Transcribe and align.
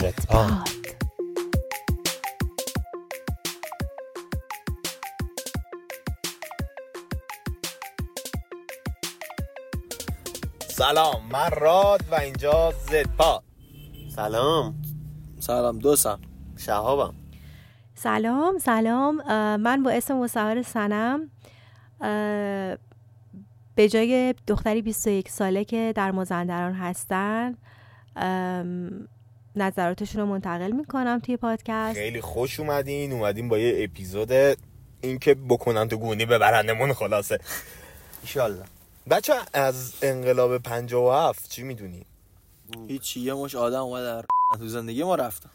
زدپاد 0.00 0.68
سلام 10.68 11.22
من 11.32 11.50
راد 11.60 12.00
و 12.10 12.14
اینجا 12.14 12.72
زدپاد 12.90 13.42
سلام. 14.16 14.82
سلام 15.38 15.78
دوستم. 15.78 16.20
شهابم. 16.56 17.14
سلام 17.94 18.58
سلام. 18.58 19.14
من 19.56 19.82
با 19.82 19.90
اسم 19.90 20.16
مصور 20.16 20.62
سنم. 20.62 21.30
به 23.74 23.88
جای 23.88 24.34
دختری 24.46 24.82
21 24.82 25.28
ساله 25.28 25.64
که 25.64 25.92
در 25.96 26.10
مازندران 26.10 26.72
هستن 26.74 27.54
نظراتشون 29.56 30.20
رو 30.20 30.26
منتقل 30.26 30.70
می‌کنم 30.70 31.18
توی 31.18 31.36
پادکست. 31.36 31.94
خیلی 31.98 32.20
خوش 32.20 32.60
اومدین 32.60 33.12
اومدین 33.12 33.48
با 33.48 33.58
یه 33.58 33.84
اپیزود 33.84 34.32
اینکه 35.00 35.34
بکنن 35.34 35.88
تو 35.88 35.96
گونی 35.96 36.26
ببرندمون 36.26 36.92
خلاصه. 36.92 37.38
ایشالله. 38.22 38.64
بچه 39.10 39.34
از 39.52 39.92
انقلاب 40.02 40.58
57 40.58 41.48
چی 41.48 41.62
می‌دونی؟ 41.62 42.06
هیچی 42.88 43.20
یه 43.20 43.34
مش 43.34 43.54
آدم 43.54 43.82
اومد 43.82 44.04
در 44.04 44.24
تو 44.58 44.68
زندگی 44.68 45.04
ما 45.04 45.14
رفتن 45.14 45.50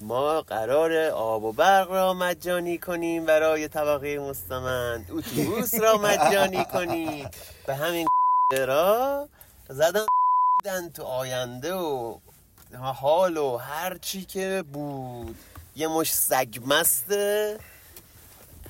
ما 0.00 0.40
قرار 0.42 0.92
آب 1.08 1.44
و 1.44 1.52
برق 1.52 1.90
را 1.90 2.14
مجانی 2.14 2.78
کنیم 2.78 3.26
برای 3.26 3.68
طبقه 3.68 4.18
مستمند. 4.18 5.06
اتوبوس 5.10 5.74
را 5.74 5.98
مجانی 5.98 6.64
کنیم. 6.64 7.28
به 7.66 7.74
همین 7.74 8.06
را 8.66 9.28
زدن 9.68 10.06
تو 10.94 11.02
آینده 11.02 11.74
و 11.74 12.18
حال 12.78 13.36
و 13.36 13.56
هر 13.56 13.98
چی 13.98 14.24
که 14.24 14.64
بود. 14.72 15.36
یه 15.76 15.88
مش 15.88 16.12
سگ 16.14 16.58
مسته 16.66 17.58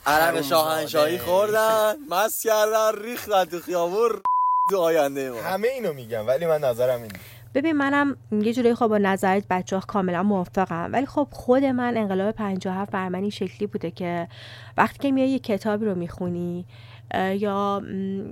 عرق. 0.06 0.42
شاهنشاهی 0.42 1.18
خوردن. 1.18 1.94
مست 2.10 2.42
کردن 2.42 3.02
ریختن 3.02 3.44
تو 3.44 3.60
خیابون. 3.60 4.22
تو 4.70 4.78
آینده 4.78 5.30
ما. 5.30 5.42
همه 5.42 5.68
اینو 5.68 5.92
میگم 5.92 6.26
ولی 6.26 6.46
من 6.46 6.64
نظرم 6.64 7.02
اینه. 7.02 7.20
ببین 7.54 7.72
منم 7.72 8.16
یه 8.32 8.52
جورایی 8.52 8.74
خب 8.74 8.86
با 8.86 8.98
نظرت 8.98 9.44
بچه 9.50 9.76
ها 9.76 9.82
کاملا 9.86 10.22
موافقم. 10.22 10.90
ولی 10.92 11.06
خب 11.06 11.28
خود 11.30 11.64
من 11.64 11.96
انقلاب 11.96 12.34
57 12.34 12.92
بر 12.92 13.08
من 13.08 13.20
این 13.20 13.30
شکلی 13.30 13.66
بوده 13.66 13.90
که 13.90 14.28
وقتی 14.76 14.98
که 14.98 15.12
میای 15.12 15.28
یه 15.28 15.38
کتابی 15.38 15.86
رو 15.86 15.94
می‌خونی 15.94 16.64
یا 17.14 17.82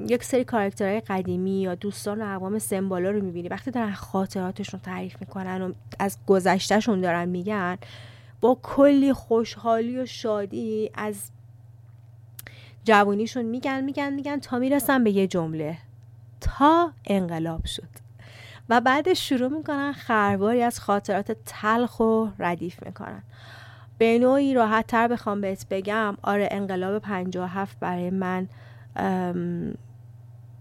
یک 0.09 0.25
سری 0.25 0.45
کاراکترهای 0.45 1.01
قدیمی 1.01 1.61
یا 1.61 1.75
دوستان 1.75 2.23
و 2.23 2.35
اقوام 2.35 2.59
سمبالا 2.59 3.11
رو 3.11 3.25
می‌بینی 3.25 3.49
وقتی 3.49 3.71
دارن 3.71 3.93
خاطراتشون 3.93 4.81
تعریف 4.81 5.17
می‌کنن 5.21 5.63
و 5.63 5.73
از 5.99 6.19
گذشتهشون 6.27 7.01
دارن 7.01 7.29
میگن 7.29 7.79
با 8.41 8.59
کلی 8.63 9.13
خوشحالی 9.13 9.99
و 9.99 10.07
شادی 10.07 10.91
از 10.95 11.31
جوانیشون 12.85 13.45
میگن 13.45 13.85
میگن 13.85 14.13
میگن 14.13 14.39
تا 14.39 14.59
می‌رسن 14.59 15.05
به 15.05 15.11
یه 15.11 15.27
جمله. 15.27 15.79
تا 16.41 16.93
انقلاب 17.07 17.65
شد. 17.65 18.10
و 18.71 18.81
بعدش 18.81 19.29
شروع 19.29 19.49
می‌کنن 19.49 19.93
خرباری 19.93 20.63
از 20.63 20.81
خاطرات 20.81 21.37
تلخ 21.47 22.01
و 22.01 22.27
ردیف 22.39 22.83
می‌کنن. 22.83 23.23
به 23.99 24.19
نوعی 24.19 24.55
راحت 24.55 24.87
تر 24.87 25.09
بخوام 25.09 25.41
بهت 25.41 25.67
بگم 25.71 26.17
آره 26.23 26.49
انقلاب 26.51 27.03
57 27.03 27.77
برای 27.81 28.11
من 28.11 28.49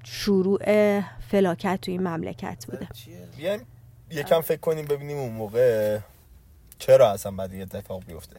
شروع 0.03 0.59
فلاکت 1.19 1.79
تو 1.81 1.91
این 1.91 2.07
مملکت 2.07 2.65
بوده. 2.65 2.87
بیایم 3.37 3.65
یکم 4.11 4.41
فکر 4.41 4.59
کنیم 4.59 4.85
ببینیم 4.85 5.17
اون 5.17 5.33
موقع 5.33 5.99
چرا 6.79 7.11
اصلا 7.11 7.31
بعد 7.31 7.51
این 7.51 7.61
اتفاق 7.61 8.03
بیفته. 8.05 8.37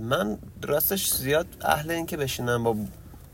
من 0.00 0.38
راستش 0.62 1.12
زیاد 1.12 1.46
اهل 1.60 1.90
این 1.90 2.06
که 2.06 2.16
بشینم 2.16 2.64
با 2.64 2.76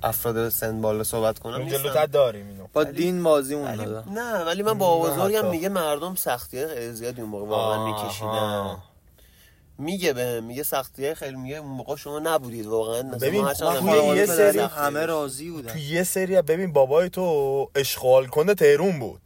افراد 0.03 0.48
سن 0.48 0.81
بالا 0.81 1.04
صحبت 1.04 1.38
کنم 1.38 1.54
اون. 1.54 1.69
جلوتر 1.69 2.06
داریم 2.06 2.48
اینو 2.48 2.66
با 2.72 2.84
دین 2.84 3.25
ولی 3.26 3.54
دادن 3.84 4.12
نه 4.12 4.44
ولی 4.44 4.62
من 4.62 4.78
با 4.78 4.98
بزرگم. 4.98 5.50
میگه 5.50 5.69
مردم 5.69 6.14
سختی 6.14 6.66
خیلی 6.66 6.92
زیادی 6.92 7.20
اون 7.20 7.31
موقع 7.31 7.47
واقعا. 7.47 7.84
میکشیدن 7.86 8.76
میگه 9.78 10.12
به 10.12 10.41
میگه 10.41 10.62
سختی 10.62 11.14
خیلی 11.14 11.37
میگه 11.37 11.56
اون 11.56 11.70
موقع 11.70 11.97
شما 11.97 12.19
نبودید 12.19 12.66
واقعا 12.66 13.03
مثلا 13.03 13.19
ببین، 13.19 13.48
توی 13.48 14.16
یه 14.16 14.26
سری 14.26 14.58
همه. 14.58 15.06
راضی 15.06 15.50
بودن 15.50 15.72
تو 15.72 15.78
یه 15.78 16.04
سری 16.04 16.42
ببین 16.42 16.72
بابای 16.72 17.10
تو 17.10 17.70
اشغال 17.75 18.26
کنه 18.26 18.54
تهرون 18.54 18.98
بود 18.98 19.20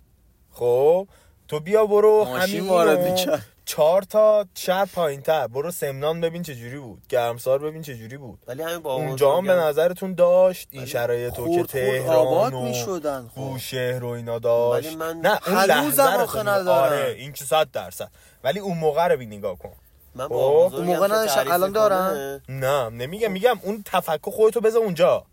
خب 0.53 1.09
تو 1.49 1.61
بیا 1.61 1.87
برو 1.87 2.25
همین 2.25 2.69
وارد 2.69 2.99
می‌کرد. 2.99 3.47
چهار 3.73 4.03
تا 4.03 4.47
شهر 4.55 4.85
پایین 4.85 5.23
تر 5.23 5.47
برو 5.47 5.71
سمنان 5.71 6.21
ببین 6.21 6.43
چه 6.43 6.55
جوری 6.55 6.79
بود. 6.79 7.03
گرمسار 7.09 7.59
ببین 7.59 7.83
چه 7.83 7.95
جوری 7.95 8.17
بود. 8.17 8.39
ولی 8.47 8.63
همین 8.63 8.79
با 8.79 8.95
اونجا 8.95 9.37
هم 9.37 9.47
به 9.47 9.53
نظرتون 9.53 10.15
داشت. 10.15 10.69
این 10.71 10.87
شرایط 10.87 11.39
رو 11.39 11.57
که 11.57 11.63
تهران 11.63 12.17
آباد 12.17 12.55
و 12.55 12.63
می‌شدن، 12.63 13.29
خب. 13.29 13.35
بوشهر 13.35 14.05
و 14.05 14.09
اینا 14.09 14.39
داشت. 14.39 14.87
ولی 14.87 14.97
من 14.97 15.17
نه 15.17 15.49
اون 15.49 15.65
لحظه 15.65 16.13
رو 16.13 16.27
تو- 16.27 16.39
ندارن. 16.39 16.93
آره 16.93 17.15
این 17.19 17.33
که 17.33 17.45
صد 17.45 17.71
درصد. 17.71 18.11
ولی 18.45 18.59
اون 18.61 18.79
موقع 18.79 19.09
رو 19.09 19.17
بی 19.17 19.27
نگاه 19.27 19.59
کن. 19.59 19.73
من 20.15 20.25
خب، 20.25 20.31
با 20.31 20.69
بزرگم 20.69 20.89
اون 20.89 20.97
موقع 20.97 21.27
الان؟ 21.53 21.73
کنه، 21.73 22.41
نه 22.49 22.89
نمیگم 22.89 23.33
میگم 23.33 23.59
اون 23.63 23.83
تفکر 23.85 24.31
خودتو 24.31 24.61
بذار 24.61 24.83
اونجا. 24.83 25.25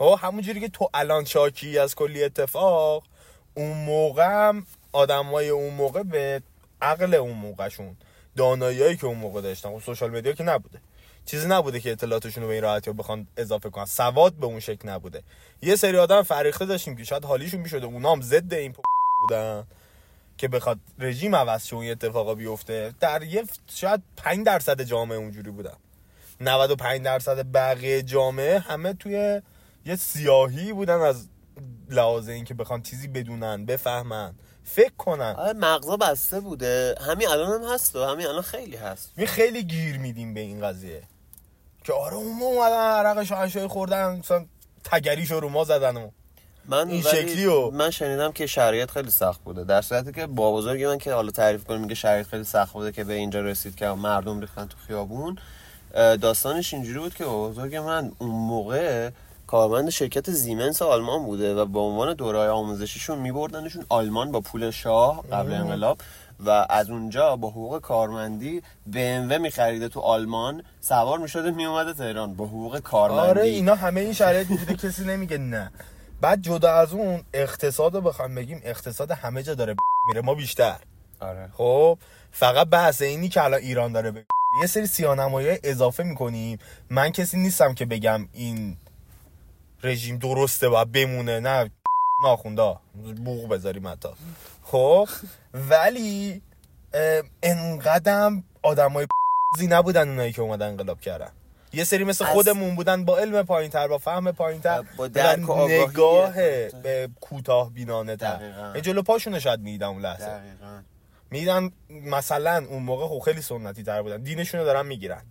ها 0.00 0.16
همون 0.16 0.42
جوری 0.42 0.60
که 0.60 0.68
تو 0.68 0.88
الان 0.94 1.24
شاکی 1.24 1.78
از 1.78 1.94
کلی 1.94 2.24
اتفاق 2.24 3.02
اون 3.54 3.76
موقع 3.84 4.26
هم 4.26 4.66
آدمای 4.92 5.48
اون 5.48 5.74
موقع 5.74 6.02
به 6.02 6.42
عقل 6.82 7.14
اون 7.14 7.32
موقعشون 7.32 7.96
داناییایی 8.36 8.96
که 8.96 9.06
اون 9.06 9.18
موقع 9.18 9.40
داشتن 9.40 9.70
خب 9.70 9.84
سوشال 9.84 10.10
مدیا 10.10 10.32
که 10.32 10.44
نبوده. 10.44 10.80
چیزی 11.26 11.48
نبوده 11.48 11.80
که 11.80 11.92
اطلاعاتشون 11.92 12.42
رو 12.42 12.48
به 12.48 12.54
این 12.54 12.62
راحتی 12.62 12.92
بخوان 12.92 13.26
اضافه 13.36 13.70
کنن. 13.70 13.84
سواد 13.84 14.32
به 14.32 14.46
اون 14.46 14.60
شکل 14.60 14.88
نبوده. 14.88 15.22
یه 15.62 15.76
سری 15.76 15.96
آدم 15.96 16.22
فریخته 16.22 16.66
داشتیم 16.66 16.96
که 16.96 17.04
شاید 17.04 17.24
حالیشون 17.24 17.60
می‌شده. 17.60 17.86
اونا 17.86 18.12
هم 18.12 18.20
ضد 18.20 18.54
این 18.54 18.74
بودن 19.20 19.66
که 20.38 20.48
بخواد 20.48 20.78
رژیم 20.98 21.36
عوض 21.36 21.66
شه 21.66 21.76
و 21.76 21.78
این 21.78 21.90
اتفاقا 21.90 22.34
بیفته. 22.34 22.94
در 23.00 23.22
یه 23.22 23.44
شاید 23.74 24.02
5 24.16 24.46
درصد 24.46 24.82
جامعه 24.82 25.18
اونجوری 25.18 25.50
بودن. 25.50 25.76
95 26.40 27.02
درصد 27.02 27.52
بقیه 27.52 28.02
جامعه 28.02 28.58
همه 28.58 28.92
توی 28.92 29.42
یه 29.86 29.96
سیاهی 29.96 30.72
بودن 30.72 31.00
از 31.00 31.28
لحاظ 31.90 32.28
اینکه 32.28 32.54
بخوان 32.54 32.82
چیزی 32.82 33.08
بدونن 33.08 33.66
بفهمن. 33.66 34.34
فکر 34.68 34.92
کنن 34.98 35.34
آره 35.38 35.52
مغزا 35.52 35.96
بسته 35.96 36.40
بوده. 36.40 36.94
همین 37.00 37.28
الان 37.28 37.62
هم 37.62 37.70
هست 37.74 37.96
و 37.96 38.04
همین 38.04 38.26
الان 38.26 38.42
خیلی 38.42 38.76
هست. 38.76 39.10
می 39.16 39.26
خیلی 39.26 39.62
گیر 39.62 39.98
میدیم 39.98 40.34
به 40.34 40.40
این 40.40 40.60
قضیه. 40.66 41.02
که 41.84 41.92
آره 41.92 42.14
اون 42.14 42.42
اومدن 42.42 42.76
عرق 42.76 43.22
شاهنشاهی 43.24 43.66
خوردن 43.66 44.16
مثلا 44.16 44.46
تگریشو 44.84 45.40
رو 45.40 45.48
ما 45.48 45.64
زدن 45.64 45.96
و. 45.96 46.10
من 46.64 46.88
این 46.88 47.02
شکلی 47.02 47.46
و- 47.46 47.70
من 47.70 47.90
شنیدم 47.90 48.32
که 48.32 48.46
شرایط 48.46 48.90
خیلی 48.90 49.10
سخت 49.10 49.40
بوده. 49.44 49.64
در 49.64 49.82
صورتی 49.82 50.12
که 50.12 50.26
با 50.26 50.52
بزرگ 50.52 50.84
من 50.84 50.98
که 50.98 51.12
حالا 51.12 51.30
تعریف 51.30 51.64
کنیم 51.64 51.80
میگه 51.80 51.94
شرایط 51.94 52.26
خیلی 52.26 52.44
سخت 52.44 52.72
بوده 52.72 52.92
که 52.92 53.04
به 53.04 53.14
اینجا 53.14 53.40
رسید 53.40 53.74
که 53.76 53.86
مردم 53.88 54.40
ریختن 54.40 54.66
تو 54.66 54.76
خیابون 54.86 55.38
داستانش 55.94 56.74
اینجوری 56.74 56.98
بود 56.98 57.14
که 57.14 57.24
بزرگ 57.24 57.76
من 57.76 58.12
اون 58.18 58.30
موقع 58.30 59.10
کارمند 59.48 59.90
شرکت 59.90 60.30
زیمنس 60.30 60.82
آلمان 60.82 61.24
بوده 61.24 61.54
و 61.54 61.64
به 61.64 61.78
عنوان 61.78 62.14
دورای 62.14 62.48
آموزشیشون 62.48 63.18
میبردنشون 63.18 63.86
آلمان 63.88 64.32
با 64.32 64.40
پول 64.40 64.70
شاه 64.70 65.24
قبل 65.32 65.52
انقلاب 65.52 65.98
و 66.46 66.66
از 66.70 66.90
اونجا 66.90 67.36
با 67.36 67.50
حقوق 67.50 67.80
کارمندی 67.80 68.62
BMW 68.92 69.32
میخریده 69.40 69.88
تو 69.88 70.00
آلمان. 70.00 70.62
سوار 70.80 71.18
می‌شده 71.18 71.50
میومده 71.50 71.92
تهران 71.92 72.34
با 72.34 72.46
حقوق 72.46 72.78
کارمندی. 72.78 73.28
آره 73.28 73.42
اینا 73.42 73.74
همه 73.74 74.00
این 74.00 74.12
شرایط 74.12 74.46
بوده 74.48 74.74
کسی 74.74 75.04
نمیگه 75.04 75.38
نه. 75.38 75.70
بعد 76.20 76.42
جدا 76.42 76.72
از 76.72 76.92
اون 76.92 77.22
اقتصاد 77.34 77.94
رو 77.94 78.00
بخوام 78.00 78.34
بگیم 78.34 78.60
اقتصاد 78.64 79.10
همه 79.10 79.42
جا 79.42 79.54
داره 79.54 79.74
میره 80.08 80.20
ما 80.20 80.34
بیشتر. 80.34 80.76
آره. 81.20 81.48
خب 81.56 81.98
فقط 82.32 82.68
بحث 82.68 83.02
اینی 83.02 83.28
که 83.28 83.44
الان 83.44 83.60
ایران 83.60 83.92
داره 83.92 84.10
به 84.10 84.24
یه 84.60 84.66
سری 84.66 84.86
سیانمایی 84.86 85.58
اضافه 85.64 86.02
می‌کنیم. 86.02 86.58
من 86.90 87.10
کسی 87.10 87.36
نیستم 87.36 87.74
که 87.74 87.86
بگم 87.86 88.28
این 88.32 88.76
رژیم 89.82 90.18
درسته 90.18 90.68
باید 90.68 90.92
بمونه. 90.92 91.40
نه 91.40 91.70
ناخونده 92.22 92.76
بوق 93.24 93.48
بذاریم 93.48 93.88
حتی 93.88 94.08
خب؟ 94.62 95.08
ولی 95.54 96.42
انقدم 97.42 98.44
آدمای 98.62 99.06
زی 99.58 99.66
نبودن 99.66 100.08
اونایی 100.08 100.32
که 100.32 100.42
اومدن 100.42 100.66
انقلاب 100.68 101.00
کردن. 101.00 101.30
یه 101.72 101.84
سری 101.84 102.04
مثل 102.04 102.24
خودمون 102.24 102.74
بودن 102.74 103.04
با 103.04 103.18
علم 103.18 103.42
پایین 103.42 103.70
تر 103.70 103.88
با 103.88 103.98
فهم 103.98 104.32
پایین 104.32 104.60
تر 104.60 104.84
با 104.96 105.08
درک 105.08 105.50
و. 105.50 105.68
نگاه 105.68 106.34
به 106.82 107.08
کوتاه 107.20 107.70
بینانه 107.70 108.16
تر. 108.16 108.80
جلو 108.80 109.02
پاشونو 109.02 109.40
شاید 109.40 109.60
می‌دیدن 109.60 109.86
اون 109.86 110.02
لحظه. 110.02 110.26
دقیقاً. 110.26 110.82
میدن 111.30 111.70
مثلا 111.90 112.66
اون 112.68 112.82
موقع 112.82 113.06
خب 113.06 113.18
خیلی 113.24 113.42
سنتی 113.42 113.82
تر 113.82 114.02
بودن. 114.02 114.22
دینشونو 114.22 114.64
دارن 114.64 114.86
می‌گیرن. 114.86 115.22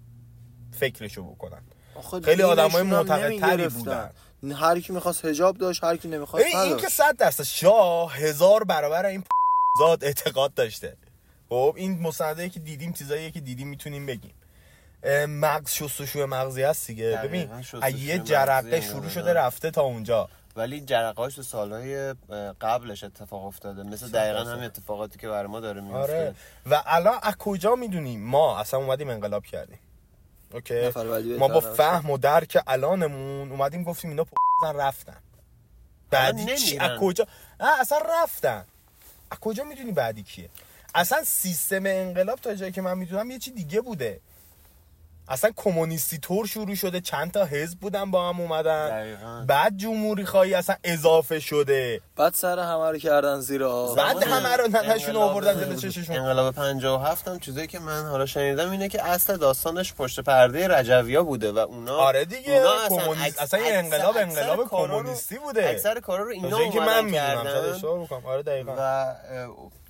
فکرشو 0.72 1.24
بکنن. 1.24 1.62
خیلی 2.24 2.44
آدمای 2.44 2.70
دینشون 2.70 2.88
معتقدتری. 2.88 3.68
بودن. 3.68 4.10
هر 4.44 4.80
کی 4.80 4.94
می‌خواست 4.94 5.26
حجاب 5.26 5.58
داشت 5.58 5.84
هر 5.84 5.98
کی 5.98 6.08
نمی‌خواست 6.08 6.46
ببین 6.46 6.60
این 6.60 6.78
که 6.78 6.90
صد 6.90 7.18
درصد 7.18 7.44
شاه 7.44 8.16
هزار 8.16 8.64
برابر 8.64 9.06
این 9.06 9.24
زاد 9.80 10.04
اعتقاد 10.04 10.54
داشته. 10.54 10.98
خب 11.50 11.74
این 11.78 12.02
مستنده 12.02 12.50
که 12.50 12.60
دیدیم 12.60 12.94
چیزایی 12.94 13.32
که 13.32 13.40
دیدیم 13.40 13.68
می‌تونیم 13.68 14.06
بگیم. 14.06 14.34
مغز 15.28 15.72
شستشوی 15.72 16.26
مغزی 16.26 16.64
هست 16.64 16.88
دیگه. 16.88 17.20
ببین 17.24 17.50
یه 17.98 18.20
جرقه 18.20 18.82
شروع. 18.82 19.10
شده 19.10 19.34
رفته 19.34 19.72
تا 19.72 19.82
اونجا. 19.82 20.30
ولی 20.56 20.82
جرقهاش 20.82 21.36
تو 21.36 21.44
سالهای 21.44 22.14
قبلش 22.62 23.04
اتفاق 23.04 23.46
افتاده. 23.46 23.84
مثل 23.84 24.10
دقیقا. 24.10 24.40
همین 24.40 24.64
اتفاقاتی 24.64 25.20
که 25.20 25.28
برای 25.28 25.48
ما 25.48 25.60
داره 25.60 25.82
میفته 25.82 25.98
آره. 25.98 26.36
و 26.66 26.84
الان 26.86 27.20
از 27.22 27.36
کجا 27.36 27.76
می‌دونیم؟ 27.76 28.24
ما 28.24 28.60
اصلا 28.60 28.80
اومدیم 28.80 29.10
انقلاب 29.10 29.46
کردیم. 29.46 29.80
اوکی. 30.54 30.90
ما 31.38 31.48
با 31.48 31.60
فهم 31.60 32.10
و 32.10 32.18
درک 32.18 32.58
الانمون 32.68 33.52
اومدیم 33.52 33.84
گفتیم 33.84 34.10
اینا 34.10 34.26
زن 34.62 34.76
رفتن. 34.76 35.18
بعدی 36.10 36.58
چی. 36.58 36.78
از 36.78 37.00
کجا 37.00 37.28
نه 37.60 37.80
اصلا 37.80 38.00
رفتن. 38.24 38.66
از 39.32 39.40
کجا 39.40 39.64
می‌دونی 39.64 39.92
بعدی 39.92 40.24
کیه؟ 40.24 40.50
اصلا 40.96 41.24
سیستم 41.24 41.86
انقلاب 41.86 42.40
تا 42.40 42.56
جایی 42.56 42.72
که 42.72 42.82
من 42.82 42.98
می‌دونم 42.98 43.32
یه 43.32 43.40
چی 43.40 43.52
دیگه 43.52 43.82
بوده. 43.82 44.20
اصلا 45.30 45.52
کمونیستی 45.56 46.18
طور 46.18 46.46
شروع 46.48 46.76
شده 46.76 47.02
چند 47.02 47.32
تا 47.32 47.46
حزب 47.46 47.80
بودن 47.80 48.12
با 48.12 48.30
هم 48.30 48.42
اومدن. 48.42 48.90
دقیقاً. 48.90 49.44
بعد 49.48 49.78
جمهوری 49.78 50.26
خواهی 50.26 50.54
اصلا 50.54 50.76
اضافه 50.84 51.40
شده. 51.40 52.02
بعد 52.16 52.34
سر 52.34 52.60
همه 52.60 52.92
رو 52.92 52.98
کردن 52.98 53.40
زیر 53.40 53.64
آب. 53.64 53.98
بعد 53.98 54.24
همه 54.24 54.56
رو 54.56 54.68
ننشون 54.68 55.16
آوردن 55.16 55.54
دل 55.54 55.76
چششون. 55.76 56.16
انقلاب 56.18 56.56
57 56.56 57.28
هم 57.28 57.40
چیزایی 57.40 57.68
که 57.68 57.80
من 57.80 58.06
حالا 58.06 58.26
شنیدم 58.26 58.72
اینه 58.72 58.90
که 58.90 59.06
اصل 59.06 59.38
داستانش 59.38 59.94
پشت 59.94 60.20
پرده 60.20 60.68
رجویا 60.68 61.24
بوده 61.24 61.52
و 61.52 61.58
اونا 61.58 61.96
آره 61.98 62.26
دیگه 62.26 62.54
اونا 62.54 62.90
کمونیست 63.02 63.26
اکس- 63.28 63.40
اصلا 63.40 63.60
این 63.60 63.76
اکثر- 63.76 63.96
انقلاب 63.96 64.18
انقلاب 64.18 64.70
کمونیستی 64.70 65.38
بوده. 65.38 65.70
اکثر 65.70 66.00
کارا 66.00 66.24
رو 66.24 66.30
اینا 66.32 66.70
که 66.70 66.80
من 66.80 67.12
کردن. 67.12 67.80
آره 68.26 68.44
دقیقاً. 68.44 68.74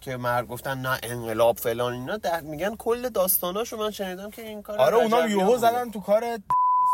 که 0.02 0.18
مرد 0.18 0.48
گفتن 0.48 0.78
نه 0.78 1.00
انقلاب 1.04 1.58
فلان 1.58 1.94
اینا 1.94 2.18
در 2.18 2.42
میگن 2.42 2.76
کل 2.76 3.10
داستاناشو 3.10 3.78
من 3.78 3.92
شنیدم 3.92 4.32
که 4.32 4.42
این 4.42 4.62
کار 4.62 4.78
آره 4.78 4.96
اونا 4.96 5.27
رجویا 5.28 5.46
یوهو. 5.46 5.58
زدن 5.58 5.92
تو 5.92 6.00
کار 6.00 6.24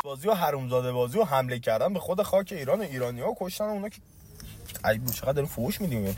بازی 0.04 0.28
و 0.28 0.34
حرومزاده 0.34 0.92
بازی 0.92 1.20
و 1.20 1.24
حمله 1.24 1.60
کردن 1.60 1.94
به 1.94 2.00
خود 2.00 2.22
خاک 2.22 2.54
ایران 2.58 2.80
و 2.80 2.84
ایرانی 2.84 3.22
ها 3.22 3.36
کشتن 3.40 3.64
اونا 3.66 3.90
که 3.90 4.02
ای 4.86 4.98
بود 4.98 5.14
چقدر 5.14 5.32
داریم 5.32 5.50
فوش 5.50 5.82
میدیم. 5.82 6.16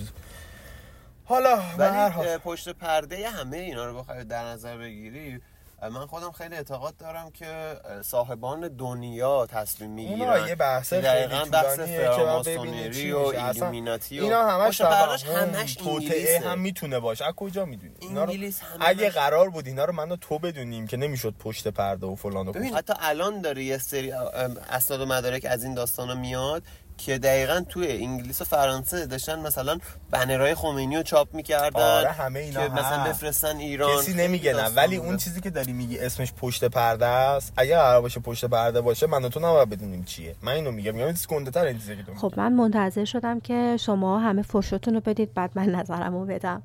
حالا 1.26 1.60
ولی 1.78 2.38
پشت 2.38 2.70
پرده 2.70 3.30
همه 3.30 3.58
اینا 3.58 3.86
رو 3.86 4.00
بخوای 4.00 4.24
در 4.24 4.46
نظر 4.46 4.78
بگیری 4.78 5.42
من 5.82 6.06
خودم 6.06 6.32
خیلی 6.32 6.56
اعتقاد 6.56 6.98
دارم 6.98 7.32
که 7.32 7.78
صاحبان 8.02 8.68
دنیا 8.68 9.46
تصمیم 9.46 9.92
می‌گیرن. 9.92 10.48
یه 10.48 10.56
بحث 10.56 10.94
دقیقاً 10.94 11.46
بحث 11.52 11.80
فراماسونری 11.80 13.12
و 13.12 13.18
ایلومیناتی 13.18 14.20
و 14.20 14.24
اینا 14.24 14.50
همش 14.50 14.78
توهم، 14.78 15.18
همش 15.36 15.78
انگلیسه 15.82 16.40
هم 16.40 16.60
می‌تونه 16.60 17.00
باشه. 17.00 17.26
از 17.26 17.34
کجا 17.34 17.66
می‌دونی؟ 17.66 17.96
اینا 18.00 18.24
رو 18.24 18.30
انگلیس 18.30 18.62
اگه 18.80 19.10
قرار 19.10 19.50
بود 19.50 19.68
اینا 19.68 19.86
رو 19.86 19.94
من 19.94 20.12
و 20.12 20.16
تو 20.16 20.40
بدونیم 20.40 20.88
که 20.88 20.98
نمی‌شد 20.98 21.34
پشت 21.40 21.68
پرده 21.68 22.06
و 22.06 22.16
فلان 22.16 22.48
و 22.48 22.76
حتی 22.76 22.94
الان 23.00 23.42
داره 23.42 23.64
یه 23.64 23.78
سری 23.78 24.12
اسناد 24.12 25.02
و 25.02 25.06
مدارک 25.06 25.46
از 25.50 25.64
این 25.64 25.74
داستانا 25.74 26.16
میاد 26.16 26.64
که 26.98 27.18
دقیقا 27.18 27.62
توی 27.70 27.92
انگلیس 27.92 28.42
و 28.42 28.46
فرانسه 28.46 29.06
داشتن 29.06 29.40
مثلا 29.40 29.78
بنرهای 30.12 30.56
خمینی 30.56 30.98
رو 30.98 31.04
چاپ 31.04 31.34
می‌کردن 31.34 31.82
آره، 31.82 32.12
همه 32.12 32.40
اینا 32.40 32.68
که 32.68 32.74
مثلا. 32.74 33.04
بفرستن 33.04 33.58
ایران. 33.58 33.98
کسی 33.98 34.14
نمیگه 34.14 34.54
نه. 34.54 34.70
ولی. 34.70 34.96
اون 34.96 35.18
چیزی 35.18 35.42
که 35.42 35.50
داری 35.50 35.74
میگی 35.74 36.00
اسمش 36.00 36.34
پشت 36.34 36.66
پرده 36.66 37.06
است. 37.06 37.54
اگه 37.58 37.76
قرار 37.76 38.02
باشه 38.02 38.20
پشت 38.20 38.46
پرده 38.46 38.82
باشه 38.82 39.08
من 39.08 39.26
و 39.26 39.30
تو 39.30 39.40
نباید 39.40 39.70
بدونیم 39.70 40.04
چیه. 40.04 40.36
من 40.42 40.52
اینو 40.52 40.72
میگم. 40.72 40.92
میگم 40.94 41.06
این 41.06 41.14
چیز 41.14 41.28
گنده 41.28 41.52
تر 41.52 41.66
این 41.66 41.78
چیزی 41.78 41.96
که 41.96 42.04
تو. 42.04 42.16
خب 42.16 42.34
من 42.38 42.54
منتظر 42.54 43.06
شدم 43.06 43.40
که 43.40 43.78
شما 43.80 44.20
همه 44.20 44.42
فرشتون 44.42 44.94
رو 44.94 45.00
بدید 45.00 45.34
بعد 45.34 45.52
من 45.56 45.66
نظرم 45.66 46.14
رو 46.14 46.26
بدم 46.26 46.64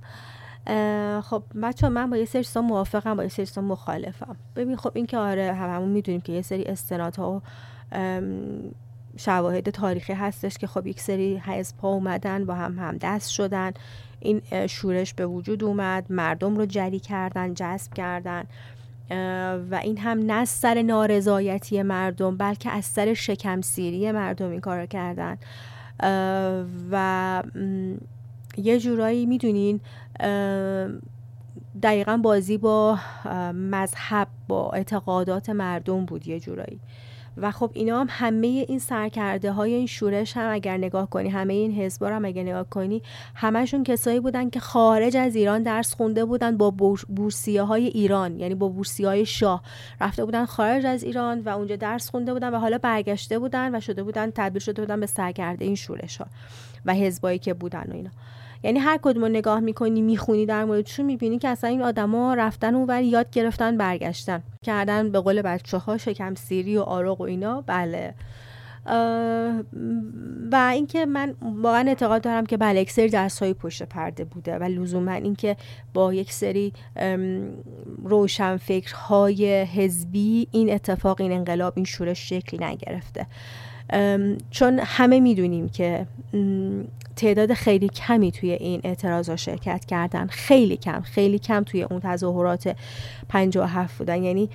خب 1.20 1.42
بچه 1.62 1.88
من 1.88 2.10
با 2.10 2.16
یه 2.16 2.24
سری 2.24 2.44
چیزا 2.44 2.62
موافقم 2.62 3.16
با 3.16 3.22
یه 3.22 3.28
سری 3.28 3.46
چیزا 3.46 3.60
مخالفم. 3.62 4.36
ببین 4.56 4.76
خب 4.76 4.90
این 4.94 5.06
که 5.06 5.18
آره 5.18 5.52
هممون 5.54 5.88
می‌دونیم 5.88 6.20
که 6.20 6.32
یه 6.32 6.42
سری 6.42 6.64
استنادها 6.64 7.30
و 7.30 7.42
شواهد 9.16 9.70
تاریخی 9.70 10.12
هستش 10.12 10.58
که 10.58 10.66
خب 10.66 10.86
یک 10.86 11.00
سری 11.00 11.36
حزب 11.36 11.78
ها 11.78 11.88
اومدن 11.88 12.46
با 12.46 12.54
هم 12.54 12.78
هم 12.78 12.96
دست 12.96 13.30
شدن. 13.30 13.72
این 14.20 14.42
شورش 14.66 15.14
به 15.14 15.26
وجود 15.26 15.64
اومد 15.64 16.06
مردم 16.10 16.56
رو 16.56 16.66
جری 16.66 17.00
کردن 17.00 17.54
جذب 17.54 17.94
کردن. 17.94 18.44
و 19.70 19.80
این 19.82 19.98
هم 19.98 20.18
نه 20.18 20.32
از 20.32 20.48
سر 20.48 20.82
نارضایتی 20.82 21.82
مردم 21.82 22.36
بلکه 22.36 22.70
از 22.70 22.84
سر 22.84 23.14
شکمسیری 23.14 24.12
مردم 24.12 24.50
این 24.50 24.60
کار 24.60 24.80
رو 24.80 24.86
کردن 24.86 25.38
و 26.90 27.42
یه 28.56 28.78
جورایی 28.80 29.26
می‌دونین 29.26 29.80
دقیقا 31.82 32.16
بازی 32.16 32.58
با 32.58 32.98
مذهب 33.54 34.28
با 34.48 34.70
اعتقادات 34.70 35.50
مردم 35.50 36.04
بود 36.04 36.28
یه 36.28 36.40
جورایی. 36.40 36.80
و 37.42 37.50
خب 37.50 37.70
اینا 37.74 38.00
هم 38.00 38.06
همه 38.10 38.46
این 38.46 38.78
سرکرده 38.78 39.52
های 39.52 39.74
این 39.74 39.86
شورش 39.86 40.36
هم 40.36 40.52
اگر 40.52 40.76
نگاه 40.76 41.10
کنی 41.10 41.28
همه 41.28 41.52
این 41.52 41.72
حزبا 41.72 42.08
رو 42.08 42.14
هم 42.14 42.24
اگر 42.24 42.42
نگاه 42.42 42.68
کنی 42.70 43.02
همشون 43.34 43.84
کسایی 43.84 44.20
بودن 44.20 44.50
که 44.50 44.60
خارج 44.60 45.16
از 45.16 45.36
ایران 45.36 45.62
درس 45.62 45.94
خونده 45.94 46.24
بودن 46.24 46.56
با 46.56 46.70
بور- 46.70 47.06
بورسیه 47.08 47.62
های 47.62 47.86
ایران 47.86 48.40
یعنی 48.40 48.54
با 48.54 48.68
بورسیه 48.68 49.06
های 49.08 49.26
شاه. 49.26 49.62
رفته 50.00 50.24
بودن 50.24 50.44
خارج 50.44 50.86
از 50.86 51.02
ایران 51.02 51.40
و 51.40 51.48
اونجا 51.48 51.76
درس 51.76 52.10
خونده 52.10 52.32
بودن 52.32 52.54
و 52.54 52.58
حالا 52.58 52.78
برگشته 52.78 53.38
بودن 53.38 53.74
و 53.74 53.80
شده 53.80 54.02
بودن 54.02 54.30
تبدیل 54.30 54.60
شده 54.60 54.82
بودن 54.82 55.00
به 55.00 55.06
سرکرده 55.06 55.64
این 55.64 55.74
شورش 55.74 56.16
ها 56.16 56.26
و 56.86 56.94
حزبایی 56.94 57.38
که 57.38 57.54
بودن 57.54 57.84
و 57.88 57.92
اینا. 57.94 58.10
یعنی 58.62 58.78
هر 58.78 58.98
کدوم 59.02 59.22
رو 59.22 59.28
نگاه 59.28 59.60
می‌کنی 59.60 60.02
می‌خونی 60.02 60.46
در 60.46 60.64
موردشون 60.64 61.06
می‌بینی 61.06 61.38
که 61.38 61.48
اصلا 61.48 61.70
این 61.70 61.82
آدما 61.82 62.34
رفتن 62.34 62.74
اونور 62.74 63.02
یاد 63.02 63.30
گرفتن 63.30 63.76
برگشتن. 63.76 64.42
کردن 64.64 65.10
به 65.10 65.20
قول 65.20 65.42
بچه 65.42 65.78
ها 65.78 65.98
شکم 65.98 66.34
سیری 66.34 66.76
و 66.76 66.80
آرق 66.80 67.20
و 67.20 67.24
اینا. 67.24 67.60
بله. 67.60 68.14
و 70.52 70.70
اینکه 70.72 71.06
من 71.06 71.34
واقعا 71.62 71.88
اعتقاد 71.88 72.22
دارم 72.22 72.46
که 72.46 72.56
بله 72.56 72.80
یک 72.80 72.90
سری 72.90 73.08
درس 73.08 73.42
های 73.42 73.54
پشت 73.54 73.82
پرده 73.82 74.24
بوده 74.24 74.58
و 74.58 74.62
لزوما 74.62 75.12
اینکه 75.12 75.56
با 75.94 76.14
یک 76.14 76.32
سری 76.32 76.72
ام، 76.96 77.48
روشنفکرهای 78.04 79.62
حزبی 79.62 80.48
این 80.50 80.72
اتفاق 80.72 81.20
این 81.20 81.32
انقلاب 81.32 81.72
این 81.76 81.84
شورش 81.84 82.28
شکلی 82.28 82.64
نگرفته. 82.64 83.26
چون 84.50 84.80
همه 84.84 85.20
می‌دونیم 85.20 85.68
که 85.68 86.06
تعداد 87.16 87.52
خیلی 87.52 87.88
کمی 87.88 88.32
توی 88.32 88.50
این 88.50 88.80
اعتراض 88.84 89.30
شرکت 89.30 89.84
کردن. 89.84 90.26
خیلی 90.26 90.76
کم 90.76 91.00
خیلی 91.00 91.38
کم 91.38 91.64
توی 91.64 91.82
اون 91.82 92.00
تظاهرات 92.00 92.76
57 93.28 93.98
بودن. 93.98 94.22
یعنی 94.22 94.48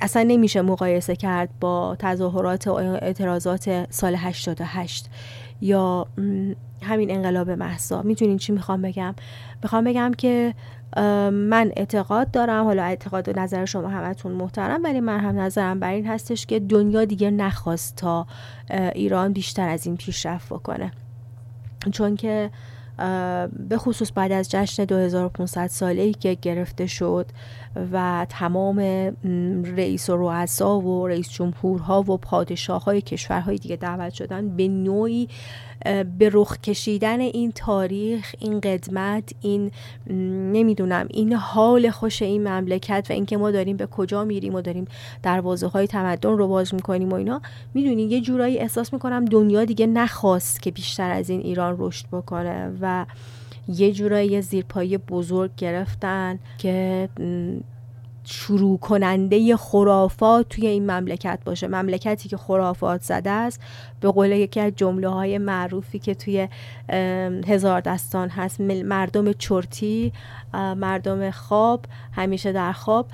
اصلا 0.00 0.22
نمیشه 0.22 0.62
مقایسه 0.62 1.16
کرد 1.16 1.48
با 1.60 1.96
تظاهرات 1.98 2.66
و 2.66 2.72
اعتراضات 2.74 3.86
سال 3.90 4.14
88 4.14 5.10
یا 5.60 6.06
همین 6.82 7.10
انقلاب 7.10 7.50
محسا 7.50 8.02
می‌دونین 8.02 8.38
چی 8.38 8.52
می‌خوام 8.52 8.82
بگم؟ 8.82 9.14
می‌خوام 9.62 9.84
بگم 9.84 10.12
که 10.18 10.54
من 11.32 11.72
اعتقاد 11.76 12.30
دارم 12.30 12.64
حالا 12.64 12.82
اعتقاد 12.82 13.28
و 13.28 13.32
نظر 13.40 13.64
شما 13.64 13.88
همتون 13.88 14.32
محترم 14.32 14.84
ولی 14.84 15.00
من 15.00 15.20
هم 15.20 15.40
نظرم 15.40 15.80
بر 15.80 15.92
این 15.92 16.06
هستش 16.06 16.46
که 16.46 16.60
دنیا 16.60 17.04
دیگه 17.04 17.30
نخواست 17.30 17.96
تا 17.96 18.26
ایران 18.94 19.32
بیشتر 19.32 19.68
از 19.68 19.86
این 19.86 19.96
پیشرفت 19.96 20.48
بکنه. 20.48 20.92
چون 21.92 22.16
که 22.16 22.50
به 23.68 23.78
خصوص 23.78 24.12
بعد 24.14 24.32
از 24.32 24.50
جشن 24.50 24.84
2500 24.84 25.66
ساله 25.66 26.02
ای 26.02 26.12
که 26.12 26.34
گرفته 26.42 26.86
شد 26.86 27.26
و 27.92 28.26
تمام 28.28 28.78
رئیس 29.76 30.10
و 30.10 30.16
رؤسا 30.16 30.80
و 30.80 31.08
رئیس 31.08 31.30
جمهورها 31.30 32.02
و 32.02 32.16
پادشاه 32.16 32.84
های 32.84 33.00
کشورهای 33.00 33.58
دیگه 33.58 33.76
دعوت 33.76 34.12
شدن 34.12 34.56
به 34.56 34.68
نوعی 34.68 35.28
به 36.18 36.30
رخ 36.32 36.60
کشیدن 36.60 37.20
این 37.20 37.52
تاریخ 37.52 38.34
این 38.38 38.60
قدمت 38.60 39.32
این 39.40 39.70
نمی‌دونم 40.52 41.06
این 41.10 41.32
حال 41.32 41.90
خوش 41.90 42.22
این 42.22 42.48
مملکت 42.48 43.06
و 43.10 43.12
اینکه 43.12 43.36
ما 43.36 43.50
داریم 43.50 43.76
به 43.76 43.86
کجا 43.86 44.24
میریم 44.24 44.54
و 44.54 44.60
داریم 44.60 44.84
دروازه 45.22 45.66
های 45.66 45.86
تمدن 45.86 46.30
رو 46.30 46.48
باز 46.48 46.74
می‌کنیم 46.74 47.10
و 47.10 47.14
اینا 47.14 47.42
می‌دونی 47.74 48.02
یه 48.02 48.20
جورایی 48.20 48.58
احساس 48.58 48.92
می‌کنم 48.92 49.24
دنیا 49.24 49.64
دیگه 49.64 49.86
نخواست 49.86 50.62
که 50.62 50.70
بیشتر 50.70 51.10
از 51.10 51.30
این 51.30 51.40
ایران 51.40 51.76
رشد 51.78 52.06
بکنه 52.12 52.72
و 52.80 53.06
یه 53.68 53.92
جورایی 53.92 54.28
یه 54.28 54.40
زیرپایی 54.40 54.98
بزرگ 54.98 55.50
گرفتن 55.56 56.38
که 56.58 57.08
شروع 58.24 58.78
کننده 58.78 59.56
خرافات 59.56 60.48
توی 60.48 60.66
این 60.66 60.90
مملکت 60.90 61.38
باشه. 61.44 61.66
مملکتی 61.66 62.28
که 62.28 62.36
خرافات 62.36 63.02
زده 63.02 63.30
است 63.30 63.60
به 64.00 64.10
قول 64.10 64.30
یکی 64.30 64.60
از 64.60 64.72
جمله 64.76 65.08
های 65.08 65.38
معروفی 65.38 65.98
که 65.98 66.14
توی 66.14 66.48
هزار 67.46 67.80
دستان 67.80 68.28
هست. 68.28 68.60
مردم 68.60 69.32
چرتی 69.32 70.12
مردم 70.54 71.30
خواب 71.30 71.84
همیشه 72.12 72.52
در 72.52 72.72
خواب. 72.72 73.06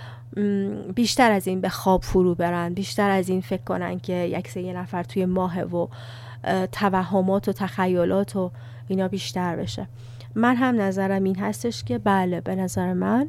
بیشتر 0.95 1.33
از 1.33 1.49
این 1.49 1.61
به 1.61 1.69
خواب 1.69 2.03
فرو 2.03 2.35
برن. 2.35 2.75
بیشتر 2.75 3.11
از 3.11 3.29
این 3.29 3.41
فکر 3.41 3.63
کنن 3.63 3.99
که 3.99 4.13
یک 4.13 4.57
یه 4.57 4.73
نفر 4.73 5.03
توی 5.03 5.25
ماه 5.25 5.61
و 5.63 5.87
توهمات 6.73 7.49
و 7.49 7.53
تخیلات 7.53 8.37
و 8.37 8.51
اینا 8.89 9.09
بیشتر 9.09 9.57
بشه. 9.57 9.87
من 10.35 10.57
هم 10.57 10.81
نظرم 10.81 11.25
این 11.25 11.39
هستش 11.39 11.85
که 11.85 11.99
بله 11.99 12.41
به 12.41 12.55
نظر 12.55 12.93
من 12.93 13.29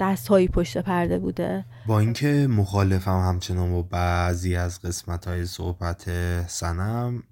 دستهایی 0.00 0.48
پشت 0.48 0.78
پرده 0.78 1.18
بوده. 1.18 1.64
با 1.86 2.00
اینکه 2.00 2.46
مخالفم 2.50 3.28
همچنان 3.28 3.72
با 3.72 3.82
بعضی 3.82 4.56
از 4.56 4.80
قسمت 4.80 5.28
های 5.28 5.46
صحبت 5.46 6.10
سنم 6.48 7.22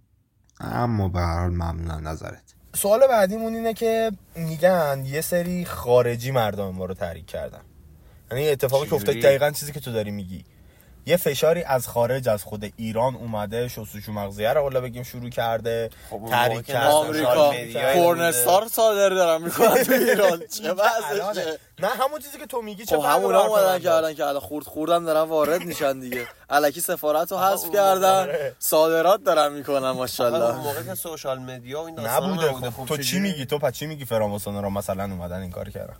اما 0.60 1.08
به 1.08 1.20
هر 1.20 1.40
حال 1.40 1.50
ممنون 1.50 2.06
نظرت. 2.06 2.54
سوال 2.74 3.06
بعدیمون 3.06 3.54
اینه 3.54 3.74
که 3.74 4.12
میگن 4.36 5.04
یه 5.06 5.20
سری 5.20 5.64
خارجی 5.64 6.30
مردم 6.30 6.70
ما 6.70 6.84
رو 6.84 6.94
تحریک 6.94 7.26
کردن. 7.26 7.60
یعنی 8.30 8.48
اتفاقی 8.48 8.86
که 8.86 8.94
افتاد؟ 8.94 9.16
دقیقا 9.16 9.50
چیزی 9.50 9.72
که 9.72 9.80
تو 9.80 9.92
داری 9.92 10.10
میگی. 10.10 10.44
یه 11.06 11.16
فشاری 11.16 11.62
از 11.62 11.88
خارج 11.88 12.28
از 12.28 12.44
خود 12.44 12.72
ایران 12.76 13.14
اومده 13.14 13.68
شستشو 13.68 14.12
مغزیه 14.12 14.52
رو 14.52 14.62
حالا 14.62 14.80
بگیم 14.80 15.02
شروع 15.02 15.30
کرده. 15.30 15.90
خب 16.10 16.20
تحریک 16.30 16.66
که 16.66 16.72
کرده 16.72 16.88
آمریکا 16.88 17.52
پورنستار 17.94 18.68
صادر 18.68 19.08
دارن 19.08 19.42
می‌کنن 19.42 19.84
تو 19.84 19.92
ایران. 19.92 20.42
چه. 20.46 20.72
وضعشه 20.72 21.58
نه 21.78 21.88
همون 21.88 22.20
چیزی 22.20 22.38
که 22.38 22.46
تو 22.46 22.62
میگی 22.62 22.84
چه 22.84 22.96
خب 22.96 23.02
حرف 23.02 23.24
اومدن 23.24 23.72
من 23.72 23.78
کردن 23.78 24.14
که 24.14 24.24
الان 24.24 24.40
خورد 24.40 24.66
خوردم 24.66 25.04
دارن 25.04 25.28
وارد 25.28 25.64
میشن 25.64 26.00
دیگه. 26.00 26.26
الکی 26.50 26.80
سفارت 26.80 27.32
رو 27.32 27.38
حذف 27.38 27.72
کردن. 27.72 28.20
آره. 28.20 28.56
صادرات 28.58 29.24
دارن 29.24 29.52
می‌کنن 29.52 29.84
اون 29.84 29.96
ماشاءالله 29.96 30.56
موقع 30.56 30.82
که 30.82 30.94
سوشال 30.94 31.38
مدیا 31.38 31.82
و 31.82 31.86
این 31.86 32.00
نبوده. 32.00 32.70
خب 32.70 32.86
تو 32.86 32.96
چی؟ 32.96 33.18
میگی؟ 33.18 33.46
تو 33.46 33.58
پس 33.58 33.72
چی 33.72 33.86
میگی 33.86 34.04
فراماسون 34.04 34.62
رو؟ 34.62 34.70
مثلا 34.70 35.04
اومدن 35.04 35.40
این 35.40 35.50
کار 35.50 35.70
کردن. 35.70 35.96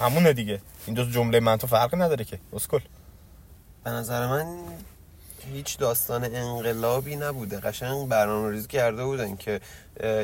همونه 0.00 0.32
دیگه. 0.32 0.60
این 0.86 0.94
دو 0.94 1.04
جمله 1.04 1.40
من 1.40 1.56
تو 1.56 1.66
فرقی 1.66 1.96
نداره 1.96 2.24
که. 2.24 2.38
اسکل. 2.52 2.80
به 3.84 3.90
نظر 3.90 4.26
من 4.26 4.46
هیچ 5.52 5.78
داستان 5.78 6.24
انقلابی 6.24 7.16
نبوده 7.16 7.60
قشنگ 7.60 8.08
برنامه 8.08 8.50
ریزی 8.50 8.68
کرده 8.68 9.04
بودن 9.04 9.36
که 9.36 9.60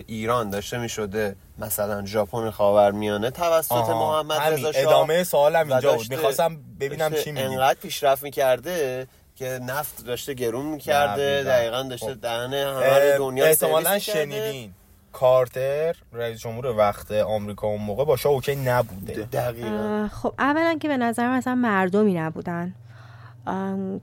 ایران 0.07 0.51
داشته 0.51 0.79
می 0.79 0.89
شده 0.89 1.37
مثلا 1.59 2.07
ژاپن 2.07 2.51
خاورمیانه 2.51 3.31
توسط 3.31 3.73
آها، 3.73 4.23
محمد. 4.23 4.41
رضا 4.53 4.73
شاه 4.73 4.83
ادامه 4.83 5.25
سوالم 5.25 5.69
و 5.71 5.73
اینجا 5.73 5.93
بود 5.93 6.11
می‌خواستم 6.11 6.57
ببینم 6.81 7.15
چی 7.15 7.33
میگی 7.33 7.47
انقدر 7.47 7.79
پیشرفت 7.81 8.23
می‌کرده 8.23 9.07
که 9.37 9.47
نفت 9.63 10.05
داشته 10.07 10.35
گرون 10.35 10.67
می‌کرده 10.67 11.43
دقیقاً. 11.43 11.51
دقیقا 11.51 11.83
داشته 11.83 12.15
خب. 12.15 12.21
دهن 12.21 12.55
همه 12.55 13.19
دنیا 13.19 13.45
احتمالا. 13.45 13.99
شنیدین 13.99 14.73
کارتر 15.13 15.97
رئیس 16.13 16.41
جمهور 16.41 16.67
وقت 16.67 17.13
آمریکا 17.13 17.67
اون 17.67 17.83
موقع 17.83 18.05
با 18.05 18.17
شاه 18.17 18.33
اوکی 18.33 18.57
نبوده 18.57 19.13
دقیقا 19.13 20.09
خب 20.23 20.35
اولا 20.39 20.79
که 20.83 20.89
به 20.89 20.97
نظر 20.97 21.29
من 21.29 21.37
اصلا 21.37 21.55
مردمی 21.55 22.15
نبودن 22.15 22.75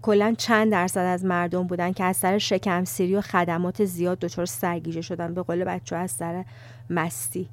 کلا 0.02 0.36
چند 0.38 0.72
درصد 0.72 1.00
از 1.00 1.26
مردم 1.26 1.68
بودن 1.68 1.92
که 1.94 2.04
از 2.04 2.18
سر 2.18 2.38
شکمسیری 2.38 3.16
و 3.16 3.22
خدمات 3.22 3.86
زیاد 3.86 4.20
دچار 4.20 4.46
سرگیجه 4.46 5.02
شدن 5.02 5.34
به 5.34 5.42
قول 5.42 5.64
بچه 5.64 5.96
از 5.96 6.12
سر 6.12 6.46
مستی. 6.90 7.50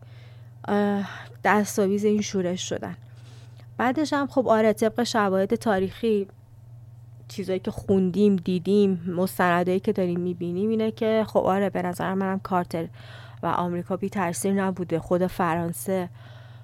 دستاویز 1.44 2.04
این 2.04 2.20
شورش 2.20 2.68
شدن. 2.68 2.96
بعدش 3.76 4.12
هم 4.12 4.26
خب 4.26 4.48
آره 4.48 4.72
طبق 4.72 5.02
شواهد 5.02 5.54
تاریخی 5.54 6.26
چیزایی 7.28 7.58
که 7.58 7.70
خوندیم 7.70 8.36
دیدیم 8.36 9.02
مستندایی 9.16 9.80
که 9.80 9.92
داریم 9.92 10.20
می‌بینیم 10.20 10.70
اینه 10.70 10.90
که 10.90 11.24
خب 11.28 11.40
آره 11.40 11.70
به 11.70 11.82
نظر 11.82 12.14
منم 12.14 12.38
کارتر 12.38 12.88
و 13.42 13.46
آمریکا 13.46 13.96
بی 13.96 14.08
تاثیر 14.08 14.52
نبوده. 14.52 14.98
خود 14.98 15.26
فرانسه 15.26 16.08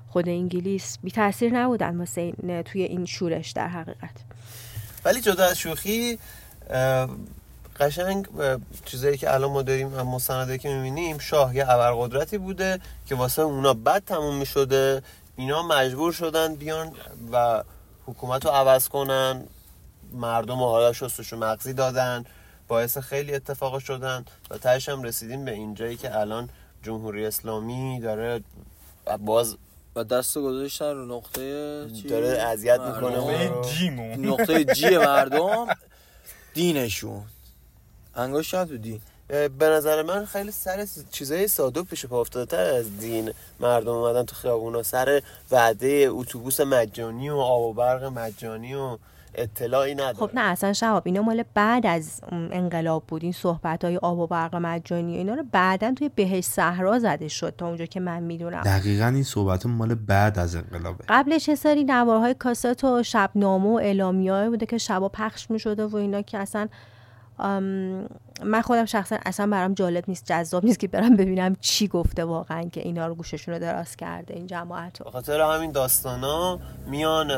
خود 0.09 0.28
انگلیس 0.28 0.99
بی 1.02 1.11
تاثیر 1.11 1.59
نبودن 1.59 1.99
واسه 1.99 2.33
توی 2.64 2.83
این 2.83 3.04
شورش 3.04 3.50
در 3.50 3.68
حقیقت. 3.68 4.25
ولی 5.07 5.21
جدا 5.21 5.45
از 5.45 5.59
شوخی 5.59 6.19
قشنگ 7.81 8.29
چیزایی 8.85 9.17
که 9.17 9.35
الان 9.35 9.51
ما 9.51 9.63
داریم 9.63 9.95
هم 9.95 10.07
مستندایی 10.07 10.59
که 10.59 10.69
می‌بینیم 10.69 11.19
شاه 11.19 11.57
یه 11.57 11.71
ابرقدرتی 11.71 12.39
بوده 12.39 12.81
که 13.07 13.15
واسه 13.15 13.43
اونا 13.43 13.75
بد 13.75 14.03
تموم 14.07 14.37
می‌شده. 14.37 15.03
اینا 15.37 15.63
مجبور 15.63 16.13
شدن 16.13 16.55
بیان 16.55 16.93
و 17.33 17.65
حکومت 18.07 18.45
رو 18.45 18.51
عوض 18.51 18.89
کنن. 18.89 19.45
مردم 20.13 20.59
رو 20.59 20.67
حالا 20.67 20.93
شستشو 20.93 21.37
مغزی 21.37 21.73
دادن. 21.73 22.25
باعث 22.69 22.99
خیلی 22.99 23.35
اتفاق 23.35 23.79
شدن 23.79 24.25
و 24.51 24.59
تهش 24.59 24.89
هم 24.89 25.03
رسیدیم 25.03 25.45
به 25.45 25.51
اینجایی 25.51 25.97
که 25.97 26.19
الان 26.19 26.49
جمهوری 26.83 27.27
اسلامی 27.27 28.01
داره 28.01 28.41
باز 29.19 29.57
و 29.97 30.05
دست 30.05 30.38
گذاشتن 30.38 30.95
رو 30.95 31.07
نقطه 31.07 31.87
چی؟ 32.03 32.09
داره 32.09 32.29
اذیت. 32.29 32.81
می‌کنه. 32.81 33.38
به 33.38 33.69
جیمون 33.69 34.26
نقطه 34.26 34.65
جی 34.65 34.99
مردم 34.99 35.67
دینشون 36.55 37.23
انگوش 38.15 38.50
کرد 38.50 38.69
تو 38.69 38.76
دین 38.76 39.00
به 39.29 39.67
نظر 39.67 40.03
من 40.03 40.25
خیلی 40.25 40.50
سر 40.50 40.87
چیزای 41.11 41.49
ساده 41.49 41.81
و 41.81 41.85
پیش 41.85 42.07
پا 42.07 42.21
افتاده 42.21 42.57
تر 42.57 42.62
از 42.62 42.99
دین 42.99 43.33
مردم 43.61 43.93
اومدن 43.93 44.25
تو 44.25 44.35
خیابونا 44.37 44.83
سر 44.83 45.23
وعده 45.50 46.07
اتوبوس 46.11 46.61
مجانی 46.61 47.31
و 47.31 47.37
آب 47.37 47.62
و 47.62 47.73
برق 47.73 48.05
مجانی 48.05 48.75
و 48.75 48.99
اطلاعی 49.37 49.95
نداره. 49.95 50.14
خب 50.14 50.31
نه 50.35 50.40
اصلا 50.40 50.73
شهاب 50.73 51.02
اینا 51.07 51.23
مال 51.23 51.45
بعد 51.55 51.87
از 51.87 52.21
انقلاب 52.31 53.05
بود 53.09 53.23
این 53.23 53.33
صحبت 53.33 53.85
های 53.85 53.97
آب 53.97 54.19
و 54.19 54.26
برق 54.26 54.57
مجانی 54.57 55.14
و 55.14 55.19
اینا 55.19 55.35
رو 55.35 55.45
بعدا 55.52 55.93
توی 55.95 56.11
بهش 56.14 56.45
صحرا 56.45 56.99
زده 56.99 57.28
شد 57.28 57.55
تا 57.59 57.66
اونجا 57.66 57.87
که 57.87 58.00
من 58.00 58.23
می‌دونم. 58.23 58.62
دقیقا 58.62 59.07
این 59.07 59.23
صحبت 59.23 59.66
مال 59.66 59.95
بعد 59.95 60.38
از 60.38 60.57
انقلابه. 60.57 61.05
قبلش 61.09 61.49
یه 61.49 61.55
سری 61.55 61.85
نوارهای 61.85 62.35
کاست 62.35 62.85
و 62.85 63.02
شبنامه 63.02 63.69
و 63.69 63.75
اعلامیه 63.83 64.49
بوده 64.49 64.66
که 64.66 64.78
شبا 64.78 65.09
پخش 65.09 65.50
می 65.50 65.59
شده 65.59 65.87
و 65.87 65.97
اینا 65.97 66.23
که 66.23 66.38
اصلا 66.38 66.69
ام، 67.38 68.09
من 68.45 68.61
خودم 68.62 68.85
شخصا 68.85 69.16
اصلا 69.26 69.47
برام 69.47 69.75
جالب 69.75 70.05
نیست 70.09 70.25
جذاب 70.26 70.64
نیست 70.64 70.78
که 70.78 70.88
برم 70.88 71.16
ببینم 71.16 71.57
چی 71.61 71.88
گفته 71.88 72.25
واقعا 72.25 72.62
که 72.62 72.81
اینا 72.81 73.07
رو 73.07 73.14
گوششون 73.14 73.55
رو 73.55 73.61
دراز 73.61 73.97
کرده 73.97 74.35
این 74.35 74.47
جماعت 74.47 75.00
رو 75.00 75.11
خاطر 75.11 75.40
همین 75.40 75.73
داستانا 75.73 76.59
میان 76.87 77.31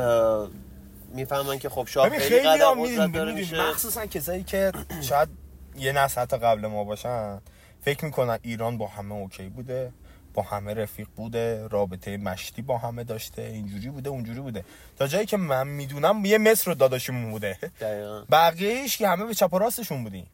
می‌فهمن 1.13 1.59
که 1.59 1.69
خب 1.69 1.87
شاه 1.87 2.09
خیلی 2.09 2.47
هم 2.47 2.55
قدم 2.55 2.83
قدرت 2.83 3.11
داره 3.11 3.33
میشه. 3.33 3.69
مخصوصا 3.69 4.05
کسایی 4.05 4.43
که 4.43 4.71
شاید 5.01 5.29
یه 5.75 5.91
نسل 5.91 6.21
حتی 6.21 6.37
قبل 6.37 6.67
ما 6.67 6.83
باشن 6.83 7.41
فکر 7.81 8.05
می‌کنن 8.05 8.39
ایران 8.41 8.77
با 8.77 8.87
همه 8.87 9.15
اوکی 9.15 9.49
بوده 9.49 9.93
با 10.33 10.43
همه 10.43 10.73
رفیق 10.73 11.07
بوده 11.15 11.67
رابطه 11.67 12.17
مشتی 12.17 12.61
با 12.61 12.77
همه 12.77 13.03
داشته 13.03 13.41
اینجوری 13.41 13.89
بوده 13.89 14.09
اونجوری 14.09 14.39
بوده. 14.39 14.65
تا 14.97 15.07
جایی 15.07 15.25
که 15.25 15.37
من 15.37 15.67
می‌دونم 15.67 16.25
یه 16.25 16.37
مصر 16.37 16.71
رو 16.71 16.75
داداشمون 16.75 17.31
بوده. 17.31 17.57
دقیقاً. 17.81 18.23
بقیهش 18.31 18.97
که 18.97 19.07
همه 19.07 19.25
به 19.25 19.33
چپ 19.33 19.53
و 19.53 19.57
راستشون 19.57 20.03
بودیم 20.03 20.27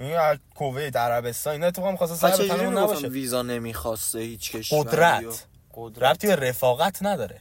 این 0.00 0.16
از 0.16 0.38
کویت 0.54 0.96
عربستان 0.96 1.52
اینا 1.52 1.66
اتفاقا 1.66 1.90
می‌خواستن 1.90 2.30
سر 2.30 2.56
به 2.56 2.62
نباشه. 2.64 3.08
ویزا 3.08 3.42
نمی‌خواسته 3.42 4.18
هیچ 4.18 4.52
کشوری 4.52 4.82
قدرت. 4.82 5.46
قدرت. 5.74 6.26
به 6.26 6.36
رفاقت 6.36 6.98
نداره. 7.02 7.40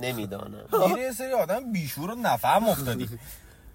نمی‌دانم. 0.00 0.64
گیر 0.86 0.98
یه 1.06 1.12
سری 1.12 1.32
آدم 1.32 1.72
بیشور 1.72 2.10
و 2.10 2.14
نفهم 2.14 2.68
افتادی. 2.68 3.08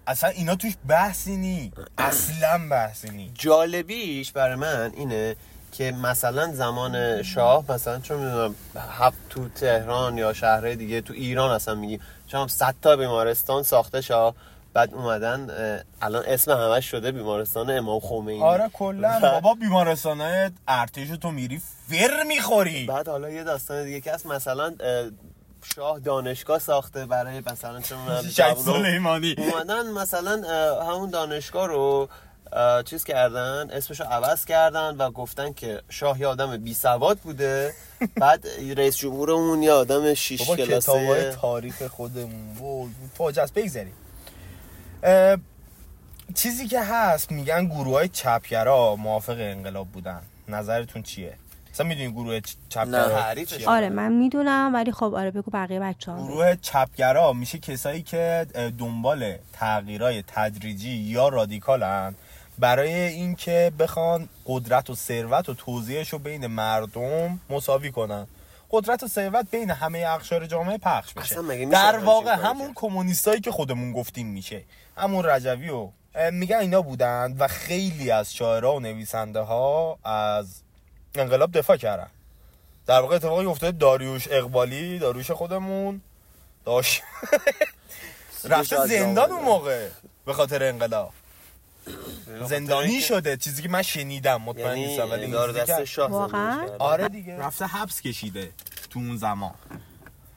اصلا 0.06 0.30
اینا 0.30 0.54
توش 0.54 0.72
بحثی 0.88 1.36
نی. 1.36 1.72
اصلا 1.98 2.68
بحثی 2.70 3.10
نی. 3.10 3.30
جالبیش 3.34 4.32
برای 4.32 4.56
من 4.56 4.92
اینه 4.96 5.36
که 5.72 5.92
مثلا 5.92 6.52
زمان 6.52 7.22
شاه 7.22 7.64
مثلا 7.72 8.00
چون 8.00 8.16
می‌دونم 8.16 8.54
هفت 8.98 9.18
تو 9.30 9.48
تهران 9.48 10.18
یا 10.18 10.32
شهرهای 10.32 10.76
دیگه 10.76 11.00
تو 11.00 11.12
ایران 11.12 11.50
اصلا 11.50 11.74
میگیم. 11.74 12.00
چون 12.26 12.48
100 12.48 12.74
تا 12.82 12.96
بیمارستان 12.96 13.62
ساخته 13.62 14.00
شاه. 14.00 14.34
بعد 14.74 14.94
اومدن 14.94 15.50
الان 16.02 16.24
اسم 16.26 16.50
همش 16.50 16.90
شده 16.90 17.12
بیمارستان 17.12 17.70
امام 17.70 18.00
خمینی. 18.00 18.42
آره 18.42 18.68
کلا. 18.72 19.20
بابا 19.32 19.54
بیمارستانای 19.54 20.50
ارتش 20.68 21.08
تو 21.08 21.30
میری 21.30 21.62
فر 21.88 22.22
می‌خوری. 22.28 22.84
بعد 22.86 23.08
حالا 23.08 23.30
یه 23.30 23.44
داستان 23.44 23.84
دیگه 23.84 24.00
که 24.00 24.12
هست. 24.12 24.26
مثلا 24.26 24.74
شاه 25.74 25.98
دانشگاه 25.98 26.58
ساخته 26.58 27.06
برای 27.06 27.42
مثلا 27.46 27.80
چون 27.80 27.98
سلیمانی. 28.64 29.34
اومدن 29.38 29.90
مثلا 29.90 30.42
همون 30.84 31.10
دانشگاه 31.10 31.66
رو 31.66 32.08
چیز 32.84 33.04
کردن 33.04 33.70
اسمشو 33.70 34.04
عوض 34.04 34.44
کردن 34.44 34.96
و 34.96 35.10
گفتن 35.10 35.52
که 35.52 35.82
شاه 35.88 36.20
یه 36.20 36.26
آدم 36.26 36.56
بی 36.56 36.74
سواد 36.74 37.18
بوده. 37.18 37.74
بعد 38.16 38.46
رئیس 38.76 38.96
جمهورمون 38.96 39.62
یه 39.62 39.72
آدم 39.72 40.14
شیش 40.14 40.40
بابا 40.42 40.56
کتابای 40.56 41.06
کلاسه 41.06 41.36
تاریخ 41.40 41.82
خودمون. 41.86 42.56
و 42.58 42.88
فاجعه 43.18 43.44
است 43.44 43.54
بگذاریم 43.54 43.94
چیزی 46.34 46.68
که 46.68 46.80
هست 46.80 47.32
میگن 47.32 47.66
گروه 47.66 47.94
های 47.94 48.08
چپگرا 48.08 48.96
موافق 48.96 49.36
انقلاب 49.38 49.88
بودن. 49.88 50.22
نظرتون 50.48 51.02
چیه؟ 51.02 51.34
مثلا 51.72 51.86
می‌دونی 51.86 52.12
گروه 52.12 52.40
چپگرا؟ 52.68 53.34
آره 53.66 53.88
من 53.88 54.12
می‌دونم 54.12 54.70
ولی 54.74 54.92
خب 54.92 55.14
آره 55.14 55.30
بگو 55.30 55.50
بقیه 55.50 55.80
بچه 55.80 56.12
ها 56.12 56.26
گروه 56.26 56.56
چپگرا 56.56 57.32
میشه 57.32 57.58
کسایی 57.58 58.02
که 58.02 58.46
دنبال 58.78 59.36
تغییرای 59.52 60.24
تدریجی 60.26 60.90
یا 60.90 61.28
رادیکالن. 61.28 62.14
برای 62.58 62.94
اینکه 62.94 63.72
بخوان 63.78 64.28
قدرت 64.46 64.90
و 64.90 64.94
ثروت 64.94 65.48
و 65.48 65.54
توزیعش 65.54 66.08
رو 66.08 66.18
بین 66.18 66.46
مردم 66.46 67.40
مساوی 67.50 67.90
کنن. 67.90 68.26
قدرت 68.70 69.02
و 69.02 69.08
ثروت 69.08 69.50
بین 69.50 69.70
همه 69.70 69.98
اقشار 69.98 70.46
جامعه 70.46 70.78
پخش 70.78 71.14
بشه 71.14 71.64
در 71.64 71.98
واقع 71.98 72.34
همون؟ 72.34 72.72
کمونیستایی 72.74 73.40
که 73.40 73.50
خودمون 73.50 73.92
گفتیم 73.92 74.26
میشه. 74.26 74.64
همون 74.96 75.24
رجوی 75.24 75.68
و 75.68 75.90
میگن 76.32 76.56
اینا 76.56 76.82
بودن 76.82 77.36
و 77.38 77.48
خیلی 77.48 78.10
از 78.10 78.34
شاعرها 78.34 78.74
و 78.76 78.80
نویسنده 78.80 79.40
ها 79.40 79.98
از 80.04 80.61
انقلاب 81.14 81.52
دفاع 81.58 81.76
کردن. 81.76 82.08
در 82.86 83.00
واقع 83.00 83.14
اتفاقی 83.16 83.46
افتاده 83.46 83.78
داریوش 83.78 84.28
اقبالی 84.30 84.98
داریوش 84.98 85.30
خودمون. 85.30 86.00
داشت 86.64 87.02
رفته 88.50 88.86
زندان. 88.86 89.30
اون 89.32 89.42
موقع 89.44 89.88
به 90.26 90.32
خاطر 90.32 90.62
انقلاب. 90.62 91.12
زندانی 92.48 93.00
شده 93.00 93.36
چیزی 93.36 93.62
که 93.62 93.68
من 93.68 93.82
شنیدم 93.82 94.42
مطمئن 94.42 94.66
یعنی 94.66 94.86
نیستم 94.86 95.10
ولی 95.10 95.32
دست 95.32 95.84
شاه. 95.84 96.30
آره 96.78 97.08
دیگه. 97.08 97.38
رفته 97.38 97.66
حبس 97.66 98.00
کشیده 98.00 98.52
تو 98.90 98.98
اون 98.98 99.16
زمان. 99.16 99.54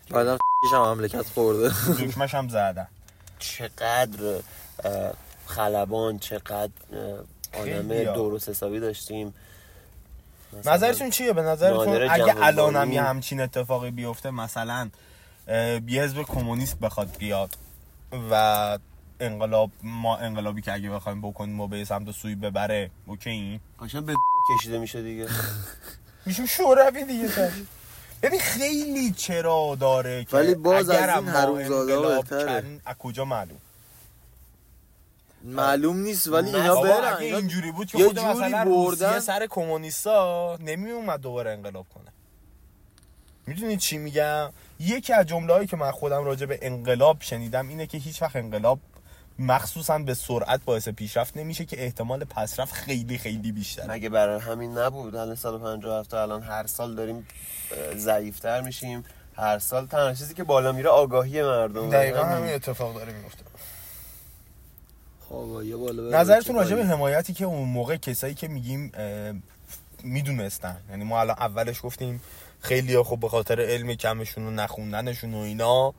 بعدم 0.09 0.37
هم 0.73 0.79
مملکت 0.81 1.21
خورده. 1.27 1.73
دکمش 1.99 2.35
هم 2.35 2.49
زدن. 2.49 2.87
چقدر 3.39 4.39
خلبان 5.45 6.19
چقدر 6.19 6.71
آدم. 7.53 8.03
درست 8.03 8.49
حسابی 8.49 8.79
داشتیم. 8.79 9.33
نظرتون 10.65 11.09
چیه؟ 11.09 11.33
به 11.33 11.41
نظرتون 11.41 11.87
اگه 11.87 12.07
جوانبانی. 12.07 12.45
الانم 12.45 12.91
یه 12.91 13.01
همچین 13.01 13.41
اتفاقی 13.41 13.91
بیفته 13.91 14.31
مثلا 14.31 14.89
یه 15.87 16.03
حزب 16.03 16.21
کمونیست 16.21 16.79
بخواد 16.79 17.17
بیاد 17.17 17.57
و 18.31 18.77
انقلاب 19.19 19.71
ما 19.83 20.17
انقلابی 20.17 20.61
که 20.61 20.73
اگه 20.73 20.89
بخوایم 20.89 21.21
بکنیم 21.21 21.59
و 21.59 21.67
به 21.67 21.85
سمت 21.85 22.11
سوی 22.11 22.35
ببره 22.35 22.91
اوکی؟ 23.05 23.29
این 23.29 23.59
قشنگ 23.79 24.05
به 24.05 24.13
کشیده 24.59 24.79
میشه 24.79 25.01
دیگه. 25.01 25.27
میشیم 26.25 26.45
شوروی 26.45 27.03
دیگه 27.03 27.29
ببین 28.21 28.39
خیلی 28.39 29.11
چرا 29.11 29.77
داره 29.79 30.23
که 30.23 30.37
ولی 30.37 30.55
باز 30.55 30.89
از 30.89 31.09
این 31.09 31.31
ما 31.31 31.57
انقلاب 31.59 32.15
بهتره. 32.15 32.63
از 32.85 32.95
کجا 32.97 33.25
معلوم؟ 33.25 33.57
معلوم 35.45 35.97
نیست 35.97 36.27
ولی 36.27 36.55
اینا 36.55 36.81
برن. 36.81 37.13
اگه 37.13 37.25
اینجوری 37.25 37.71
بود 37.71 37.87
که 37.87 37.97
یه 37.97 38.05
خود 38.05 38.15
جوری 38.15 38.27
مثلا 38.27 38.65
بردن. 38.65 39.19
سر 39.19 39.47
کمونیستا 39.49 40.57
نمی 40.61 40.91
اومد 40.91 41.21
دوباره 41.21 41.51
انقلاب 41.51 41.85
کنه. 41.93 42.11
می‌دونید 43.47 43.79
چی 43.79 43.97
میگم؟ 43.97 44.49
یکی 44.79 45.13
از 45.13 45.25
جمله 45.25 45.53
هایی 45.53 45.67
که 45.67 45.77
من 45.77 45.91
خودم 45.91 46.23
راجع 46.23 46.45
به 46.45 46.59
انقلاب 46.61 47.17
شنیدم 47.19 47.67
اینه 47.67 47.87
که 47.87 47.97
هیچ 47.97 48.21
وقت 48.21 48.35
انقلاب 48.35 48.79
مخصوصا 49.39 49.99
به 49.99 50.13
سرعت 50.13 50.61
باعث 50.65 50.89
پیشرفت 50.89 51.37
نمیشه 51.37 51.65
که 51.65 51.83
احتمال 51.83 52.23
پسرفت 52.23 52.73
خیلی 52.73 53.17
خیلی 53.17 53.51
بیشتره. 53.51 53.91
مگه 53.91 54.09
برای 54.09 54.39
همین 54.39 54.77
نبود؟ 54.77 55.15
الان 55.15 55.35
سال 55.35 55.59
57 55.59 56.09
تا 56.09 56.21
الان 56.21 56.43
هر 56.43 56.67
سال 56.67 56.95
داریم 56.95 57.27
ضعیفتر 57.95 58.61
میشیم. 58.61 59.05
هر 59.37 59.59
سال 59.59 59.87
تنها 59.87 60.13
چیزی 60.13 60.33
که 60.33 60.43
بالا 60.43 60.71
میره 60.71 60.89
آگاهی 60.89 61.41
مردم. 61.41 61.89
دقیقا 61.89 62.23
همین 62.23 62.53
اتفاق 62.53 62.95
داره 62.95 63.13
میفته 63.13 63.43
خب 63.45 63.45
یه 63.45 63.51
بالا 63.51 63.53
بره 63.53 65.14
نظرتون 66.11 66.55
راجع 66.55 66.75
به. 66.75 66.85
حمایتی 66.85 67.33
که 67.33 67.45
اون 67.45 67.69
موقع 67.69 67.95
کسایی 67.95 68.33
که 68.33 68.47
میگیم 68.47 68.91
می‌دونستن. 70.03 70.77
یعنی 70.89 71.03
ما 71.03 71.19
الان 71.19 71.35
اولش 71.39 71.81
گفتیم 71.83 72.21
خیلی 72.59 73.03
خب 73.03 73.19
به 73.19 73.29
خاطر 73.29 73.61
علم 73.61 73.93
کمشون 73.93 74.47
و 74.47 74.51
نخوندنشون 74.51 75.33
و 75.33 75.37
اینا 75.37 75.93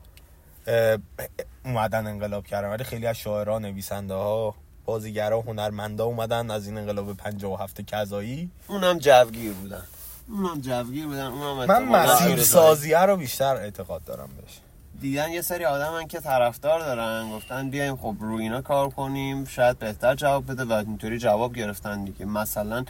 اومدن 1.65 2.07
انقلاب 2.07 2.47
کردن. 2.47 2.69
ولی 2.69 2.83
خیلی 2.83 3.07
از 3.07 3.17
شاعران 3.17 3.65
نویسنده 3.65 4.13
ها 4.13 4.55
بازیگرا 4.85 5.41
هنرمندا 5.41 6.05
اومدن 6.05 6.51
از 6.51 6.67
این 6.67 6.77
انقلاب 6.77 7.17
57 7.17 7.81
کذایی. 7.81 8.49
اونم 8.67 8.99
جوگیر 8.99 9.53
بودن. 9.53 9.83
اونم 10.29 10.61
جوگیر 10.61 11.05
بودن. 11.05 11.25
اونم 11.25 11.65
من 11.65 11.85
مسیر 11.85 12.43
سازیه 12.43 12.99
رو 12.99 13.17
بیشتر 13.17 13.55
اعتقاد 13.55 14.03
دارم 14.03 14.29
بهش. 14.41 14.59
دیدن 15.01 15.31
یه 15.31 15.41
سری 15.41 15.65
آدم 15.65 16.07
که 16.07 16.19
طرفدار 16.19 16.79
دارن 16.79 17.31
گفتن 17.31 17.69
بیایم 17.69 17.95
خب 17.95 18.15
روی 18.19 18.43
اینا 18.43 18.61
کار 18.61 18.89
کنیم 18.89 19.45
شاید 19.45 19.79
بهتر 19.79 20.15
جواب 20.15 20.51
بده 20.51 20.65
و 20.65 20.73
اینطوری 20.73 21.17
جواب 21.17 21.55
گرفتن 21.55 22.03
دیگه. 22.03 22.25
مثلا 22.25 22.85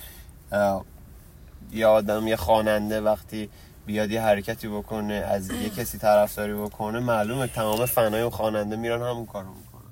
یه 1.72 1.88
آدم 1.88 2.28
یه 2.28 2.36
خواننده 2.36 3.02
وقتی 3.02 3.50
بیاد 3.86 4.12
یه 4.12 4.22
حرکتی 4.22 4.68
بکنه 4.68 5.14
از 5.14 5.52
یه 5.52 5.70
کسی 5.78 5.98
طرفداری 5.98 6.54
بکنه 6.54 7.00
معلومه 7.00 7.48
تمام 7.48 7.86
فنای 7.86 8.22
اون 8.22 8.30
خواننده 8.30 8.76
میرن 8.76 9.02
همون 9.02 9.26
کارو 9.26 9.50
می‌کنن. 9.50 9.92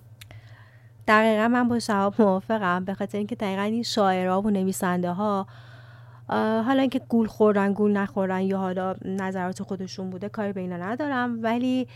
دقیقا 1.07 1.47
من 1.47 1.67
با 1.67 1.79
شهاب 1.79 2.21
موافقم 2.21 2.85
به 2.85 2.93
خاطر 2.93 3.17
اینکه 3.17 3.35
دقیقا 3.35 3.61
این 3.61 3.83
شاعرها 3.83 4.41
و 4.41 4.49
نویسنده 4.49 5.11
ها 5.11 5.47
حالا 6.29 6.81
اینکه 6.81 6.99
گول 6.99 7.27
خوردن 7.27 7.73
گول 7.73 7.91
نخوردن 7.91 8.41
یا 8.41 8.57
حالا 8.57 8.95
نظرات 9.05 9.63
خودشون 9.63 10.09
بوده 10.09 10.29
کاری 10.29 10.53
به 10.53 10.61
اینا 10.61 10.77
ندارم. 10.77 11.43
ولی 11.43 11.87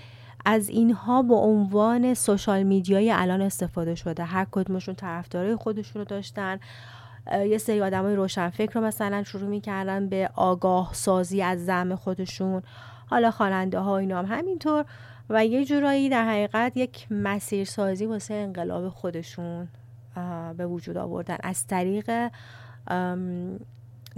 از 0.45 0.69
اینها 0.69 1.21
به 1.21 1.35
عنوان 1.35 2.13
سوشال 2.13 2.63
میدیای 2.63 3.11
الان 3.11 3.41
استفاده 3.41 3.95
شده. 3.95 4.23
هر 4.23 4.47
کدومشون 4.51 4.95
طرفدارای 4.95 5.55
خودشون 5.55 5.99
رو 5.99 6.05
داشتن. 6.05 6.59
یه 7.31 7.57
سری 7.57 7.81
آدمای 7.81 8.15
روشنفکر 8.15 8.73
رو 8.73 8.81
مثلا 8.81 9.23
شروع 9.23 9.49
می‌کردن 9.49 10.09
به 10.09 10.29
آگاه 10.35 10.89
سازی 10.93 11.41
از 11.41 11.65
زعم 11.65 11.95
خودشون. 11.95 12.61
حالا 13.09 13.31
خواننده 13.31 13.79
ها 13.79 13.97
اینا 13.97 14.19
هم 14.19 14.25
همینطور. 14.25 14.85
و 15.29 15.45
یه 15.45 15.65
جورایی 15.65 16.09
در 16.09 16.25
حقیقت 16.25 16.77
یک 16.77 17.07
مسیر 17.11 17.65
سازی 17.65 18.05
واسه 18.05 18.33
انقلاب 18.33 18.89
خودشون 18.89 19.67
به 20.57 20.67
وجود 20.67 20.97
آوردن. 20.97 21.37
از 21.43 21.67
طریق 21.67 22.31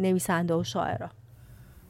نویسنده 0.01 0.53
و 0.53 0.63
شاعرها 0.63 1.09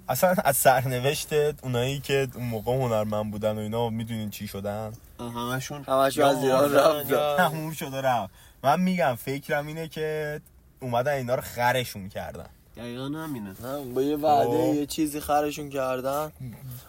اصلا 0.10 0.36
از 0.46 0.58
سرنوشت 0.58 1.34
اونایی 1.64 2.00
که 2.00 2.28
اون 2.36 2.46
موقع 2.46 2.72
هنرمند 2.72 3.32
بودن 3.32 3.56
و 3.56 3.60
اینا 3.60 3.90
می‌دونین 3.90 4.30
چی 4.30 4.48
شدن؟ 4.48 4.92
همشون 5.20 5.84
همشون 5.84 6.26
از 6.26 6.44
ایران. 6.44 6.72
یا- 7.10 7.38
تموم 7.38 7.72
شده 7.72 8.02
رفت. 8.02 8.34
من 8.64 8.80
میگم 8.80 9.16
فکرم 9.16 9.68
اینه 9.68 9.88
که 9.88 10.42
اومدن 10.80 11.12
اینا 11.14 11.36
رو 11.36 11.42
خرشون 11.42 12.10
کردن. 12.10 12.46
دقیقا 12.78 13.04
همینه. 13.06 13.50
نه، 13.64 13.94
با 13.96 14.02
یه 14.02 14.18
وعده 14.18 14.72
خب. 14.72 14.76
یه 14.76 14.86
چیزی 14.86 15.20
خرشون 15.20 15.70
کردن 15.70 16.32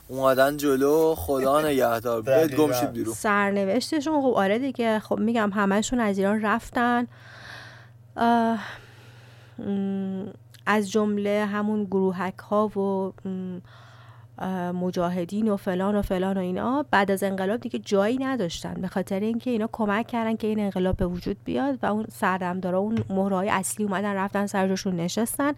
اومدن 0.09 0.57
جلو 0.57 1.15
خدا 1.15 1.61
نگهدار. 1.61 2.23
بهت. 2.23 2.55
گم 2.55 2.73
شید 2.73 2.93
بیرون. 2.93 3.15
سرنوشتشون 3.15 4.21
خب 4.23 4.33
آره 4.37 4.59
دیگه. 4.59 4.99
خب 4.99 5.19
میگم 5.19 5.51
همشون 5.51 6.01
از 6.01 6.19
ایران 6.19 6.43
رفتن. 6.43 7.07
م، 9.59 10.25
از 10.67 10.91
جمله 10.91 11.47
همون 11.53 11.85
گروهک 11.85 12.39
ها 12.39 12.67
و 12.67 13.13
مجاهدین 14.73 15.49
و 15.49 15.57
فلان 15.57 15.97
و 15.97 16.03
فلان 16.03 16.37
و 16.37 16.41
اینا 16.41 16.85
بعد 16.91 17.11
از 17.11 17.23
انقلاب 17.23 17.61
دیگه 17.61 17.79
جایی 17.79 18.19
نداشتن. 18.19 18.75
به 18.75 18.89
خاطر 18.89 19.21
اینکه 19.21 19.51
اینا 19.51 19.69
کمک 19.73 20.07
کردن 20.07 20.37
که 20.37 20.47
این 20.47 20.61
انقلاب 20.61 20.97
به 20.97 21.07
وجود 21.07 21.37
بیاد 21.45 21.79
و 21.83 21.87
اون 21.87 22.07
سردمدارا 22.13 22.79
اون 22.79 22.99
مهرهای 23.11 23.49
اصلی 23.49 23.85
اومدن 23.87 24.15
رفتن 24.15 24.47
سر 24.47 24.69
جاشون 24.69 24.97
نشستن. 24.97 25.53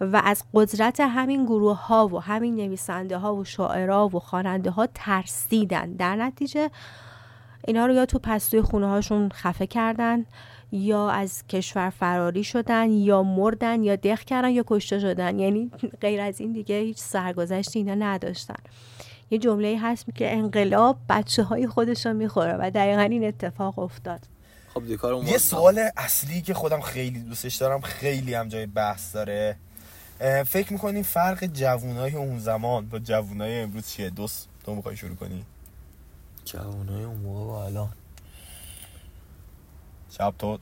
و 0.00 0.22
از 0.24 0.44
قدرت 0.54 1.00
همین 1.00 1.44
گروه 1.44 1.86
ها 1.86 2.08
و 2.08 2.22
همین 2.22 2.56
نویسنده 2.56 3.18
ها 3.18 3.36
و 3.36 3.44
شاعرها 3.44 4.08
و 4.08 4.18
خواننده 4.18 4.70
ها 4.70 4.88
ترسیدن. 4.94 5.92
در 5.92 6.16
نتیجه 6.16 6.70
اینا 7.66 7.86
رو 7.86 7.92
یا 7.92 8.06
تو 8.06 8.18
پستوی 8.18 8.62
خونه 8.62 8.86
هاشون 8.86 9.28
خفه 9.28 9.66
کردن 9.66 10.26
یا 10.72 11.10
از 11.10 11.46
کشور 11.46 11.90
فراری 11.90 12.44
شدن 12.44 12.90
یا 12.90 13.22
مردن 13.22 13.82
یا 13.84 13.96
دق 13.96 14.20
کردن 14.20 14.50
یا 14.50 14.64
کشته 14.66 14.98
شدن. 14.98 15.38
یعنی 15.38 15.70
غیر 16.00 16.20
از 16.20 16.40
این 16.40 16.52
دیگه 16.52 16.78
هیچ 16.78 16.98
سرگذشتی 16.98 17.78
اینا 17.78 17.94
نداشتن. 17.94 18.62
یه 19.30 19.38
جمله 19.38 19.78
هست 19.82 20.06
که 20.14 20.32
انقلاب 20.32 20.96
بچه 21.08 21.42
های 21.42 21.66
خودش 21.66 22.06
رو 22.06 22.12
می‌خوره 22.12 22.56
و 22.60 22.70
دقیقا 22.70 23.02
این 23.02 23.24
اتفاق 23.24 23.78
افتاد. 23.78 24.20
خب 24.74 24.82
یه 25.26 25.38
سوال 25.38 25.88
اصلی 25.96 26.42
که 26.42 26.54
خودم 26.54 26.80
خیلی 26.80 27.18
دوستش 27.18 27.54
دارم 27.54 27.80
خیلی 27.80 28.34
هم 28.34 28.48
جای 28.48 28.66
بحث 28.66 29.14
داره. 29.14 29.56
فکر 30.46 30.72
می‌کنی 30.72 31.02
فرق 31.02 31.46
جوونای 31.46 32.16
اون 32.16 32.38
زمان 32.38 32.88
با 32.88 32.98
جوونای 32.98 33.60
امروز 33.60 33.88
چیه؟ 33.88 34.10
دوست 34.10 34.48
تو 34.64 34.74
می‌خوای 34.74 34.96
شروع 34.96 35.16
کنی؟ 35.16 35.44
جوانای 36.44 37.04
اون 37.04 37.16
موقع 37.16 37.40
و 37.40 37.50
الان. 37.50 37.88
شب 40.18 40.34
تو. 40.38 40.58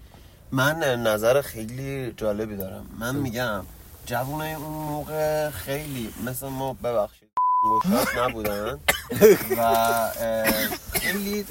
من 0.52 1.02
نظر 1.02 1.42
خیلی 1.42 2.12
جالبی 2.16 2.56
دارم. 2.56 2.86
من 2.98 3.14
میگم 3.14 3.64
جوانای 4.06 4.52
اون 4.54 4.72
موقع 4.72 5.50
خیلی 5.50 6.14
مثل 6.24 6.48
ما 6.48 6.72
ببخشید 6.72 7.28
گشات 7.64 8.08
نبودن 8.18 8.78
و 9.58 10.10
خیلی 10.92 11.44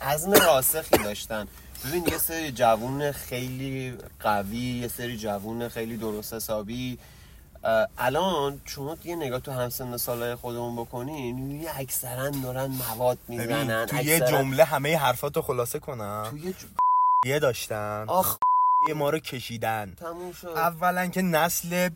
عزم 0.00 0.32
راسخی 0.32 0.98
داشتن. 1.04 1.48
ببین 1.84 2.06
یه 2.06 2.18
سری 2.18 2.52
جوون 2.52 3.12
خیلی 3.12 3.98
قوی 4.20 4.80
یه 4.80 4.88
سری 4.88 5.16
جوون 5.18 5.68
خیلی 5.68 5.96
درست 5.96 6.34
حسابی 6.34 6.98
الان 7.98 8.60
شما 8.64 8.96
یه 9.04 9.16
نگاه 9.16 9.40
تو 9.40 9.52
همسن 9.52 9.96
سالهای 9.96 10.34
خودمون 10.34 10.76
بکنین 10.76 11.36
می‌بینی 11.36 11.68
اکثرا 11.68 12.30
دارن 12.30 12.66
مواد 12.66 13.18
می‌زنن 13.28 13.86
تو 13.86 13.96
یه 13.96 14.20
جمله 14.20 14.64
همه 14.64 14.96
حرفاتو 14.98 15.42
خلاصه 15.42 15.78
کنم. 15.78 16.26
تو 16.30 16.38
یه. 16.38 16.54
یه 17.26 17.38
داشتن. 17.38 18.04
آخ. 18.08 18.36
یه 18.88 18.94
ما 18.94 19.10
رو 19.10 19.18
کشیدن. 19.18 19.94
تموم 20.00 20.32
شد. 20.32 20.46
اولا 20.46 21.06
که 21.06 21.22
نسل 21.22 21.88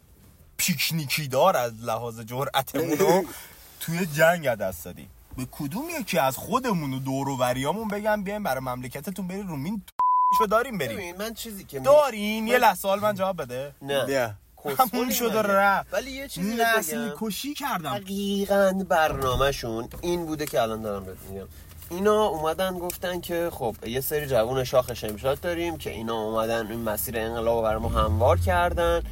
پیکنیکی 0.56 1.28
دار 1.28 1.56
از 1.56 1.72
لحاظ 1.82 2.20
جرأتمون 2.20 2.90
رو 2.90 3.24
توی 3.80 4.06
جنگ 4.06 4.48
دست 4.48 4.84
دادیم. 4.84 5.10
به 5.36 5.46
کدوم 5.50 5.84
یکی 6.00 6.18
از 6.18 6.36
خودمون 6.36 6.92
و 6.94 6.98
دور 6.98 7.28
و 7.28 7.36
بریامون 7.36 7.88
بگم 7.88 8.24
بیایم 8.24 8.42
برای 8.42 8.60
مملکتتون 8.60 9.28
برید 9.28 9.46
رو 9.48 9.56
مین 9.56 9.82
شو 10.38 10.46
داریم 10.46 10.78
بریم. 10.78 11.16
من 11.16 11.34
چیزی 11.34 11.64
که 11.64 11.80
داریم 11.80 12.46
یه 12.46 12.58
لحظه 12.58 12.96
من 12.96 13.14
جواب 13.14 13.42
بده. 13.42 13.74
نه. 13.82 14.36
همون 14.68 15.10
شد 15.10 15.34
و؟ 15.34 15.38
رفت. 15.38 15.94
ولی 15.94 16.10
یه 16.10 16.28
چیزی 16.28 16.56
نسل 16.56 17.10
کشی 17.20 17.54
کردم. 17.54 17.98
دقیقا 17.98 18.84
برنامهشون 18.88 19.88
این 20.00 20.26
بوده 20.26 20.46
که 20.46 20.62
الان 20.62 20.82
دارم 20.82 21.04
بهت 21.04 21.16
میگم. 21.30 21.46
اینا 21.90 22.24
اومدن 22.24 22.78
گفتن 22.78 23.20
که 23.20 23.50
خب 23.52 23.76
یه 23.86 24.00
سری 24.00 24.26
جوون 24.26 24.64
شاخ 24.64 24.94
شمشاد 24.94 25.40
داریم 25.40 25.78
که 25.78 25.90
اینا 25.90 26.22
اومدن 26.22 26.66
این 26.66 26.80
مسیر 26.80 27.18
انقلاب 27.18 27.56
رو 27.56 27.62
برای 27.62 27.80
ما 27.80 27.88
هموار 27.88 28.38
کردن. 28.38 29.02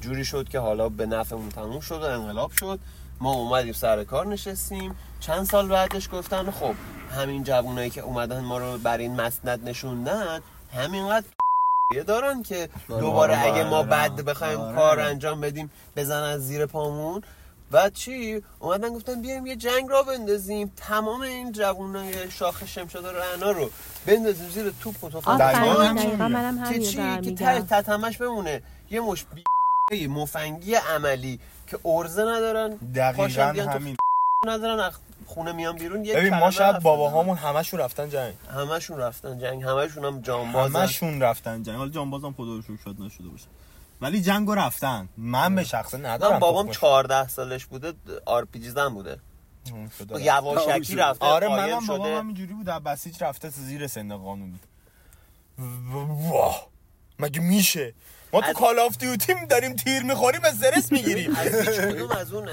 جوری 0.00 0.24
شد 0.24 0.48
که 0.48 0.58
حالا 0.58 0.88
به 0.88 1.06
نفعمون 1.06 1.48
تموم 1.48 1.80
شد 1.80 2.02
و 2.02 2.04
انقلاب 2.04 2.50
شد. 2.52 2.78
ما 3.20 3.32
اومدیم 3.32 3.72
سر 3.72 4.04
کار 4.04 4.26
نشستیم. 4.26 4.96
چند 5.20 5.46
سال 5.46 5.68
بعدش 5.68 6.08
گفتن 6.12 6.50
خب 6.50 6.74
همین 7.16 7.44
جوونایی 7.44 7.90
که 7.90 8.00
اومدن 8.00 8.40
ما 8.40 8.58
رو 8.58 8.78
بر 8.78 8.98
این 8.98 9.20
مسند 9.20 9.68
نشوندن 9.68 10.40
همینقدر 10.74 11.26
دارن 11.96 12.42
که 12.42 12.68
دوباره 12.88 13.38
اگه 13.38 13.64
ما 13.64 13.82
بعد 13.82 14.24
بخوایم 14.24 14.60
آره. 14.60 14.74
کار 14.76 15.00
انجام 15.00 15.40
بدیم 15.40 15.70
بزن 15.96 16.22
از 16.22 16.46
زیر 16.46 16.66
پامون. 16.66 17.22
بعد 17.70 17.92
چی؟ 17.92 18.42
اومدن 18.58 18.88
گفتن 18.88 19.22
بیایم 19.22 19.46
یه 19.46 19.56
جنگ 19.56 19.88
را 19.88 20.02
بندازیم. 20.02 20.72
تمام 20.76 21.20
این 21.20 21.52
جوانای 21.52 22.30
شاخ 22.30 22.66
شمشاد 22.66 23.04
و 23.04 23.08
رعنا 23.08 23.50
رو 23.50 23.70
بندازیم 24.06 24.48
زیر 24.48 24.72
توپ 24.80 25.04
و 25.04 25.10
تفنگ 25.10 26.68
که 26.72 26.78
چی؟ 26.78 27.20
که 27.20 27.34
ته 27.34 27.60
تتمش 27.60 28.16
بمونه. 28.16 28.62
یه 28.90 29.00
مش 29.00 29.26
بی 29.90 30.06
مفنگی 30.06 30.74
عملی 30.74 31.40
که 31.66 31.78
ارزه 31.84 32.22
ندارن. 32.22 32.74
دقیقا 32.74 33.44
همین. 33.44 33.96
ندارن 34.46 34.90
خونه 35.28 35.52
میان 35.52 35.76
بیرون 35.76 36.04
یه 36.04 36.14
ببین 36.14 36.34
ما 36.34 36.50
حرف 36.50 36.82
باباهامون 36.82 37.36
همشون 37.36 37.80
رفتن 37.80 38.10
جنگ. 38.10 38.34
همشون 38.54 38.98
رفتن 38.98 39.38
جنگ 39.38 39.62
همشون 39.64 40.04
هم 40.04 40.20
جانبازن 40.20 40.80
همشون 40.80 41.22
رفتن 41.22 41.62
جنگ. 41.62 41.76
حالا 41.76 41.90
جانبازم 41.90 42.32
خدا 42.32 42.44
رو 42.44 42.62
شکر 42.62 42.76
شاید 42.84 43.00
نشده 43.00 43.28
باشه. 43.28 43.46
ولی 44.00 44.20
جنگو 44.22 44.54
رفتن. 44.54 45.08
من 45.16 45.54
به 45.54 45.64
شخصه 45.64 45.98
ندارم 45.98 46.32
من 46.32 46.38
بابام 46.38 46.66
تخمش. 46.66 46.80
14 46.80 47.28
سالش 47.28 47.66
بوده 47.66 47.92
آر 48.26 48.44
پی 48.44 48.58
جی 48.58 48.70
زن 48.70 48.88
بوده. 48.88 49.18
یواشکی 50.20 50.96
رفته 50.96 51.26
آره 51.26 51.48
منم 51.48 51.86
بابام 51.86 51.86
شده. 52.04 52.18
همینجوری 52.18 52.52
بود. 52.54 52.68
از 52.68 52.82
بسیج 52.82 53.22
رفته 53.24 53.48
زیر 53.48 53.86
سن 53.86 54.16
قانونی. 54.16 54.60
و- 55.58 56.28
واه. 56.28 56.66
مگه 57.18 57.40
میشه؟ 57.40 57.94
ما 58.32 58.40
تو 58.40 58.46
از- 58.46 58.54
کال 58.56 58.78
آف 58.78 58.98
دیوتیم 58.98 59.44
داریم 59.46 59.76
تیر 59.76 60.02
می‌خوریم 60.02 60.40
استرس 60.44 60.92
می‌گیریم 60.92 61.36
از 61.40 61.46
هیچ 61.54 61.80
کدوم 61.80 62.10
از 62.10 62.32
اون 62.32 62.48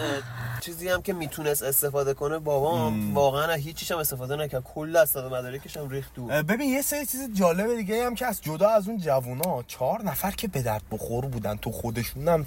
چیزی 0.65 0.89
هم 0.89 1.01
که 1.01 1.13
می‌تونست 1.13 1.63
استفاده 1.63 2.13
کنه 2.13 2.39
بابام 2.39 3.13
واقعا 3.13 3.43
از 3.43 3.60
هیچیش 3.60 3.91
هم 3.91 3.97
استفاده 3.97 4.36
نکرد. 4.36 4.63
کل 4.63 4.95
استاد 4.95 5.34
مدارکش 5.34 5.78
هم 5.78 5.89
ریخت 5.89 6.13
دور. 6.13 6.43
ببین 6.43 6.69
یه 6.69 6.82
سری 6.82 7.06
چیز 7.06 7.34
جالب 7.34 7.75
دیگه 7.75 8.06
هم 8.06 8.15
که 8.15 8.25
از 8.25 8.41
جدا 8.41 8.69
از 8.69 8.88
اون 8.88 8.97
جوونا 8.97 9.63
چهار 9.63 10.01
نفر 10.01 10.32
که 10.32 10.47
به 10.47 10.62
درد 10.62 10.84
بخور 10.91 11.25
بودن 11.25 11.58
تو 11.58 11.71
خودشون 11.71 12.28
هم 12.28 12.45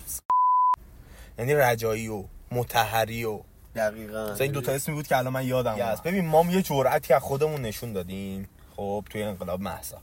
یعنی 1.39 1.55
رجایی 1.55 2.09
و 2.09 2.25
متحری 2.53 3.25
و 3.25 3.41
دقیقا. 3.75 4.25
مثلا 4.25 4.45
این 4.45 4.53
دوتا 4.53 4.73
اسمی 4.73 4.95
بود 4.95 5.07
که 5.07 5.17
الان 5.17 5.33
من 5.33 5.47
یادم 5.47 5.75
هست 5.75 6.03
ببین 6.03 6.27
ما 6.27 6.45
یه 6.51 6.63
جرأتی 6.63 7.15
از 7.15 7.23
خودمون 7.23 7.63
نشون 7.63 7.93
دادیم. 7.93 8.49
خب 8.77 9.05
توی 9.11 9.23
انقلاب 9.23 9.61
محسا 9.61 9.99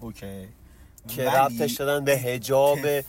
اوکی. 0.00 0.48
که 1.08 1.30
ربطش 1.30 1.74
دادن 1.74 2.04
به 2.04 2.40
که 2.40 3.04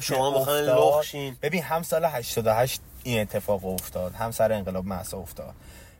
شما 0.00 0.38
می‌خواین 0.38 0.64
لخشین 0.64 1.36
ببین 1.42 1.62
هم 1.62 1.82
سال 1.82 2.04
88 2.04 2.80
این 3.06 3.20
اتفاق 3.20 3.64
افتاد 3.64 4.14
هم 4.14 4.30
سر 4.30 4.52
انقلاب 4.52 4.86
محسا 4.86 5.18
افتاد 5.18 5.54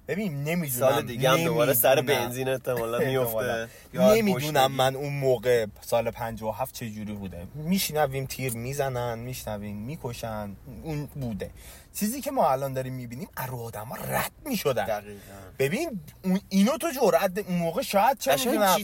ببین 0.08 0.44
نمی‌دونم 0.44 0.92
سال 0.92 1.02
دیگه 1.02 1.30
هم 1.30 1.44
دوباره 1.44 1.74
سر. 1.74 2.00
بنزین 2.00 2.48
احتمالا. 2.48 2.98
میفته 3.08 3.68
نمی‌دونم. 3.94 4.72
من 4.72 4.96
اون 4.96 5.12
موقع 5.12 5.66
سال 5.80 6.10
57 6.10 6.74
چه 6.74 6.90
جوری 6.90 7.12
بوده 7.12 7.46
میشنویم 7.54 8.26
تیر 8.26 8.52
می‌زنن 8.52 9.18
میشنویم 9.18 9.76
می‌کشن 9.76 10.56
اون 10.82 11.06
بوده 11.06 11.50
چیزی 11.94 12.20
که 12.20 12.30
ما 12.30 12.50
الان 12.50 12.72
داریم 12.72 12.94
می‌بینیم 12.94 13.28
ارو 13.36 13.60
آدم 13.60 13.88
رد 14.08 14.32
می‌شدن 14.44 14.84
دقیقاً. 14.84 15.18
ببین 15.58 16.00
اون 16.24 16.40
اینو 16.48 16.76
تو 16.76 16.90
جرأت 16.90 17.38
اون 17.38 17.58
موقع 17.58 17.82
شاید 17.82 18.18
چه 18.18 18.36
می‌دونم. 18.36 18.76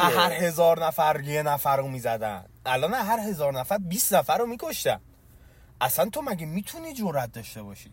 هر 0.00 0.32
هزار 0.32 0.86
نفر 0.86 1.20
یه 1.24 1.42
نفر 1.42 1.76
رو 1.76 1.88
می‌زدن 1.88 2.44
الان 2.66 2.94
هر 2.94 3.18
هزار 3.18 3.52
نفر 3.52 3.78
20 3.78 4.14
نفر 4.14 4.38
رو 4.38 4.46
میکشتن 4.46 5.00
اصلا 5.80 6.10
تو 6.10 6.22
مگه 6.22 6.46
می‌تونی 6.46 6.94
جرأت 6.94 7.32
داشته 7.32 7.62
باشی؟ 7.62 7.90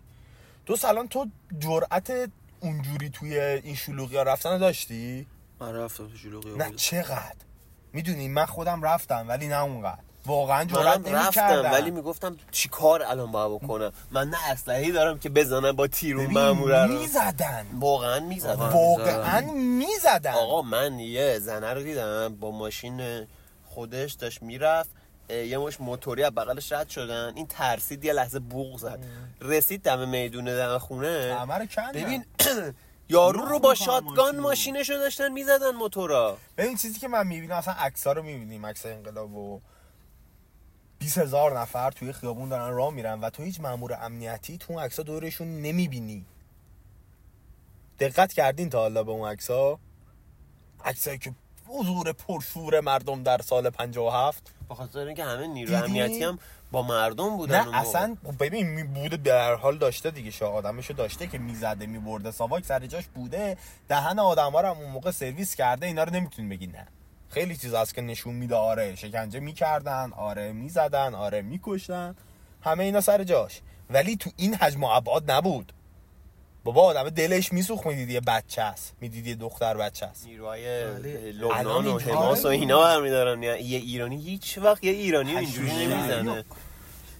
تو 0.65 0.75
سلام 0.75 1.07
تو 1.07 1.25
جرأت 1.59 2.29
اونجوری 2.59 3.09
توی 3.09 3.39
این 3.39 3.75
شلوغی 3.75 4.17
ها 4.17 4.23
رفتن 4.23 4.57
داشتی؟ 4.57 5.27
من 5.59 5.75
رفتم 5.75 6.07
تو 6.07 6.17
شلوغی 6.17 6.55
نه 6.57 6.71
چقدر؟ 6.75 7.35
می‌دونی 7.93 8.27
من 8.27 8.45
خودم 8.45 8.83
رفتم 8.83 9.25
ولی 9.27 9.47
نه 9.47 9.61
اونقدر. 9.61 9.99
واقعا 10.25 10.65
جرأت 10.65 11.07
رفتم 11.07 11.15
نمی‌کردم. 11.15 11.71
ولی 11.71 11.91
می‌گفتم 11.91 12.37
چی 12.51 12.69
کار 12.69 13.03
الان 13.03 13.31
باید 13.31 13.61
بکنم؟ 13.61 13.91
من 14.11 14.29
نه 14.29 14.49
اسلحه‌ای 14.49 14.91
دارم 14.91 15.19
که 15.19 15.29
بزنم 15.29 15.71
با 15.71 15.87
تیر 15.87 16.15
اون 16.17 16.25
ببین 16.25 16.37
ماموره 16.37 16.85
رو. 16.85 16.99
می‌زدن. 16.99 17.65
واقعا 17.79 18.19
می‌زدم 18.19 18.69
واقعا 18.69 19.41
می‌زدن. 19.51 20.33
آقا 20.33 20.61
من 20.61 20.99
یه 20.99 21.39
زنه 21.39 21.73
رو 21.73 21.83
دیدم 21.83 22.35
با 22.35 22.51
ماشین 22.51 23.27
خودش 23.65 24.13
داشت 24.13 24.41
می‌رفت. 24.41 24.89
یه 25.29 25.57
مش 25.57 25.81
موتوری 25.81 26.23
از 26.23 26.31
بغلش 26.31 26.71
رد 26.71 26.89
شدن. 26.89 27.33
این 27.35 27.47
ترسید 27.47 28.05
یه 28.05 28.13
لحظه 28.13 28.39
بوق 28.39 28.77
زد. 28.79 28.99
رسید 29.41 29.81
دم 29.81 30.09
میدون 30.09 30.45
دم 30.45 30.77
خونه. 30.77 31.45
ببین 31.93 32.25
یارو 33.09 33.45
رو 33.45 33.59
با 33.59 33.75
شاتگان 33.75 34.39
ماشین. 34.39 34.39
ماشینشو 34.39 34.93
داشتن 34.93 35.31
می‌زدن 35.31 35.71
موتورا. 35.71 36.37
ببین 36.57 36.77
چیزی 36.77 36.99
که 36.99 37.07
من 37.07 37.27
می‌بینم 37.27 37.55
اصلا 37.55 37.73
عکس 37.73 38.07
رو 38.07 38.23
می‌بینیم 38.23 38.65
عکس 38.65 38.85
انقلاب 38.85 39.35
و 39.35 39.61
20 40.99 41.17
هزار 41.17 41.59
نفر 41.59 41.91
توی 41.91 42.13
خیابون 42.13 42.49
دارن 42.49 42.75
راه 42.75 42.93
میرن 42.93 43.19
و 43.19 43.29
تو 43.29 43.43
هیچ 43.43 43.59
مامور 43.59 43.93
امنیتی 44.01 44.57
تو 44.57 44.73
اون 44.73 44.83
عکس 44.83 44.99
دورشون 44.99 45.61
نمی‌بینی. 45.61 46.25
دقت 47.99 48.33
کردین 48.33 48.69
تا 48.69 48.79
حالا 48.79 49.03
به 49.03 49.11
اون 49.11 49.29
عکس 49.29 49.51
ها 49.51 49.79
عکسایی 50.85 51.17
که 51.17 51.33
حضور 51.67 52.11
پرشور 52.13 52.79
مردم 52.79 53.23
در 53.23 53.41
سال 53.41 53.69
57 53.69 54.53
به 54.69 54.75
خاطر 54.75 54.99
اینکه 54.99 55.23
همه 55.23 55.47
نیرو؟ 55.47 55.75
امنیتی 55.75 56.23
هم 56.23 56.39
با 56.71 56.81
مردم 56.81 57.37
بودن 57.37 57.69
نه. 57.69 57.77
اصلا 57.77 58.17
ببین 58.39 58.67
می 58.67 58.83
بوده 58.83 59.17
در 59.17 59.55
حال 59.55 59.77
داشته 59.77 60.11
دیگه 60.11 60.31
شاه 60.31 60.53
آدمشو 60.53 60.93
داشته 60.93 61.27
که 61.27 61.37
می‌زده 61.37 61.85
میبرده. 61.85 62.31
ساواک 62.31 62.65
سر 62.65 62.85
جاش 62.85 63.05
بوده 63.05 63.57
دهن 63.87 64.19
آدم 64.19 64.51
ها 64.51 64.61
رو 64.61 64.67
هم 64.67 64.77
اون 64.77 64.91
موقع 64.91 65.11
سرویس 65.11 65.55
کرده 65.55 65.85
اینا 65.85 66.03
رو 66.03 66.13
نمی‌تونی 66.13 66.49
بگی 66.49 66.67
نه. 66.67 66.87
خیلی 67.29 67.57
چیز 67.57 67.73
هست 67.73 67.95
که 67.95 68.01
نشون 68.01 68.35
میده 68.35 68.55
آره 68.55 68.95
شکنجه 68.95 69.39
می‌کردن 69.39 70.11
آره 70.17 70.51
می‌زدن 70.53 71.15
آره 71.15 71.41
میکشتن. 71.41 72.15
همه 72.61 72.83
اینا 72.83 73.01
سر 73.01 73.23
جاش. 73.23 73.61
ولی 73.89 74.15
تو 74.15 74.29
این 74.37 74.55
حجم 74.55 74.83
و 74.83 74.87
ابعاد 74.87 75.31
نبود. 75.31 75.73
بابا 76.67 76.81
آدم 76.81 77.09
دلش 77.09 77.53
میسوخت 77.53 77.85
می‌دید 77.85 78.09
یه 78.09 78.19
بچه 78.19 78.61
است 78.61 78.93
می‌دید 79.01 79.27
یه 79.27 79.35
دختر 79.35 79.77
بچه 79.77 80.05
است. 80.05 80.25
نیروهای 80.25 80.85
بله. 80.85 81.31
لبنان 81.31 81.87
و 81.87 81.99
حماس 81.99 82.45
و 82.45 82.47
آره. 82.47 82.57
اینا 82.57 82.83
برمیدارن. 82.83 83.43
یه 83.43 83.57
ایرانی 83.59 84.21
هیچ 84.21 84.57
وقت 84.57 84.83
یه 84.83 84.91
ایرانی 84.91 85.31
رو 85.33 85.37
اینجوری 85.37 85.71
نمی‌زنه. 85.71 86.43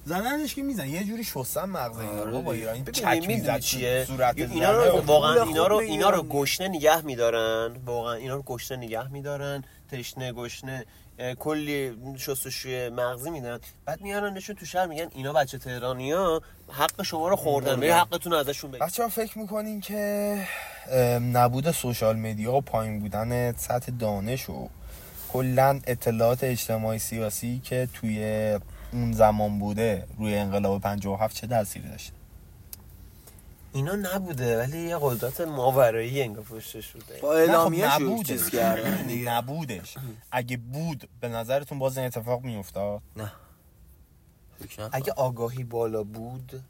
زدنش 0.06 0.56
که 0.56 0.62
میزن 0.64 0.88
یه 0.88 1.04
جوری 1.04 1.24
شستن 1.24 1.66
مغز 1.66 2.00
اینا. 2.00 2.24
رو 2.24 2.32
بابا 2.32 2.54
ایرانی 2.54 2.82
ببین 2.82 2.94
چک 2.94 3.28
می‌زد 3.28 3.60
چیه. 3.60 4.06
صورت 4.08 4.38
اینا. 4.38 4.72
رو 4.72 5.02
واقعا 5.02 5.44
اینا 5.44 5.68
رو 5.68 5.76
اینا 5.76 6.10
رو. 6.10 6.24
گشنه 6.24 6.68
نگه 6.68 7.02
میدارن. 7.02 7.76
واقعا 7.86 8.14
اینا 8.14 8.36
رو 8.36 8.42
گشنه 8.42 8.78
نگه 8.78 9.08
میدارن. 9.12 9.64
تشنه 9.92 10.34
گشنه 10.34 10.86
کلی 11.40 11.98
شستشوی 12.18 12.90
مغزی 12.90 13.30
میدن. 13.30 13.60
بعد 13.86 14.02
میارنشون 14.02 14.56
تو 14.56 14.66
شهر 14.66 14.86
میگن 14.86 15.08
اینا 15.16 15.34
بچه 15.34 15.58
تهرانی 15.58 16.12
ها 16.12 16.42
حق 16.72 17.04
شما 17.04 17.28
رو 17.28 17.36
خوردن. 17.36 17.80
به 17.80 17.96
حقتون 17.96 18.32
رو 18.32 18.38
ازشون 18.38 18.72
بگیر 18.72 18.86
بچه 18.86 19.04
ها 19.04 19.10
فکر 19.10 19.40
می‌کنین 19.40 19.82
که 19.82 20.38
نبود 21.34 21.72
سوشال 21.72 22.16
مدیا 22.16 22.54
و 22.54 22.62
پایین 22.62 23.00
بودن 23.00 23.52
سطح 23.52 23.92
دانش 23.92 24.50
و 24.50 24.70
کلا 25.30 25.82
اطلاعات 25.88 26.44
اجتماعی 26.44 27.00
سیاسی 27.00 27.62
که 27.64 27.88
توی 27.94 28.60
اون 28.94 29.14
زمان 29.14 29.60
بوده 29.60 30.08
روی 30.18 30.36
انقلاب 30.36 30.82
57 30.82 31.36
چه 31.36 31.48
تأثیری 31.48 31.90
داشته؟ 31.90 32.14
اینا 33.78 33.96
نبوده 33.96 34.60
ولی 34.60 34.78
یه 34.78 34.98
قدرت 35.02 35.42
ماورایی 35.42 36.22
انگار 36.22 36.44
پشتش 36.44 36.92
بوده. 36.92 37.20
با 37.22 37.34
نه، 37.34 37.46
خب 37.46 37.50
اعلامیه 37.50 37.98
شروع 37.98 38.12
نبودش. 38.12 38.54
نبودش. 39.32 39.98
اگه 40.32 40.58
بود 40.58 41.10
به 41.20 41.28
نظرتون 41.30 41.80
باز 41.80 41.98
این 41.98 42.08
اتفاق 42.08 42.44
میافتاد؟ 42.44 43.02
نه. 43.16 43.32
اگه 44.92 45.12
آگاهی 45.12 45.64
بالا 45.64 46.04
بود؟ 46.04 46.64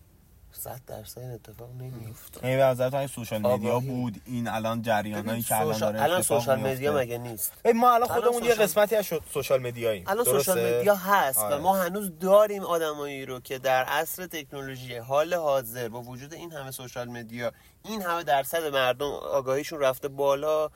صد 0.51 0.81
درصد 0.87 1.19
این 1.19 1.31
اتفاق 1.31 1.69
نمیفته 1.79 2.47
یعنی 2.47 2.75
به 2.75 2.97
اگه 2.97 3.07
social 3.07 3.41
media. 3.41 3.79
بود 3.79 4.21
این 4.25 4.47
الان 4.47 4.81
جریانایی 4.81 5.41
که 5.41 5.59
الان 5.59 5.79
داره 5.79 6.01
الان 6.01 6.21
social. 6.21 6.59
media 6.59 6.97
مگه 6.97 7.17
نیست 7.17 7.53
ببین، 7.63 7.81
ما 7.81 7.93
الان 7.93 8.07
خودمون 8.07 8.43
یه 8.43 8.53
قسمتی 8.53 8.95
از 8.95 9.05
social 9.33 9.61
media 9.61 9.87
ییم 9.87 10.03
الان؟ 10.07 10.25
social 10.25 10.77
media 10.77 10.95
هست 10.95 11.39
آره. 11.39 11.55
و 11.55 11.61
ما 11.61 11.77
هنوز 11.77 12.19
داریم 12.19 12.63
آدمایی 12.63 13.25
رو 13.25 13.39
که 13.39 13.59
در 13.59 13.83
عصر 13.83 14.27
تکنولوژی 14.27 14.95
حال 14.95 15.33
حاضر 15.33 15.89
با 15.89 16.01
وجود 16.01 16.33
این 16.33 16.51
همه 16.51 16.71
social 16.71 17.09
media 17.09 17.51
این 17.85 18.01
همه 18.01 18.23
درصد 18.23 18.63
مردم 18.63 19.11
آگاهیشون 19.11 19.79
رفته 19.79 20.07
بالا 20.07 20.69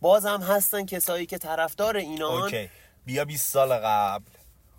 باز 0.00 0.26
هم 0.26 0.40
هستن 0.40 0.86
کسایی 0.86 1.26
که 1.26 1.38
طرفدار 1.38 1.96
اینان 1.96 2.42
okay 2.42 2.70
بیا 3.04 3.24
20 3.24 3.50
سال 3.52 3.72
قبل 3.72 4.30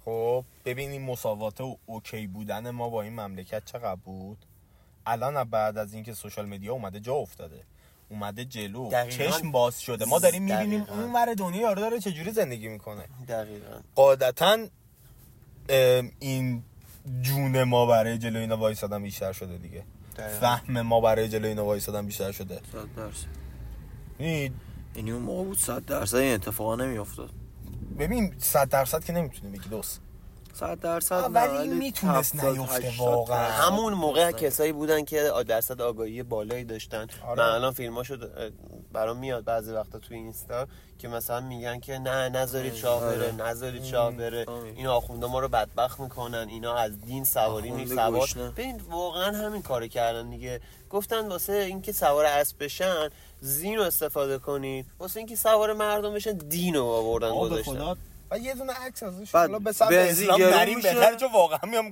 خب 0.05 0.45
ببینیم 0.65 1.01
مساوات 1.01 1.61
و 1.61 1.77
okay 1.85 2.27
بودن 2.27 2.69
ما 2.69 2.89
با 2.89 3.01
این 3.01 3.13
مملکت 3.13 3.65
چقدر 3.65 3.95
بود؟ 3.95 4.37
الان 5.05 5.43
بعد 5.43 5.77
از 5.77 5.93
اینکه 5.93 6.13
social 6.13 6.45
media 6.45 6.73
اومده 6.73 6.99
جا 6.99 7.13
افتاده. 7.13 7.63
اومده 8.09 8.45
جلو. 8.45 8.89
دقیقاً. 8.89 9.25
چشم 9.31 9.51
باز 9.51 9.81
شده. 9.81 10.05
ما 10.05 10.19
داریم 10.19 10.43
می‌بینیم. 10.43 10.85
اون 10.89 11.13
ور 11.13 11.33
دنیا 11.33 11.61
یارو 11.61 11.81
داره 11.81 11.99
چجوری 11.99 12.31
زندگی 12.31 12.67
می‌کنه؟ 12.67 13.05
دقیقا. 13.27 13.79
قاعدتا 13.95 14.67
ام، 15.69 16.11
این 16.19 16.63
جون 17.21 17.63
ما 17.63 17.85
برای 17.85 18.17
جلو 18.17 18.39
اینا 18.39 18.57
وایسادن 18.57 19.03
بیشتر 19.03 19.33
شده 19.33 19.57
دیگه. 19.57 19.83
دقیقاً. 20.17 20.39
فهم 20.39 20.81
ما 20.81 21.01
برای 21.01 21.29
جلو 21.29 21.47
اینا 21.47 21.65
وایسادن 21.65 22.05
بیشتر 22.05 22.31
شده. 22.31 22.55
صد 22.71 22.95
درصد. 22.95 23.27
یعنی 24.95 25.11
اون 25.11 25.21
موقع 25.21 25.43
بود 25.43 25.57
صد 25.57 25.85
درصد 25.85 26.17
این 26.17 26.33
اتفاقا 26.33 26.75
نمیافتاد. 26.75 27.29
ببین 27.99 28.35
صد 28.39 28.69
درصد 28.69 29.03
که 29.03 29.13
نمی‌تونی 29.13 29.57
بگی 29.57 29.69
دوست 29.69 30.01
صد 30.53 30.79
درصد 30.79 31.15
آه، 31.15 31.27
نه، 31.27 31.33
ولی 31.33 31.67
می‌تونست 31.67 32.35
70 32.35 32.57
نیفته 32.57 32.87
80 32.87 33.07
واقعاً. 33.07 33.51
همون 33.51 33.93
موقع 33.93 34.31
کسایی 34.31 34.71
بودن 34.71 35.05
که 35.05 35.31
درصد 35.47 35.81
آگاهی 35.81 36.23
بالایی 36.23 36.63
داشتن 36.63 37.07
آره. 37.27 37.43
من 37.43 37.49
الان 37.49 37.73
فیلماشو 37.73 38.17
برام 38.93 39.17
میاد 39.17 39.43
بعضی 39.43 39.71
وقتا 39.71 39.99
توی 39.99 40.17
اینستا 40.17 40.67
که 40.99 41.07
مثلا 41.07 41.39
میگن 41.39 41.79
که 41.79 41.97
نه 41.97 42.29
نذارید 42.29 42.73
شاه 42.73 43.01
بره 43.01 43.15
آره. 43.15 43.31
نذارید 43.31 43.83
شاه 43.83 44.11
بره 44.11 44.45
آره. 44.45 44.69
این 44.75 44.87
آخونده 44.87 45.27
ما 45.27 45.39
رو 45.39 45.47
بدبخت 45.47 45.99
می‌کنن 45.99 46.47
اینا 46.49 46.75
از 46.75 47.01
دین 47.01 47.23
سواری 47.23 47.71
نیست 47.71 47.95
سوار. 47.95 48.29
ببین 48.57 48.81
واقعا 48.89 49.37
همین 49.37 49.61
کارو 49.61 49.87
کردن 49.87 50.29
دیگه 50.29 50.61
گفتن 50.89 51.27
واسه 51.27 51.53
اینکه 51.53 51.91
سوار 51.91 52.25
اسب 52.25 52.63
بشن 52.63 53.09
زین 53.41 53.77
رو 53.77 53.83
استفاده 53.83 54.37
کنید 54.37 54.85
واسه 54.99 55.17
اینکه 55.17 55.35
سوار 55.35 55.73
مردم 55.73 56.13
بشن 56.13 56.31
دین 56.31 56.75
رو 56.75 56.85
آوردن 56.85 57.31
گذاشتن 57.35 57.95
و 58.31 58.37
یه 58.37 58.53
دونه 58.53 58.73
عکس 58.73 59.03
ازش 59.03 59.31
بعد 59.31 59.49
حالا 59.49 59.59
به 59.59 59.71
سمت 59.71 59.89
بنزین 59.89 60.31
اسلام 60.31 60.75
میشه. 60.75 60.93
بهتر 60.93 61.15
چون 61.15 61.31
واقعا 61.31 61.69
میام 61.69 61.91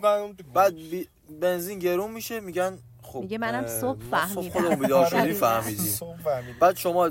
بعد 0.53 0.75
بی... 0.75 1.07
بنزین 1.41 1.79
گرون 1.79 2.11
میشه 2.11 2.39
میگن 2.39 2.77
خب 3.03 3.19
میگه 3.19 3.37
منم 3.37 3.63
اه، 3.63 3.79
صبح 3.81 3.99
فهمیدم. 4.11 4.41
صبح 4.41 4.49
خودمون 4.49 4.75
بیدار 4.75 5.05
شدی 5.05 5.19
آره. 5.19 5.33
فهمیدیم. 5.33 5.99
بعد 6.59 6.77
شما 6.77 7.09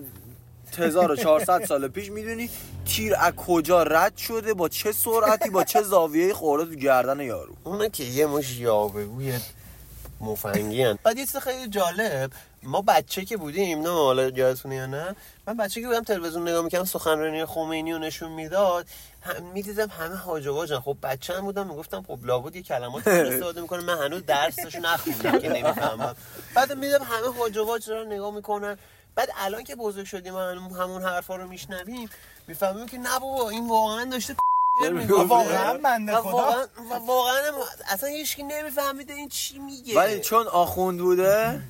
1400 0.79 1.65
سال 1.65 1.89
پیش 1.89 2.11
می‌دونی 2.11 2.51
تیر 2.87 3.15
از 3.17 3.33
کجا 3.33 3.83
رد 3.83 4.17
شده 4.17 4.55
با 4.55 4.69
چه 4.69 4.93
سرعتی 4.93 5.51
با 5.51 5.65
چه 5.65 5.83
زاویه 5.83 6.35
خورده 6.35 6.75
تو 6.75 6.81
گردن 6.81 7.21
یارو 7.21 7.55
اونا 7.65 7.89
که 7.89 8.05
یه 8.05 8.27
مش 8.27 8.59
یاوه‌گوی 8.59 9.39
مفنگی 10.21 10.83
هن. 10.83 10.99
بعد 11.03 11.19
یه 11.19 11.27
چیز 11.27 11.37
خیلی 11.37 11.69
جالب 11.69 12.31
ما 12.63 12.83
بچه 12.83 13.25
که 13.25 13.37
بودیم 13.37 13.83
نه 13.83 13.89
حالا 13.89 14.23
یادتونه 14.23 14.75
یا 14.75 14.87
نه 14.87 15.17
من 15.47 15.57
بچه 15.57 15.81
که 15.81 15.87
بودم 15.87 16.03
تلویزیون 16.03 16.49
نگاه 16.49 16.65
می‌کردم 16.65 16.85
سخنرانی 16.85 17.45
خمینی 17.45 17.93
رو 17.93 17.99
نشون 17.99 18.33
می‌داد 18.33 18.87
هم 19.23 19.43
می‌دیدم 19.55 19.89
همه 19.89 20.17
هاج 20.17 20.47
و 20.47 20.55
واجن 20.55 20.81
خب 20.81 20.97
بچه 21.03 21.35
هم 21.35 21.41
بودم 21.41 21.67
می‌گفتم 21.67 22.03
خب 22.03 22.19
لابد 22.25 22.57
یه 22.57 22.63
کلمات 22.63 23.09
استفاده 23.09 23.61
می‌کنه. 23.61 23.83
من 23.83 23.99
هنوز 24.05 24.27
درسش 24.27 24.75
نخوندم 24.75 25.39
که 25.39 25.49
نمی‌فهمم. 25.49 26.15
بعد 26.55 26.73
میدم 26.73 27.03
همه 27.03 27.35
هاج 27.39 27.57
و 27.57 27.65
واج 27.67 27.91
رو 27.91 28.05
نگاه 28.05 28.35
می‌کنن. 28.35 28.79
بعد 29.15 29.29
الان 29.37 29.65
که 29.65 29.77
بزرگ 29.77 30.07
شدیم 30.07 30.35
و 30.35 30.39
همون- 30.39 30.81
همون 30.81 31.03
حرفا 31.03 31.37
رو 31.37 31.49
میشنویم 31.49 32.11
می‌فهمیم 32.49 32.87
که 32.87 32.99
نه 32.99 33.19
بابا 33.21 33.51
این 33.51 33.69
واقعا 33.69 34.05
داشته. 34.05 34.37
واقعا 35.29 35.79
بنده 35.79 36.17
خدا. 36.17 36.67
واقعا 37.07 37.35
اصلا 37.89 38.09
هیچکی 38.09 38.43
نمیفهمیده 38.43 39.13
این 39.15 39.29
چی 39.29 39.59
میگه. 39.59 39.97
ولی 39.97 40.21
چون 40.21 40.47
آخوند 40.47 41.01
بوده 41.01 41.61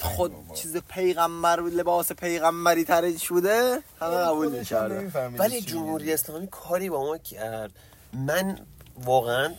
خود 0.00 0.32
چیز 0.54 0.76
پیغمبر 0.76 1.60
لباس 1.60 2.12
پیغمبری 2.12 2.84
ترش 2.84 3.28
بوده 3.28 3.78
همه 4.00 4.16
قبول 4.16 4.58
می‌کردن 4.58 4.98
نمی‌فهمیدی 5.00 5.38
ولی 5.38 5.60
جمهوری 5.60 6.12
اسلامی 6.12 6.46
کاری 6.46 6.90
با 6.90 7.02
ما 7.02 7.18
کرد. 7.18 7.70
من 8.12 8.58
واقعا 9.04 9.52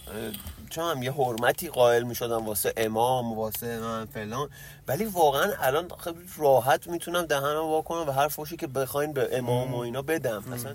چون 0.70 0.84
هم 0.84 1.04
یه 1.04 1.12
حرمتی 1.12 1.68
قائل 1.68 2.04
می 2.04 2.16
شدم 2.16 2.46
واسه 2.46 2.74
امام 2.78 3.38
واسه 3.38 3.80
من 3.80 4.06
فلان. 4.06 4.50
ولی 4.88 5.06
واقعا 5.06 5.52
الان 5.60 5.88
خیلی 6.00 6.18
راحت 6.38 6.88
می‌تونم 6.88 7.22
دهنم 7.22 7.66
وا 7.66 7.82
کنم 7.82 8.10
و 8.10 8.12
هر 8.12 8.28
فوشی 8.28 8.58
که 8.58 8.68
بخواین 8.68 9.14
به 9.14 9.38
امام 9.38 9.74
و 9.74 9.78
اینا 9.78 10.02
بدم. 10.02 10.44
مثلا 10.54 10.74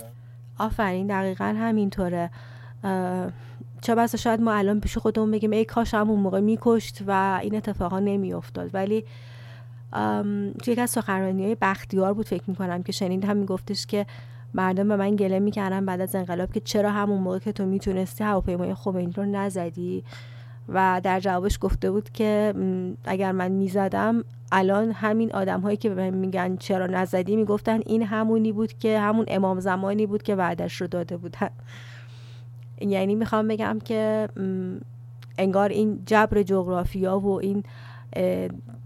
آفرین 0.58 1.06
دقیقا 1.06 1.44
همینطوره. 1.44 2.30
چه 3.82 3.94
بسا 3.94 4.18
شاید 4.18 4.40
ما 4.40 4.52
الان 4.52 4.80
پیش 4.80 4.98
خودمون 4.98 5.30
بگیم 5.30 5.50
ای 5.50 5.64
کاش 5.64 5.94
همون 5.94 6.20
موقع 6.20 6.40
میکشت 6.40 6.98
و 7.06 7.38
این 7.42 7.54
اتفاقا 7.54 7.98
نمیافتاد. 7.98 8.74
ولی 8.74 9.04
توی 10.62 10.72
یکی 10.72 10.80
از 10.80 10.90
سخنرانی 10.90 11.44
های 11.44 11.56
بختیار 11.60 12.14
بود 12.14 12.26
فکر 12.26 12.42
می‌کنم 12.46 12.82
که 12.82 12.92
شنیدم 12.92 13.36
میگفتش 13.36 13.86
که 13.86 14.06
مردم 14.54 14.88
به 14.88 14.96
من 14.96 15.16
گله 15.16 15.38
می‌کردن 15.38 15.86
بعد 15.86 16.00
از 16.00 16.14
انقلاب 16.14 16.52
که 16.52 16.60
چرا 16.60 16.90
همون 16.90 17.20
موقع 17.20 17.38
که 17.38 17.52
تو 17.52 17.66
می‌تونستی 17.66 18.24
هواپیمای 18.24 18.74
خمینی 18.74 19.12
رو 19.12 19.24
نزدی؟ 19.24 20.04
و 20.68 21.00
در 21.04 21.20
جوابش 21.20 21.58
گفته 21.60 21.90
بود 21.90 22.10
که 22.10 22.54
اگر 23.04 23.32
من 23.32 23.52
می‌زدم 23.52 24.24
الان 24.52 24.90
همین 24.90 25.32
آدم 25.32 25.60
هایی 25.60 25.76
که 25.76 25.88
به 25.90 26.10
من 26.10 26.18
میگن 26.18 26.56
چرا 26.56 26.86
نزدی 26.86 27.36
می‌گفتن 27.36 27.80
این 27.86 28.02
همونی 28.02 28.52
بود 28.52 28.72
که 28.72 29.00
همون 29.00 29.24
امام 29.28 29.60
زمانی 29.60 30.06
بود 30.06 30.22
که 30.22 30.34
وعدش 30.34 30.80
رو 30.80 30.86
داده 30.86 31.16
بودن. 31.16 31.50
یعنی 32.80 33.14
می‌خوام 33.14 33.48
بگم 33.48 33.78
که 33.84 34.28
انگار 35.38 35.68
این 35.68 36.02
جبر 36.06 36.42
جغرافیا 36.42 37.18
و 37.18 37.40
این 37.40 37.62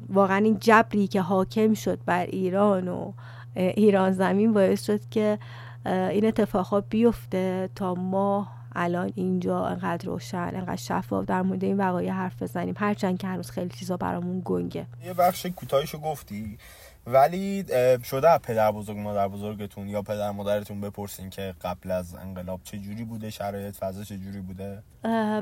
واقعا 0.09 0.37
این 0.37 0.59
جبری 0.61 1.07
که 1.07 1.21
حاکم 1.21 1.75
شد 1.75 1.99
بر 2.07 2.27
ایران 2.27 2.88
و 2.88 3.12
ایران 3.55 4.12
زمین 4.12 4.53
باعث 4.53 4.85
شد 4.85 5.01
که 5.11 5.38
این 5.87 6.27
اتفاقات 6.27 6.85
بیفته 6.90 7.71
تا 7.75 7.94
ما 7.94 8.49
الان 8.75 9.12
اینجا 9.14 9.66
انقدر 9.66 10.07
روشن 10.07 10.51
انقدر 10.55 10.77
شفاف 10.77 11.25
در 11.25 11.42
مورد 11.42 11.64
این 11.64 11.77
وقایع 11.77 12.12
حرف 12.12 12.42
بزنیم. 12.42 12.75
هرچند 12.77 13.18
که 13.18 13.27
هنوز 13.27 13.51
خیلی 13.51 13.68
چیزا 13.68 13.97
برامون 13.97 14.42
گنگه. 14.44 14.87
یه 15.05 15.14
بخش 15.14 15.47
کوتاهیشو 15.47 15.99
گفتی 15.99 16.59
ولی 17.07 17.64
شده 18.05 18.38
پدر 18.38 18.73
بزرگ 18.73 18.99
مادر 18.99 19.29
بزرگتون 19.29 19.88
یا 19.88 20.03
پدر 20.03 20.31
مادرتون 20.31 20.81
بپرسین 20.81 21.31
که 21.31 21.55
قبل 21.61 21.90
از 21.90 22.14
انقلاب 22.14 22.61
چه 22.64 22.79
جوری 22.79 23.05
بوده 23.05 23.31
شرایط 23.31 23.77
فضا 23.77 24.05
چه 24.05 24.16
جوری 24.18 24.40
بوده 24.40 24.83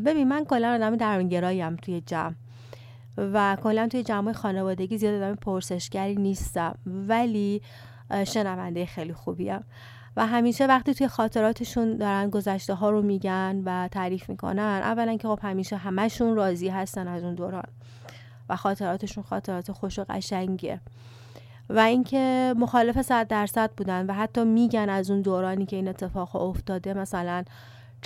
ببین 0.06 0.28
من 0.28 0.44
کلا 0.44 0.74
آدم 0.74 0.96
درونگراییم 0.96 1.76
توی 1.76 2.00
جمع. 2.00 2.34
و 3.18 3.56
کلا 3.62 3.88
توی 3.88 4.02
جمع 4.02 4.32
خانوادگی 4.32 4.98
زیاد 4.98 5.22
آدم 5.22 5.34
پرسشگری 5.34 6.14
نیستم 6.14 6.74
ولی 6.86 7.62
شنونده 8.24 8.86
خیلی 8.86 9.12
خوبیم. 9.12 9.64
و 10.16 10.26
همیشه 10.26 10.66
وقتی 10.66 10.94
توی 10.94 11.08
خاطراتشون 11.08 11.96
دارن 11.96 12.30
گذشته 12.30 12.74
ها 12.74 12.90
رو 12.90 13.02
میگن 13.02 13.62
و 13.64 13.88
تعریف 13.88 14.28
می‌کنن 14.28 14.80
اولا 14.84 15.16
که 15.16 15.28
خب 15.28 15.38
همیشه 15.42 15.76
همشون 15.76 16.36
راضی 16.36 16.68
هستن 16.68 17.08
از 17.08 17.24
اون 17.24 17.34
دوران 17.34 17.68
و 18.48 18.56
خاطراتشون 18.56 19.24
خاطرات 19.24 19.72
خوش 19.72 19.98
و 19.98 20.04
قشنگیه. 20.08 20.80
و 21.70 21.78
اینکه 21.78 22.54
مخالف 22.58 23.02
صد 23.02 23.28
درصد 23.28 23.70
بودن 23.76 24.06
و 24.06 24.12
حتی 24.12 24.44
میگن 24.44 24.88
از 24.88 25.10
اون 25.10 25.22
دورانی 25.22 25.66
که 25.66 25.76
این 25.76 25.88
اتفاق 25.88 26.36
افتاده 26.36 26.94
مثلا 26.94 27.44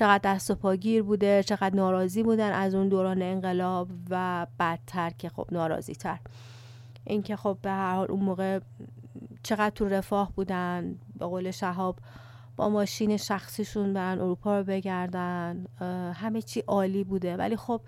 چقدر 0.00 0.34
دست 0.34 0.50
و 0.50 0.54
پاگیر 0.54 1.02
بوده 1.02 1.42
چقدر 1.42 1.74
ناراضی 1.74 2.22
بودن 2.22 2.52
از 2.52 2.74
اون 2.74 2.88
دوران 2.88 3.22
انقلاب 3.22 3.88
و 4.10 4.46
بعدتر 4.58 5.10
که 5.10 5.28
خب 5.28 5.46
ناراضی 5.52 5.94
تر 5.94 6.18
اینکه 7.04 7.36
خب 7.36 7.58
به 7.62 7.70
هر 7.70 7.94
حال 7.94 8.10
اون 8.10 8.20
موقع 8.20 8.60
چقدر 9.42 9.70
تو 9.70 9.88
رفاه 9.88 10.32
بودن 10.36 10.98
به 11.18 11.26
قول 11.26 11.50
شهاب 11.50 11.96
با 12.56 12.68
ماشین 12.68 13.16
شخصیشون 13.16 13.92
برن 13.92 14.18
اروپا 14.20 14.58
رو 14.58 14.64
بگردن 14.64 15.66
همه 16.14 16.42
چی 16.42 16.60
عالی 16.60 17.04
بوده. 17.04 17.36
ولی 17.36 17.56
خب 17.56 17.80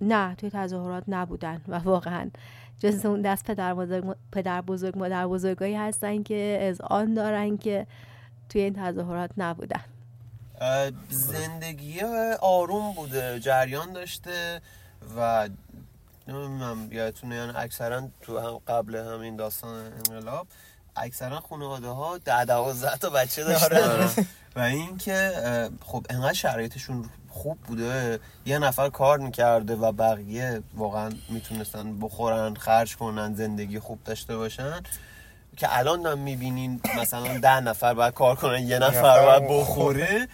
نه 0.00 0.34
توی 0.34 0.50
تظاهرات 0.50 1.04
نبودن 1.08 1.60
و 1.68 1.78
واقعا 1.78 2.30
جز 2.78 3.06
اون 3.06 3.22
دست 3.22 3.44
پدر 3.44 3.74
بزرگ, 3.74 4.16
پدر 4.32 4.60
بزرگ 4.60 4.98
مادر 4.98 5.26
بزرگایی 5.26 5.74
هستن 5.74 6.22
که 6.22 6.58
از 6.62 6.80
آن 6.80 7.14
دارن 7.14 7.56
که 7.56 7.86
توی 8.48 8.60
این 8.60 8.72
تظاهرات 8.72 9.30
نبودن. 9.36 9.80
زندگی 11.10 12.00
آروم 12.40 12.92
بوده 12.92 13.40
جریان 13.40 13.92
داشته 13.92 14.60
و 15.16 15.48
نمی‌دونم 16.28 16.92
یادتونه 16.92 17.34
یعنی 17.34 17.52
اکثرا 17.56 18.08
تو 18.20 18.38
هم 18.38 18.58
قبل 18.68 18.96
همین 18.96 19.36
داستان 19.36 19.92
انقلاب 19.92 20.46
اکثرا 20.96 21.40
خانواده 21.40 21.88
ها 21.88 22.18
ده 22.18 22.44
دوازده 22.44 22.96
تا 22.96 23.10
بچه 23.10 23.44
داشتن. 23.44 24.24
و 24.56 24.60
اینکه 24.60 25.30
خب 25.86 26.06
انقدر 26.10 26.32
شرایطشون 26.32 27.10
خوب 27.28 27.58
بوده 27.60 28.20
یه 28.46 28.58
نفر 28.58 28.88
کار 28.88 29.18
می‌کرده 29.18 29.76
و 29.76 29.92
بقیه 29.92 30.62
واقعا 30.74 31.10
می‌تونستن 31.28 31.98
بخورن 31.98 32.54
خرج 32.54 32.96
کنن 32.96 33.34
زندگی 33.34 33.78
خوب 33.78 34.04
داشته 34.04 34.36
باشن. 34.36 34.80
که 35.58 35.78
الان 35.78 36.06
هم 36.06 36.18
می‌بینین 36.18 36.80
مثلا 36.98 37.38
ده 37.38 37.60
نفر 37.60 37.94
باید 37.94 38.14
کار 38.14 38.36
کنن 38.36 38.62
یه 38.68 38.78
نفر 38.78 39.24
باید 39.26 39.42
بخوره. 39.48 39.58
بخوره 39.60 40.28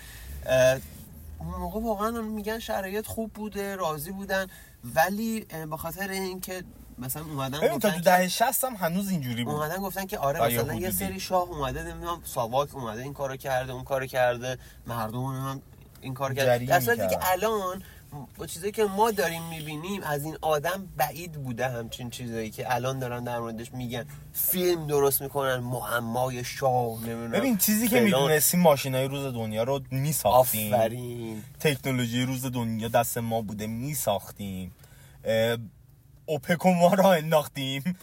اون 1.39 1.61
موقع 1.61 1.81
واقعا 1.81 2.11
میگن 2.11 2.59
شرایط 2.59 3.07
خوب 3.07 3.33
بوده 3.33 3.77
راضی 3.77 4.11
بودن 4.13 4.47
ولی 4.95 5.47
به 5.71 5.77
خاطر 5.77 6.09
اینکه 6.09 6.63
مثلا 6.99 7.23
اومدن 7.23 7.61
ببین 7.61 7.79
تا 7.79 7.91
تو 7.91 7.97
که- 7.97 8.03
دهه 8.03 8.29
60 8.29 8.65
هم 8.65 8.75
هنوز 8.75 9.11
اینجوری 9.11 9.45
بود 9.45 9.55
اومدن 9.55 9.77
گفتن 9.77 10.07
که 10.07 10.19
آره 10.19 10.41
مثلا 10.41 10.75
یه. 10.75 10.91
سری 10.91 11.21
شاه 11.21 11.43
اومده 11.43 11.83
نمی‌دونم 11.83 12.21
ساواک 12.25 12.75
اومده 12.75 13.03
این 13.03 13.13
کارو 13.15 13.37
کرده 13.37 13.73
اون 13.73 13.85
کارو 13.85 14.07
کرده 14.07 14.59
مردم 14.87 15.25
هم 15.25 15.63
این 16.01 16.15
کار 16.15 16.35
کرده 16.35 16.67
در 16.67 16.81
صورتی 16.81 17.09
که. 17.09 17.19
الان 17.33 17.83
با 18.39 18.47
چیزایی 18.47 18.73
که 18.73 18.85
ما 18.85 19.11
داریم 19.11 19.43
می‌بینیم 19.43 20.03
از 20.03 20.25
این 20.25 20.39
آدم 20.41 20.89
بعید 20.97 21.33
بوده 21.33 21.69
همچین 21.69 22.11
چیزایی 22.11 22.51
که 22.51 22.75
الان 22.75 22.99
دارن 22.99 23.25
در 23.25 23.39
موردش 23.39 23.73
میگن. 23.73 24.07
فیلم 24.33 24.87
درست 24.87 25.23
می‌کنن 25.23 25.57
معمای 25.57 26.45
شاه 26.45 27.01
نمی‌دونم 27.01 27.31
ببین 27.31 27.59
چیزی 27.59 27.89
که. 27.89 28.01
می‌دونستیم 28.01 28.61
ماشینای 28.61 29.09
روز 29.09 29.35
دنیا 29.35 29.63
رو 29.63 29.81
میساختیم. 29.91 30.75
آفرین. 30.75 31.43
تکنولوژی 31.61 32.23
روز 32.23 32.47
دنیا 32.47 32.89
دست 32.89 33.19
ما 33.19 33.43
بوده 33.43 33.67
میساختیم. 33.67 34.75
اوپک 36.27 36.67
و 36.67 36.71
ما 36.71 36.95
را 36.95 37.13
انداختیم. 37.13 37.99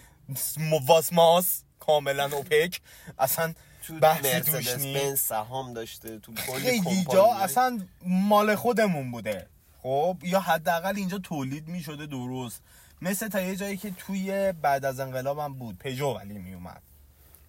واس 0.88 1.14
ماس 1.14 1.64
کاملا 1.80 2.30
اوپک. 2.34 2.82
اصلا 3.20 3.54
تو 3.88 3.94
مرسدس 3.94 4.86
بنز 4.86 5.20
سهام 5.20 5.74
داشته 5.74 6.20
تو 6.20 6.34
کلی 6.34 6.82
خیلی 6.82 7.06
جا 7.12 7.26
اصلا 7.26 7.80
مال 8.06 8.56
خودمون 8.56 9.12
بوده. 9.12 9.48
خب 9.84 10.18
یا 10.24 10.40
حداقل 10.40 10.96
اینجا 10.96 11.18
تولید 11.18 11.68
می‌شده 11.68 12.06
درست. 12.06 12.62
مثل 13.02 13.28
تا 13.28 13.42
یه 13.42 13.56
جایی 13.56 13.78
که 13.78 13.92
توی 13.92 14.52
بعد 14.52 14.86
از 14.86 15.00
انقلابم 15.00 15.54
بود 15.54 15.78
پژو 15.78 16.08
ولی 16.14 16.34
میومد 16.34 16.82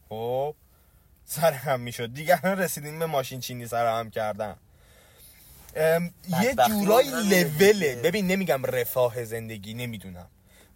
خب 0.08 0.54
سر 1.24 1.52
هم 1.52 1.80
می‌شد. 1.80 2.14
دیگه 2.14 2.36
رسیدیم 2.36 2.98
به 2.98 3.06
ماشین 3.06 3.40
چینی 3.40 3.66
سر 3.66 3.98
هم 3.98 4.10
کردن. 4.10 4.56
یه 5.76 6.54
جورایی 6.68 7.08
هم 7.08 7.16
لوله. 7.16 8.00
ببین 8.04 8.26
نمیگم 8.26 8.64
رفاه 8.64 9.24
زندگی 9.24 9.74
نمی‌دونم. 9.74 10.26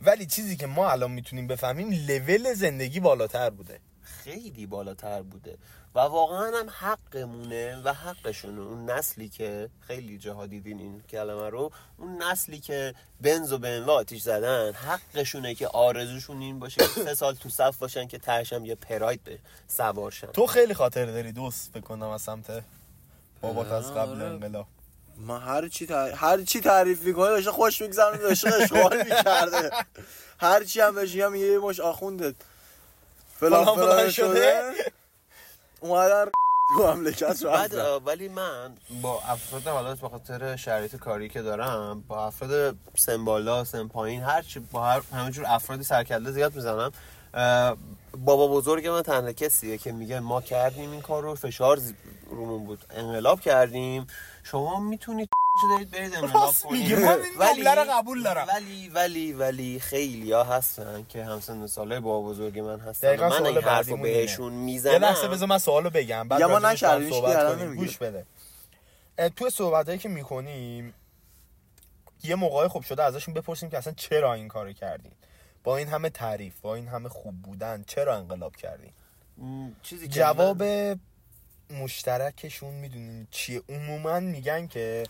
ولی 0.01 0.27
چیزی 0.27 0.57
که 0.57 0.67
ما 0.67 0.91
الان 0.91 1.11
می‌تونیم 1.11 1.47
بفهمیم 1.47 1.91
لول 1.91 2.55
زندگی 2.55 3.01
بالاتر 3.01 3.51
بوده. 3.51 3.81
خیلی 4.03 4.67
بالاتر 4.67 5.23
بوده. 5.23 5.57
و 5.97 6.01
واقعا 6.01 6.59
هم 6.59 6.71
حقمونه 6.71 7.83
و 7.85 7.93
حقشونه. 7.93 8.61
اون 8.61 8.91
نسلی 8.91 9.29
که 9.29 9.71
خیلی 9.87 10.19
جاها 10.19 10.47
دیدین 10.47 10.79
این 10.79 11.03
کلمه 11.11 11.51
رو 11.51 11.73
اون 11.99 12.23
نسلی 12.23 12.61
که 12.61 12.95
بنز 13.21 13.53
و 13.53 13.59
بنوا 13.59 13.93
آتیش 13.93 14.23
زدن 14.23 14.73
حقشونه 14.73 15.55
که 15.55 15.69
آرزوشون 15.69 16.41
این 16.41 16.59
باشه 16.59 16.77
که 16.77 17.01
سه 17.05 17.15
سال 17.15 17.35
تو 17.35 17.49
صف 17.49 17.77
باشن 17.77 18.07
که 18.07 18.19
تهش 18.19 18.53
هم 18.53 18.65
یه 18.65 18.75
پراید 18.75 19.25
به 19.25 19.39
سوارشن 19.69 20.27
تو 20.27 20.47
خیلی 20.47 20.75
خاطر 20.75 21.07
داری 21.07 21.33
دوست 21.33 21.71
فکر 21.73 21.81
کنم 21.81 22.09
از 22.09 22.23
سمت 22.23 22.63
بابات 23.41 23.73
از 23.73 23.95
قبل 23.95 24.13
آره. 24.13 24.25
انقلاب. 24.25 24.67
من 25.19 25.41
هر 25.41 25.69
چی 25.69 25.87
تر... 25.87 26.11
هر 26.11 26.43
چی 26.43 26.61
تعریف 26.61 27.03
می‌کنه 27.03 27.29
داشته 27.29 27.51
خوش 27.51 27.83
میگذرونه 27.83 28.19
داشته 28.19 28.55
اشغال 28.55 28.97
می‌کرده. 28.99 29.71
هر 30.39 30.65
چی 30.65 30.81
هم 30.81 30.95
بهش 30.95 31.15
میگم 31.15 31.35
یه 31.35 31.59
مش 31.59 31.81
آخونده 31.81 32.35
فلان 33.41 33.65
فلان 33.65 33.77
فلان 33.77 33.89
فلان 33.89 34.11
شده. 34.11 34.35
شده. 34.35 34.93
اومدن 35.91 36.25
تو 36.77 36.95
مملکت 36.95 37.45
بعد 37.45 37.75
ولی 38.07 38.29
من 38.29 38.77
با 39.03 39.21
افراد 39.23 39.67
حالا 39.67 39.95
به 39.95 40.09
خاطر 40.09 40.57
شرایط 40.57 40.97
کاری 40.97 41.29
که 41.29 41.43
دارم 41.43 42.05
با 42.09 42.27
افراد 42.27 42.77
سن 42.95 43.25
بالا 43.25 43.65
پایین 43.93 44.23
هر 44.23 44.43
چی 44.43 44.61
با 44.61 44.85
هر 44.85 45.01
همه 45.13 45.31
جور 45.31 45.45
افرادی 45.49 45.85
سرکله 45.85 46.31
زیاد 46.31 46.55
می‌زنم. 46.55 46.93
بابا 48.25 48.49
بزرگ 48.49 48.87
من 48.87 49.03
تنها 49.03 49.33
کسیه 49.33 49.79
که 49.79 49.93
میگه 49.93 50.21
ما 50.21 50.41
کردیم 50.41 50.91
این 50.91 51.03
کار 51.03 51.23
رو 51.23 51.35
فشار 51.35 51.81
رومون 52.31 52.65
بود. 52.65 52.85
انقلاب 52.91 53.41
کردیم. 53.41 54.07
شما 54.43 54.81
می‌تونید 54.81 55.29
دارید 55.71 55.91
برید 55.91 56.15
راست 56.15 56.67
میگه. 56.67 56.97
من 56.99 57.47
این 57.47 57.65
جمله 57.65 57.75
رو 57.75 57.85
قبول 57.91 58.23
دارم. 58.23 58.47
ولی 58.49 58.89
ولی 58.89 59.33
ولی 59.33 59.81
خیلی 59.81 60.33
ها 60.33 60.45
هستن 60.45 61.07
که 61.09 61.25
همسن 61.25 61.67
ساله 61.67 62.01
بابا 62.01 62.29
بزرگ 62.29 62.59
من 62.59 62.81
هستن 62.81 63.09
دقیقاً 63.09 63.29
من 63.29 63.47
این 63.47 63.59
حرف. 63.59 63.89
بهشون 63.89 64.53
یه 64.53 64.59
می‌زنم 64.59 65.05
لحظه 65.05 65.29
بذار 65.29 65.49
من 65.49 65.59
سوالو 65.59 65.91
بگم 65.91 66.29
بعد 66.29 66.43
ما 66.43 66.61
با 66.61 66.75
صحبت 67.11 67.57
کنیم. 67.57 67.75
گوش 67.75 67.99
بده 67.99 68.27
اه، 69.19 69.29
توی 69.29 69.51
صحبت 69.51 70.01
که 70.01 70.09
می‌کنیم 70.09 70.95
یه 72.25 72.35
موقعی 72.35 72.69
خوب 72.69 72.83
شده 72.83 73.03
ازشون 73.03 73.35
بپرسیم 73.35 73.71
که 73.71 73.79
اصلا 73.79 73.93
چرا 73.97 74.35
این 74.35 74.49
کارو 74.49 74.73
کردین 74.73 75.13
با 75.65 75.77
این 75.77 75.89
همه 75.89 76.11
تعریف 76.11 76.61
با 76.61 76.75
این 76.75 76.89
همه 76.89 77.09
خوب 77.09 77.43
بودن 77.43 77.85
چرا 77.87 78.17
انقلاب 78.17 78.57
کردین 78.57 78.93
چیزی 79.83 80.09
که 80.09 80.15
جواب 80.15 80.63
مشترکشون 81.71 82.75
می‌دونین 82.75 83.27
چیه 83.31 83.63
عموما 83.69 84.21
میگن 84.21 84.67
که 84.67 85.05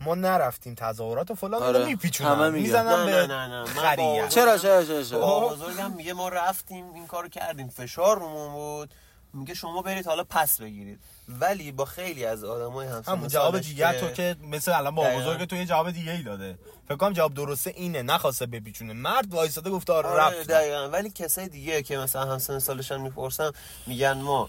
ما 0.00 0.14
نرفتیم 0.14 0.74
تظاهرات 0.74 1.30
و 1.30 1.34
فلان 1.34 1.62
آره. 1.62 1.84
میپیچونن 1.84 2.50
میگن. 2.50 2.62
می‌زنن 2.62 3.00
نه، 3.00 3.04
به 3.04 3.26
نه، 3.26 3.46
نه، 3.46 3.64
نه. 3.96 4.28
چرا 4.28 4.58
چرا 4.58 4.84
چرا 4.84 5.02
چرا؟ 5.02 5.20
بابا 5.20 5.48
بزرگم 5.48 5.90
میگه 5.90 6.12
ما 6.12 6.28
رفتیم 6.28 6.94
این 6.94 7.06
کارو 7.06 7.28
کردیم. 7.28 7.68
فشار 7.68 8.18
رومون 8.18 8.52
بود. 8.52 8.94
میگه 9.32 9.54
شما 9.54 9.82
برید 9.82 10.06
حالا 10.06 10.24
پس 10.24 10.60
بگیرید. 10.60 11.00
ولی 11.28 11.72
با 11.72 11.84
خیلی 11.84 12.24
از 12.24 12.44
آدمای 12.44 12.86
همسن 12.86 13.12
همون 13.12 13.28
جواب 13.28 13.58
دیگه 13.58 14.00
تو 14.00 14.10
که 14.10 14.36
مثل 14.42 14.72
الان 14.72 14.94
با. 14.94 15.04
بزرگ 15.04 15.44
تو 15.44 15.56
یه 15.56 15.66
جواب 15.66 15.90
دیگه 15.90 16.12
ای 16.12 16.22
داده. 16.22 16.58
فکر 16.88 16.96
کنم 16.96 17.12
جواب 17.12 17.34
درسته 17.34 17.70
اینه 17.76 18.02
نخواسته 18.02 18.46
بپیچونه. 18.46 18.92
مرد 18.92 19.34
وایساده 19.34 19.70
گفته 19.70 19.92
آره 19.92 20.08
آره 20.08 20.20
رفت 20.20 20.48
دقیقا. 20.48 20.88
ولی 20.88 21.10
کسای 21.10 21.48
دیگه 21.48 21.82
که 21.82 21.98
مثلا 21.98 22.32
همسن 22.32 22.58
سالشان 22.58 23.00
می‌پرسم 23.00 23.52
میگن 23.86 24.12
ما 24.12 24.48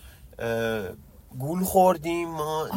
گول 1.39 1.63
خوردیم 1.63 2.29
ما 2.29 2.67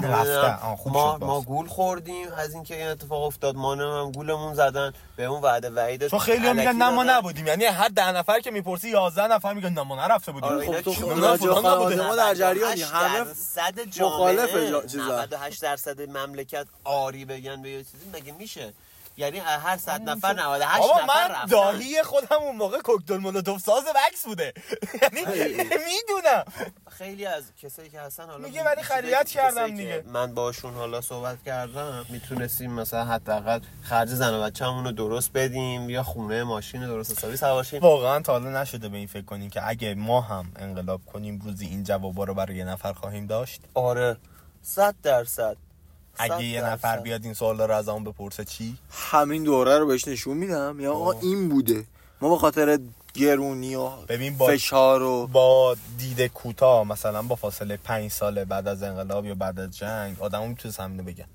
خوب 0.76 0.92
ما. 0.92 1.18
ما 1.18 1.40
گول 1.40 1.66
خوردیم 1.68 2.32
از 2.36 2.54
اینکه 2.54 2.76
این 2.76 2.86
اتفاق 2.88 3.22
افتاد 3.22 3.56
ما 3.56 3.74
هم 3.74 4.12
گولمون 4.12 4.54
زدن 4.54 4.92
به 5.16 5.24
اون 5.24 5.42
وعده 5.42 5.70
وعید 5.70 6.08
چون 6.08 6.18
خیلی 6.18 6.46
هم 6.46 6.56
میگن 6.56 6.72
نه 6.72 6.90
ما. 6.90 7.04
نبودیم 7.04 7.46
یعنی 7.46 7.64
هر 7.64 7.88
ده 7.88 8.12
نفر 8.12 8.40
که 8.40 8.50
می‌پرسی 8.50 8.90
11 8.90 9.26
نفر 9.26 9.52
میگن 9.54 9.68
نه 9.68 9.82
ما 9.82 10.06
نرفته 10.06 10.32
بودیم 10.32 10.48
آره، 10.50 10.66
خب 10.66 10.80
تو 10.80 10.92
خب 10.92 11.66
نبوده 11.66 12.06
ما 12.06 12.16
در 12.16 12.34
جریانی. 12.34 12.82
98 12.82 12.84
همه 12.94 13.18
درصد 13.24 13.80
مخالف 14.02 14.50
جامعه 14.52 14.70
جا- 14.70 14.82
چیزا. 14.86 15.22
98 15.22 15.62
درصد 15.62 16.00
مملکت 16.00 16.66
آری 16.84 17.24
بگن 17.24 17.62
به 17.62 17.70
یه 17.70 17.78
چیزی 17.84 18.06
مگه 18.14 18.32
میشه 18.32 18.72
یعنی 19.16 19.38
هر 19.38 19.76
صد 19.76 20.08
نفر 20.08 20.32
98 20.32 20.78
بابا 20.78 21.00
نفر 21.02 21.28
من 21.28 21.46
داهی 21.46 22.02
خودم 22.02 22.36
اون 22.42 22.56
موقع 22.56 22.78
کوکتل 22.78 23.16
مولوتوف 23.16 23.60
ساز 23.60 23.84
وکس 23.84 24.24
بوده. 24.26 24.52
یعنی 25.02 25.20
می‌دونم. 25.66 26.44
خیلی 26.90 27.26
از 27.26 27.44
کسایی 27.62 27.90
که 27.90 28.00
هستن 28.00 28.26
حالا 28.26 28.46
میگه 28.46 28.64
ولی 28.64 28.82
خریت 28.82 29.28
کردم 29.28 29.76
دیگه. 29.76 30.04
من 30.06 30.34
باشون 30.34 30.74
حالا 30.74 31.00
صحبت 31.00 31.42
کردم 31.46 32.06
می‌تونستیم 32.08 32.72
مثلا 32.72 33.04
حداقل 33.04 33.60
خرج 33.82 34.08
زن 34.08 34.34
و 34.34 34.42
بچه‌مون 34.42 34.84
رو 34.84 34.92
درست 34.92 35.30
بدیم 35.34 35.90
یا 35.90 36.02
خونه 36.02 36.42
ماشین 36.42 36.86
درست 36.86 37.10
حسابی 37.18 37.36
سوارشیم 37.36 37.80
واقعا 37.80 38.20
تا 38.20 38.32
حالا 38.32 38.62
نشده 38.62 38.88
به 38.88 38.96
این 38.96 39.06
فکر 39.06 39.24
کنیم 39.24 39.50
که 39.50 39.68
اگه 39.68 39.94
ما 39.94 40.20
هم 40.20 40.52
انقلاب 40.56 41.00
کنیم 41.12 41.40
روزی 41.44 41.66
این 41.66 41.84
جوابا 41.84 42.24
رو 42.24 42.34
برای 42.34 42.56
یه 42.56 42.64
نفر 42.64 42.92
خواهیم 42.92 43.26
داشت. 43.26 43.60
آره 43.74 44.16
صد 44.62 44.94
درصد. 45.02 45.56
صد 45.56 45.71
اگه 46.18 46.44
یه. 46.44 46.64
نفر 46.64 46.98
بیاد 46.98 47.24
این 47.24 47.34
سوالا 47.34 47.66
رو 47.66 47.74
از 47.74 47.88
همون 47.88 48.04
بپرسه 48.04 48.44
چی؟ 48.44 48.76
همین 48.90 49.42
دوره 49.42 49.78
رو 49.78 49.86
بهش 49.86 50.08
نشون 50.08 50.36
میدم. 50.36 50.80
یا 50.80 50.94
آقا 50.94 51.12
این 51.12 51.48
بوده. 51.48 51.84
ما 52.20 52.28
به 52.28 52.38
خاطر 52.38 52.78
گرونی 53.14 53.74
و 53.74 53.88
ببین 53.88 54.36
با 54.36 54.46
فشار 54.46 55.02
و 55.02 55.26
با 55.26 55.76
دید 55.98 56.26
کوتاه 56.26 56.84
مثلا 56.84 57.22
با 57.22 57.34
فاصله 57.34 57.76
پنج 57.76 58.10
سال 58.10 58.44
بعد 58.44 58.68
از 58.68 58.82
انقلاب 58.82 59.26
یا 59.26 59.34
بعد 59.34 59.60
از 59.60 59.76
جنگ 59.76 60.22
آدمو 60.22 60.46
می‌تونه 60.46 60.74
همینو 60.78 61.02
بگن. 61.02 61.26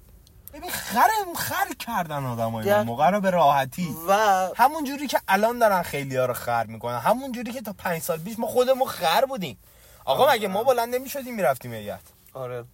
ببین 0.54 0.70
خر 0.70 1.10
خر 1.36 1.74
کردن 1.80 2.26
آدمای 2.26 2.72
اون 2.72 2.86
موقع 2.86 3.10
رو 3.10 3.22
به 3.22 3.30
راحتی. 3.30 3.96
و 4.08 4.14
همون 4.56 4.84
جوری 4.84 5.08
که 5.08 5.20
الان 5.28 5.60
دارن 5.60 5.82
خیلی 5.82 6.16
ها 6.16 6.26
رو 6.26 6.34
خر 6.34 6.66
می‌کنن 6.66 6.98
همون 6.98 7.32
جوری 7.32 7.52
که 7.52 7.62
تا 7.62 7.74
پنج 7.74 8.02
سال 8.02 8.20
پیش 8.20 8.40
ما 8.40 8.48
خودمون 8.48 8.88
خر 8.88 9.26
بودیم. 9.26 9.58
آقا 10.06 10.32
مگه 10.32 10.48
ما 10.48 10.64
بلند 10.64 10.96
نمی‌شدیم 10.96 11.36
می‌رفتیم 11.36 11.74
هیئت؟ 11.74 12.02
آره. 12.38 12.66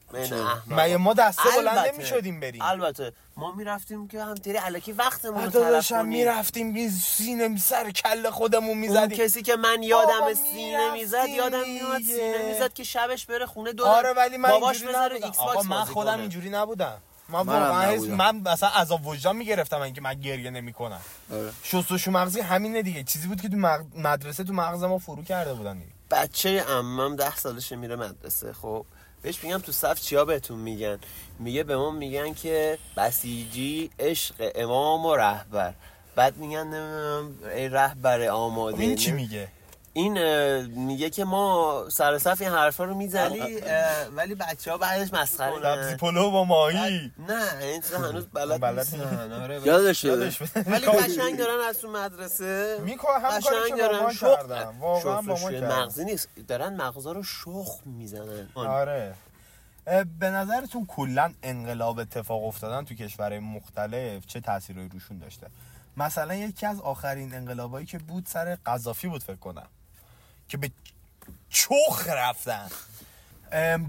من 0.68 0.96
ما 0.96 1.14
دسته 1.14 1.44
بلند 1.58 1.78
البته. 1.78 1.94
نمی‌شدیم 1.94 2.40
بریم؟ 2.40 2.62
البته 2.62 3.12
ما 3.38 3.52
می‌رفتیم 3.52 4.08
که 4.08 4.24
همطوری 4.24 4.58
علکی 4.58 4.92
وقتمون 4.92 5.44
رو 5.44 5.50
تلف 5.50 5.90
کنیم. 5.90 6.06
می‌رفتیم 6.06 6.74
بی 6.74 6.90
سینه 6.90 7.58
سر 7.58 7.92
کله 7.92 8.32
خودمون 8.32 8.70
اون 8.70 8.78
می‌زدیم. 8.78 9.18
کسی 9.18 9.42
که 9.42 9.56
من 9.56 9.84
یادم 9.84 10.34
سینه 10.34 10.92
می‌زد 10.94 11.30
یادم 11.30 11.64
میومد. 11.68 12.02
سینه 12.02 12.46
می‌زد 12.48 12.74
که 12.74 12.84
شبش 12.84 13.26
بره 13.26 13.46
خونه 13.46 13.74
دو 13.74 13.86
آره 13.86 14.14
ولی 14.14 14.38
من 14.38 14.50
باباش 14.50 14.76
اینجوری 14.76 14.94
بذاره 14.94 15.16
نبودم. 15.16 15.26
ایکس 15.28 15.40
آقا 15.40 15.54
باکس 15.54 15.66
من 15.66 15.86
خودم 15.86 16.12
کنه. 16.12 16.22
اینجوری 16.22 16.50
نبودم. 16.50 16.98
من 17.30 17.40
واقعا. 17.40 17.96
من 17.96 18.36
مثلا 18.36 18.70
عذاب 18.70 19.08
وجدان 19.08 19.36
می‌گرفتم 19.36 19.82
اینکه 19.82 20.02
من 20.02 20.14
گریه 20.14 20.50
نمی‌کنم. 20.50 21.02
آره. 21.34 21.52
شستشو 21.64 22.12
مغزی 22.12 22.42
همینه 22.42 22.82
دیگه. 22.82 23.04
چیزی 23.04 23.28
بود 23.28 23.42
که 23.42 23.50
تو 23.50 23.58
مغ- 23.58 23.98
مدرسه 23.98 24.44
تو 24.44 24.54
مغز 24.54 24.84
ما 24.84 24.98
فرو 24.98 25.24
کرده 25.24 25.54
بودن 25.54 25.74
دیگه. 25.74 25.92
بچه 26.12 26.64
عمم 26.64 27.16
ده 27.16 27.36
سالشه 27.36 27.76
میره 27.76 27.96
مدرسه 27.96 28.54
خب. 28.54 28.86
بهش 29.24 29.44
میگم 29.44 29.58
تو 29.58 29.72
صف 29.72 30.02
چیا 30.02 30.26
بهتون 30.26 30.60
میگن؟ 30.60 31.00
میگه 31.40 31.64
به 31.64 31.78
ما 31.78 31.92
میگن 31.92 32.34
که 32.34 32.78
بسیجی 32.98 33.90
عشق 34.00 34.52
امام 34.56 35.06
و 35.06 35.16
رهبر. 35.16 35.74
بعد 36.16 36.38
میگن 36.38 36.68
نمی‌دونم 36.68 37.34
ای 37.56 37.70
رهبر 37.70 38.28
آماده. 38.28 38.82
این 38.84 38.96
چی 38.96 39.12
میگه؟ 39.12 39.48
این 39.94 40.18
میگه 40.66 41.10
که 41.10 41.24
ما 41.26 41.86
سر 41.90 42.18
صف 42.18 42.42
این 42.42 42.52
حرفا 42.52 42.84
رو 42.84 42.96
می‌زنیم 42.96 43.64
ولی 44.16 44.36
بچه 44.36 44.72
ها 44.72 44.78
بعدش 44.78 45.14
مسخره 45.14 45.52
کنن. 45.52 45.98
پلو 45.98 46.32
با 46.32 46.44
ماهی. 46.44 47.12
نه 47.28 47.58
این 47.62 47.82
چیزا 47.82 47.98
هنوز 47.98 48.28
بلد 48.28 48.62
بلد 48.62 48.80
نیستن. 48.80 49.32
آره. 49.32 49.62
یادش 49.66 50.04
یادش 50.04 50.42
بده. 50.42 50.72
ولی 50.72 50.86
قشنگ 50.86 51.38
دارن 51.38 51.70
از 51.70 51.80
تو 51.80 51.92
مدرسه. 51.92 52.78
می‌کنه 52.86 53.20
هم 53.20 53.42
کاری 53.42 53.72
قشنگ 53.72 53.82
ما 53.82 54.14
شخ- 54.14 54.24
واقعا 54.24 54.72
با 54.72 55.22
ما 55.22 55.50
مغزی 55.50 56.06
نیست. 56.06 56.30
دارن 56.48 56.76
مغزا 56.82 57.12
رو 57.12 57.24
شخ 57.24 57.68
می‌زنن. 57.86 58.50
آره. 58.56 59.14
به 60.20 60.30
نظرتون 60.30 60.86
کلا 60.86 61.34
انقلاب 61.44 62.00
اتفاق 62.00 62.44
افتادن 62.44 62.86
تو 62.86 62.96
کشورهای 62.96 63.40
مختلف 63.40 64.26
چه 64.26 64.40
تاثیری 64.40 64.90
روشون 64.90 65.18
داشته؟ 65.18 65.48
مثلا 65.98 66.36
یکی 66.36 66.66
از 66.66 66.82
آخرین 66.82 67.36
انقلابایی 67.36 67.86
که 67.86 67.98
بود 67.98 68.26
سر 68.26 68.58
قذافی 68.66 69.08
بود 69.08 69.24
فکر 69.24 69.36
کنم. 69.36 69.68
که 70.54 70.58
به 70.58 70.72
چخ 71.50 72.08
رفتن. 72.08 72.68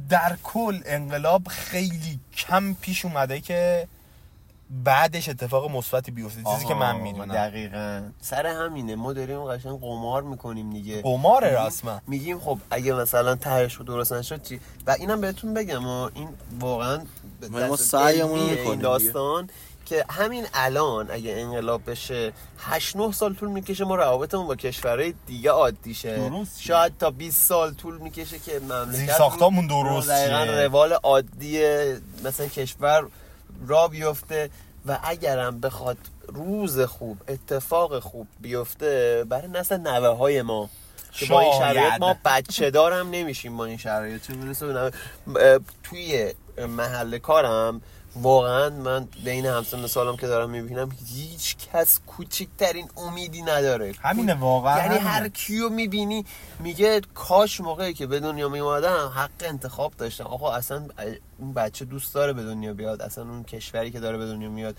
در 0.08 0.36
کل 0.42 0.80
انقلاب 0.84 1.48
خیلی 1.48 2.20
کم 2.36 2.74
پیش 2.74 3.04
اومده 3.04 3.40
که 3.40 3.88
بعدش 4.70 5.28
اتفاق 5.28 5.70
مثبتی 5.70 6.10
بیفته. 6.10 6.42
چیزی 6.54 6.66
که 6.66 6.74
من 6.74 6.96
می‌دونم. 6.96 7.34
دقیقا. 7.34 8.02
سر 8.20 8.46
همینه. 8.46 8.96
ما 8.96 9.12
داریم 9.12 9.44
قشنگ 9.44 9.80
قمار 9.80 10.22
می‌کنیم 10.22 10.70
دیگه. 10.70 11.02
قماره 11.02 11.66
رسما. 11.66 12.00
میگیم 12.06 12.40
خب 12.40 12.58
اگه 12.70 12.92
مثلا 12.92 13.34
تهش 13.34 13.74
رو 13.74 13.84
درست 13.84 14.12
نشد 14.12 14.42
چی؟ 14.42 14.60
و 14.86 14.90
اینم 14.90 15.20
بهتون 15.20 15.54
بگم 15.54 15.86
و 15.86 16.10
این 16.14 16.28
واقعا 16.60 17.02
ما 17.50 17.76
سعیمون 17.76 18.40
می‌کنیم 18.40 18.70
این 18.70 18.80
داستان 18.80 19.50
که 19.84 20.04
همین 20.10 20.46
الان 20.54 21.10
اگه 21.10 21.32
انقلاب 21.32 21.90
بشه 21.90 22.32
8 22.58 22.96
9 22.96 23.12
سال 23.12 23.34
طول 23.34 23.48
می‌کشه 23.48 23.84
ما 23.84 23.96
روابطمون 23.96 24.46
با 24.46 24.56
کشورهای 24.56 25.14
دیگه 25.26 25.50
عادی 25.50 25.94
شه. 25.94 26.30
شاید 26.60 26.92
تا 26.98 27.10
20 27.10 27.42
سال 27.42 27.74
طول 27.74 27.98
می‌کشه 27.98 28.38
که 28.38 28.60
مملکت 28.60 28.92
زیرساختامون 28.92 29.66
درست 29.66 30.08
دقیقا. 30.08 30.44
روال 30.44 30.92
عادی 30.92 31.62
مثلا 32.24 32.46
کشور 32.46 33.06
را 33.66 33.88
بیفته 33.88 34.50
و 34.86 34.98
اگرم 35.04 35.60
بخواد 35.60 35.98
روز 36.28 36.80
خوب 36.80 37.18
اتفاق 37.28 37.98
خوب 37.98 38.26
بیفته 38.40 39.24
برای 39.28 39.48
نسل 39.48 39.76
نوه 39.76 40.08
های 40.08 40.42
ما 40.42 40.70
که 41.12 41.26
با 41.26 41.40
این. 41.40 41.52
شرایط 41.58 41.92
ما 42.00 42.16
بچه 42.24 42.70
دارم 42.70 43.10
نمیشیم 43.10 43.56
با 43.56 43.64
این 43.64 43.76
شرایط 43.76 44.26
چه 44.26 44.34
برسه 44.34 44.90
توی 45.82 46.34
محل 46.68 47.18
کارم 47.18 47.82
واقعا 48.16 48.70
من 48.70 49.08
بین 49.24 49.46
همسن 49.46 49.86
سالم 49.86 50.16
که 50.16 50.26
دارم 50.26 50.50
می‌بینم 50.50 50.88
هیچ 51.06 51.56
کس 51.56 52.00
کوچکترین 52.06 52.88
امیدی 52.96 53.42
نداره 53.42 53.94
همینه 54.02 54.34
واقعا 54.34 54.76
یعنی 54.78 54.88
همینه. 54.94 55.10
هر 55.10 55.28
کیو 55.28 55.68
می‌بینی 55.68 56.24
میگه 56.60 57.00
کاش 57.14 57.60
موقعی 57.60 57.94
که 57.94 58.06
به 58.06 58.20
دنیا 58.20 58.48
میومدم 58.48 59.12
حق 59.16 59.30
انتخاب 59.40 59.92
داشتم 59.98 60.24
آقا 60.24 60.52
اصلا 60.52 60.88
اون 61.38 61.52
بچه 61.52 61.84
دوست 61.84 62.14
داره 62.14 62.32
به 62.32 62.42
دنیا 62.42 62.74
بیاد 62.74 63.02
اصلا 63.02 63.24
اون 63.24 63.44
کشوری 63.44 63.90
که 63.90 64.00
داره 64.00 64.18
به 64.18 64.26
دنیا 64.26 64.50
میاد 64.50 64.76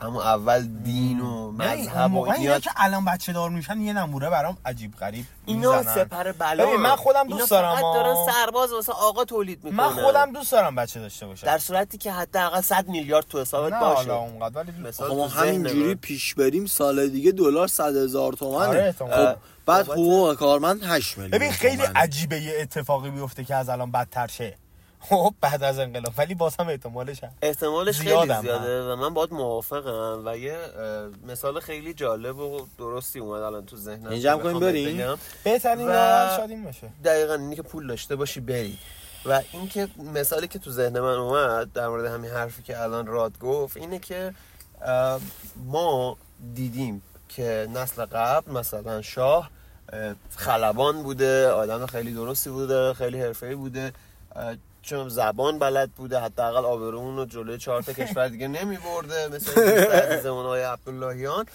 اما 0.00 0.22
اول 0.22 0.62
دین 0.62 1.20
و 1.20 1.50
مذهب 1.50 2.14
و 2.14 2.30
اینا 2.30 2.58
که 2.58 2.70
الان 2.76 3.04
بچه 3.04 3.32
دار 3.32 3.50
میشن 3.50 3.80
یه 3.80 3.92
نموره 3.92 4.30
برام 4.30 4.56
عجیب 4.64 4.96
غریب 4.96 5.24
اینا. 5.46 5.82
سپر 5.82 6.32
بلا 6.32 6.66
ببین، 6.66 6.76
من 6.76 6.96
خودم 6.96 7.28
دوست 7.28 7.52
اینا 7.52 7.62
دارم 7.62 7.74
فقط. 7.74 7.94
دارن 7.94 8.14
سرباز 8.26 8.72
واسه 8.72 8.92
آقا 8.92 9.24
تولید 9.24 9.64
می‌کنن 9.64 9.76
من 9.76 9.90
خودم 9.90 10.32
دوست 10.32 10.52
دارم 10.52 10.74
بچه 10.74 11.00
داشته 11.00 11.26
باشم 11.26 11.46
در 11.46 11.58
صورتی 11.58 11.98
که 11.98 12.12
حداقل 12.12 12.60
100 12.60 12.88
میلیارد 12.88 13.26
تو 13.28 13.40
حسابت 13.40 13.72
نه 13.72 13.80
باشه 13.80 13.96
حالا 13.96 14.16
اونقدر 14.16 14.60
ولی 14.60 15.28
همینجوری. 15.28 15.94
پیش 15.94 16.34
بریم 16.34 16.66
سال 16.66 17.08
دیگه 17.08 17.32
دلار 17.32 17.68
صد 17.68 17.96
هزار 17.96 18.32
تومنه 18.32 18.68
آره،. 18.68 18.92
خب 18.98 19.36
بعد 19.66 19.88
حقوق 19.88 20.34
کارمند 20.34 20.84
8 20.84 21.18
میلیون 21.18 21.38
ببین 21.38 21.52
خیلی. 21.52 21.82
عجیبه 21.82 22.40
یه 22.40 22.54
اتفاقی 22.60 23.10
بیفته 23.10 23.44
که 23.44 23.54
از 23.54 23.68
الان 23.68 23.90
بدتر 23.90 24.26
شه 24.26 24.58
خب 25.08 25.34
بعد 25.40 25.62
از 25.62 25.78
انقلاب. 25.78 26.12
ولی 26.18 26.34
باز 26.34 26.56
هم 26.60 26.68
احتمالش 26.68 27.24
هست. 27.24 27.34
احتمالش 27.42 27.98
خیلی 28.00 28.10
زیاده 28.40 28.92
و 28.92 28.96
من 28.96 29.14
باید 29.14 29.32
موافقم 29.32 30.22
و 30.24 30.36
یه 30.38 30.56
مثال 31.26 31.60
خیلی 31.60 31.94
جالب 31.94 32.38
و 32.38 32.66
درستی 32.78 33.18
اومد 33.18 33.42
الان 33.42 33.66
تو 33.66 33.76
ذهنم 33.76 34.10
اینجا 34.10 34.32
هم 34.32 34.42
کنیم 34.42 34.60
بریم؟ 34.60 35.14
بهترین 35.44 35.88
و- 35.88 36.36
شادیم 36.36 36.64
باشه. 36.64 36.88
دقیقا 37.04 37.34
اینی 37.34 37.56
که 37.56 37.62
پول 37.62 37.86
داشته 37.86 38.16
باشی 38.16 38.40
بری. 38.40 38.78
و 39.26 39.42
اینکه 39.52 39.88
مثالی 40.14 40.48
که 40.48 40.58
تو 40.58 40.70
ذهن 40.70 41.00
من 41.00 41.14
اومد 41.14 41.72
در 41.72 41.88
مورد 41.88 42.06
همین 42.06 42.30
حرفی 42.30 42.62
که 42.62 42.82
الان 42.82 43.06
راد 43.06 43.38
گفت 43.38 43.76
اینه 43.76 43.98
که 43.98 44.34
ما 45.66 46.16
دیدیم 46.54 47.02
که 47.28 47.68
نسل 47.74 48.04
قبل 48.04 48.52
مثلا 48.52 49.02
شاه 49.02 49.50
اه، 49.92 50.14
خلبان 50.36 51.02
بوده 51.02 51.48
آدم 51.48 51.86
خیلی 51.86 52.14
درستی 52.14 52.50
بوده 52.50 52.92
خیلی 52.94 53.20
حرفه‌ای 53.22 53.54
بوده 53.54 53.92
چون 54.86 55.08
زبان 55.08 55.58
بلد 55.58 55.90
بوده 55.90 56.20
حداقل 56.20 56.64
آبرومون 56.64 57.16
رو 57.16 57.24
جلوی 57.24 57.58
چهار 57.58 57.82
تا 57.82 57.92
کشور 57.92 58.28
دیگه 58.28 58.48
نمی 58.48 58.76
برده 58.76 59.28
مثل 59.28 59.60
عزیزمون 59.92 60.44
آقای 60.44 60.62
عبداللهیان. 60.62 61.46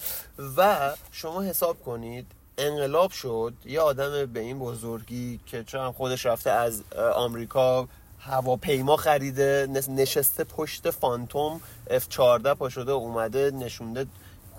و 0.57 0.91
شما 1.11 1.41
حساب 1.41 1.83
کنید 1.83 2.25
انقلاب 2.57 3.11
شد 3.11 3.53
یه 3.65 3.79
آدم 3.79 4.25
به 4.25 4.39
این 4.39 4.59
بزرگی 4.59 5.39
که 5.45 5.63
چون 5.63 5.91
خودش 5.91 6.25
رفته 6.25 6.49
از 6.49 6.83
آمریکا 7.15 7.87
هواپیما 8.19 8.97
خریده 8.97 9.67
نشسته 9.89 10.43
پشت 10.43 10.89
فانتوم 10.89 11.61
F14 11.89 12.47
پا 12.47 12.69
شده 12.69 12.91
اومده 12.91 13.51
نشونده 13.51 14.05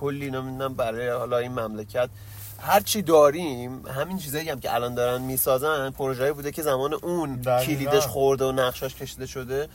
کلی 0.00 0.30
نمی‌دونم 0.30 0.74
برای 0.74 1.08
حالا 1.08 1.38
این 1.38 1.52
مملکت. 1.52 2.08
هر 2.64 2.80
چی 2.80 3.02
داریم 3.02 3.86
همین 3.86 4.18
چیزایی 4.18 4.48
هم 4.48 4.60
که 4.60 4.74
الان 4.74 4.94
دارن 4.94 5.22
می‌سازن 5.22 5.90
پروژه‌ای 5.90 6.32
بوده 6.32 6.52
که 6.52 6.62
زمان 6.62 6.94
اون. 6.94 7.42
کلیدش 7.42 8.06
خورده 8.06 8.44
و 8.44 8.52
نقشاش 8.52 8.94
کشیده 8.94 9.26
شده 9.26 9.68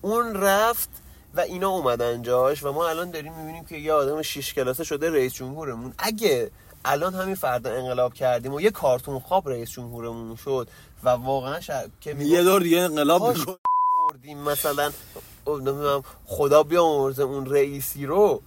اون 0.00 0.34
رفت 0.34 0.88
و 1.34 1.40
اینا 1.40 1.68
اومدن 1.68 2.22
جاش 2.22 2.62
و 2.62 2.72
ما 2.72 2.88
الان 2.88 3.10
داریم 3.10 3.32
می‌بینیم 3.32 3.64
که 3.64 3.76
یه 3.76 3.92
آدم 3.92 4.22
شیش 4.22 4.54
کلاسه 4.54 4.84
شده 4.84 5.10
رئیس 5.10 5.34
جمهورمون 5.34 5.94
اگه 5.98 6.50
الان 6.84 7.14
همین 7.14 7.34
فردا 7.34 7.70
انقلاب 7.70 8.14
کردیم 8.14 8.54
و 8.54 8.60
یه 8.60 8.70
کارتون 8.70 9.18
خواب 9.18 9.48
رئیس 9.48 9.70
جمهورمون 9.70 10.36
شد 10.36 10.68
و 11.04 11.08
واقعا 11.08 11.60
شاید 11.60 11.92
که 12.00 12.16
یه 12.18 12.42
دور 12.42 12.60
دیگه 12.60 12.80
انقلاب 12.80 13.38
می‌کنه. 13.38 13.56
بردیم 14.10 14.38
مثلا 14.38 14.90
نمی‌دونم 15.46 16.02
خدا 16.26 16.62
بیامرزه 16.62 17.22
اون 17.22 17.46
رئیسی 17.46 18.06
رو 18.06 18.42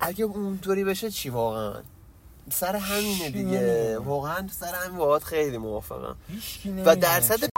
اگه 0.00 0.24
اونطوری 0.24 0.84
بشه 0.84 1.10
چی 1.10 1.28
واقعا 1.28 1.74
سر 2.52 2.76
همینه 2.76 3.30
دیگه. 3.30 3.98
واقعا 3.98 4.48
سر 4.50 4.74
همین 4.84 4.98
باهات 4.98 5.24
خیلی 5.24 5.58
موافقم. 5.58 6.16
و. 6.86 6.96
درصد 6.96 7.48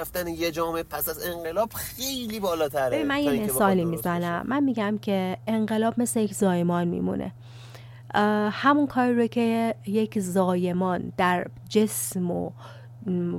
رفتن 0.00 0.28
یه 0.28 0.50
جامعه 0.50 0.82
پس 0.82 1.08
از 1.08 1.26
انقلاب 1.26 1.72
خیلی 1.72 2.40
بالاتره 2.40 2.90
ببین 2.96 3.06
من 3.06 3.20
یه 3.22 3.44
مثالی 3.44 3.84
می‌زنم. 3.84 4.46
من 4.48 4.64
میگم 4.64 4.98
که 5.02 5.38
انقلاب 5.46 6.00
مثل 6.00 6.20
یک 6.20 6.34
زایمان 6.34 6.88
میمونه. 6.88 7.32
همون 8.52 8.86
کاری 8.86 9.16
رو 9.16 9.26
که 9.26 9.74
یک 9.86 10.18
زایمان 10.18 11.12
در 11.16 11.46
جسم 11.68 12.30
و 12.30 12.50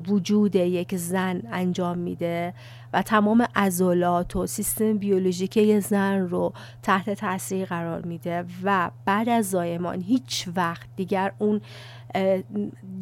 وجود 0.08 0.56
یک 0.56 0.96
زن 0.96 1.42
انجام 1.52 1.98
میده 1.98 2.54
و 2.94 3.02
تمام 3.02 3.48
عضلات 3.56 4.36
و 4.36 4.48
سیستم 4.48 4.98
بیولوژیکی 4.98 5.80
زن 5.82 6.20
رو 6.20 6.54
تحت 6.84 7.10
تاثیر 7.10 7.66
قرار 7.66 8.02
میده 8.02 8.46
و 8.64 8.92
بعد 9.06 9.30
از 9.30 9.50
زایمان 9.50 10.02
هیچ 10.02 10.50
وقت 10.56 10.88
دیگر 10.96 11.32
اون 11.40 11.62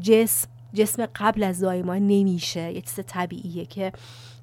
جسم 0.01 0.47
جسم 0.73 1.05
قبل 1.05 1.43
از 1.43 1.59
زایمان 1.59 2.07
نمیشه 2.07 2.71
یه 2.71 2.81
چیز 2.81 2.99
طبیعیه 3.07 3.65
که 3.65 3.91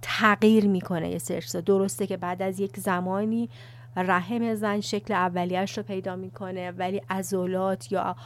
تغییر 0.03 0.67
می‌کنه 0.67 1.11
یه 1.11 1.21
چیزا. 1.21 1.61
درسته 1.61 2.07
که 2.07 2.17
بعد 2.17 2.43
از 2.43 2.61
یک 2.61 2.81
زمانی 2.81 3.49
رحم 3.97 4.55
زن 4.55 4.81
شکل 4.81 5.15
اولیش 5.15 5.79
رو 5.79 5.85
پیدا 5.85 6.17
می‌کنه 6.17 6.71
ولی 6.71 7.03
عضلات 7.11 7.93
یا 7.93 8.17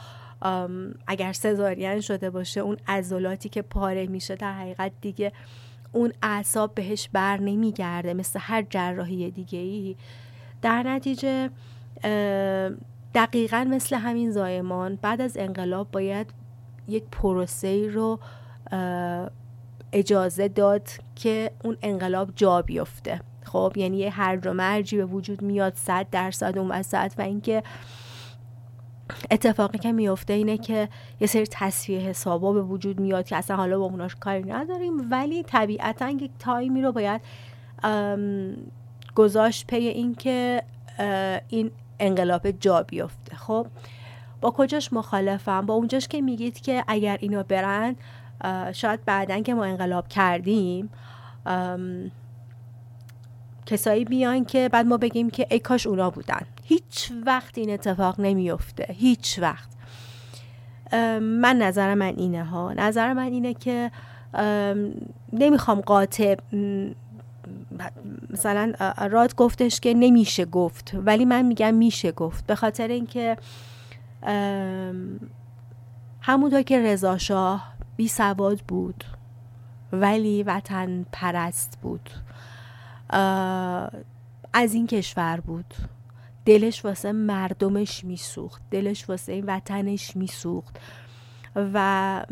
اگر 1.07 1.33
سزارین 1.33 2.01
شده 2.01 2.29
باشه 2.29 2.61
اون 2.61 2.77
عضلاتی 2.87 3.49
که 3.49 3.61
پاره 3.61 4.07
میشه 4.07 4.35
در 4.35 4.53
حقیقت 4.53 4.91
دیگه 5.01 5.31
اون 5.91 6.13
اعصاب 6.23 6.75
بهش 6.75 7.09
بر 7.13 7.37
نمیگرده 7.37 8.13
مثل 8.13 8.39
هر 8.41 8.61
جراحی 8.69 9.31
دیگه 9.31 9.59
ای 9.59 9.95
در 10.61 10.83
نتیجه 10.83 11.49
دقیقا 13.15 13.67
مثل 13.69 13.95
همین 13.95 14.31
زایمان 14.31 14.95
بعد 15.01 15.21
از 15.21 15.37
انقلاب 15.37 15.91
باید 15.91 16.33
یک 16.87 17.03
پروسه 17.11 17.87
رو 17.87 18.19
اجازه 19.93 20.47
داد 20.47 20.87
که 21.15 21.51
اون 21.63 21.77
انقلاب 21.81 22.29
جا 22.35 22.61
بیفته. 22.61 23.21
خب 23.43 23.73
یعنی 23.75 23.97
یه 23.97 24.09
هرج 24.09 24.47
و 24.47 24.53
مرجی 24.53 24.97
به 24.97 25.05
وجود 25.05 25.41
میاد 25.41 25.73
صد 25.75 26.07
درصد 26.11 26.57
اون 26.57 26.71
وسط 26.71 27.13
و 27.17 27.21
اینکه 27.21 27.63
اتفاقی 29.31 29.77
که 29.77 29.91
میفته 29.91 30.33
اینه 30.33 30.57
که 30.57 30.89
یه 31.19 31.27
سری 31.27 31.47
تصفیه 31.51 31.99
حسابا 31.99 32.53
به 32.53 32.61
وجود 32.61 32.99
میاد 32.99 33.25
که 33.25 33.35
اصلا 33.35 33.57
حالا 33.57 33.79
با 33.79 33.85
اوناش 33.85 34.15
کاری 34.15 34.43
نداریم 34.43 35.11
ولی 35.11 35.43
طبیعتا 35.43 36.09
یک 36.09 36.31
تایمی 36.39 36.81
رو 36.81 36.91
باید 36.91 37.21
گذاشت 39.15 39.67
پی 39.67 39.75
اینکه 39.75 40.63
اه، 40.99 41.41
این 41.47 41.71
انقلاب 41.99 42.51
جا 42.51 42.83
بیفته. 42.83 43.35
خب 43.35 43.67
با 44.41 44.51
کجاش 44.51 44.93
مخالفم؟ 44.93 45.65
با 45.65 45.73
اونجاش 45.73 46.07
که 46.07 46.21
میگید 46.21 46.61
که 46.61 46.83
اگر 46.87 47.17
اینا 47.21 47.43
برن 47.43 47.95
شاید 48.73 49.05
بعدا 49.05 49.39
که 49.39 49.53
ما 49.53 49.63
انقلاب 49.63 50.07
کردیم 50.07 50.89
کسایی 53.65 54.05
بیان 54.05 54.45
که 54.45 54.69
بعد 54.69 54.85
ما 54.85 54.97
بگیم 54.97 55.29
که 55.29 55.47
ای 55.49 55.59
کاش 55.59 55.87
اونا 55.87 56.09
بودن. 56.09 56.41
هیچ 56.69 57.11
وقت 57.25 57.57
این 57.57 57.69
اتفاق 57.69 58.19
نمیفته 58.19 58.93
هیچ 58.93 59.39
وقت. 59.39 59.69
من 61.21 61.57
نظر 61.57 61.93
من 61.93 62.13
اینه 62.17 62.43
ها. 62.43 62.73
نظر 62.73 63.13
من 63.13 63.31
اینه 63.31 63.53
که 63.53 63.91
ام، 64.33 64.91
نمی‌خوام 65.33 65.81
قاطع 65.81 66.35
مثلا 68.29 68.73
راد 69.11 69.35
گفتش 69.35 69.79
که 69.79 69.93
نمیشه 69.93 70.45
گفت 70.45 70.91
ولی 70.93 71.25
من 71.25 71.41
میگم 71.41 71.73
میشه 71.73 72.11
گفت. 72.11 72.47
به 72.47 72.55
خاطر 72.55 72.87
اینکه 72.87 73.37
همونطور 76.21 76.61
که 76.61 76.79
رضا 76.83 77.17
شاه 77.17 77.73
بی 77.97 78.07
سواد 78.07 78.59
بود 78.59 79.03
ولی 79.91 80.43
وطن 80.43 81.05
پرست 81.11 81.77
بود. 81.81 82.09
از 84.53 84.73
این 84.73 84.87
کشور 84.87 85.39
بود. 85.39 85.73
دلش 86.49 86.85
واسه 86.85 87.11
مردمش 87.11 88.03
میسوخت. 88.03 88.61
دلش 88.71 89.09
واسه 89.09 89.31
این 89.31 89.45
وطنش 89.47 90.15
میسوخت. 90.15 90.79
و 91.55 92.25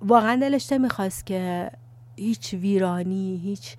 واقعا 0.00 0.36
دلش 0.36 0.72
نمی‌خواست 0.72 1.26
که 1.26 1.70
هیچ 2.16 2.54
ویرانی 2.54 3.40
هیچ 3.42 3.76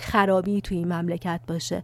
خرابی 0.00 0.60
توی 0.60 0.76
این 0.76 0.92
مملکت 0.92 1.40
باشه. 1.46 1.82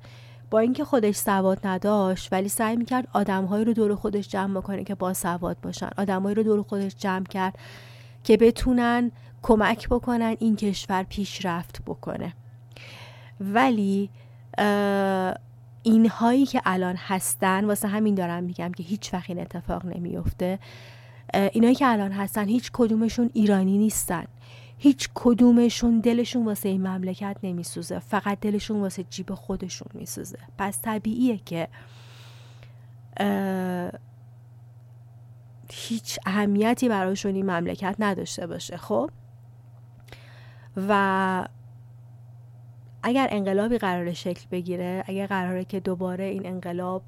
با 0.50 0.58
اینکه 0.58 0.84
خودش 0.84 1.16
سواد 1.16 1.66
نداشت 1.66 2.32
ولی 2.32 2.48
سعی 2.48 2.76
می‌کرد 2.76 3.08
آدمهایی 3.12 3.64
رو 3.64 3.72
دور 3.72 3.94
خودش 3.94 4.28
جمع 4.28 4.60
بکنه 4.60 4.84
که 4.84 4.94
با 4.94 5.14
سواد 5.14 5.60
باشن. 5.60 5.90
آدمهایی 5.96 6.34
رو 6.34 6.42
دور 6.42 6.62
خودش 6.62 6.96
جمع 6.96 7.24
کرد 7.24 7.58
که 8.24 8.36
بتونن 8.36 9.10
کمک 9.42 9.88
بکنن 9.88 10.36
این 10.38 10.56
کشور 10.56 11.02
پیشرفت 11.02 11.82
بکنه. 11.86 12.34
ولی 13.40 14.10
اینهایی 15.82 16.46
که 16.46 16.62
الان 16.64 16.96
هستن 16.96 17.64
واسه 17.64 17.88
همین 17.88 18.14
دارم 18.14 18.44
میگم 18.44 18.72
که 18.72 18.82
هیچ 18.82 19.14
وقت 19.14 19.30
این 19.30 19.40
اتفاق 19.40 19.86
نمیفته. 19.86 20.58
اینایی 21.34 21.74
که 21.74 21.86
الان 21.86 22.12
هستن 22.12 22.48
هیچ 22.48 22.70
کدومشون 22.72 23.30
ایرانی 23.34 23.78
نیستن. 23.78 24.24
هیچ 24.78 25.08
کدومشون 25.14 26.00
دلشون 26.00 26.44
واسه 26.44 26.68
این 26.68 26.88
مملکت 26.88 27.36
نمیسوزه. 27.42 27.98
فقط 27.98 28.40
دلشون 28.40 28.80
واسه 28.80 29.04
جیب 29.10 29.34
خودشون 29.34 29.88
میسوزه. 29.94 30.38
پس 30.58 30.82
طبیعیه 30.82 31.38
که 31.38 31.68
هیچ 35.70 36.18
اهمیتی 36.26 36.88
براشون 36.88 37.34
این 37.34 37.50
مملکت 37.50 37.96
نداشته 37.98 38.46
باشه 38.46 38.76
خب؟ 38.76 39.10
و 40.88 41.48
اگر 43.06 43.28
انقلابی 43.30 43.78
قرار 43.78 44.12
شکل 44.12 44.46
بگیره 44.50 45.04
اگر 45.06 45.26
قراره 45.26 45.64
که 45.64 45.80
دوباره 45.80 46.24
این 46.24 46.46
انقلاب 46.46 47.02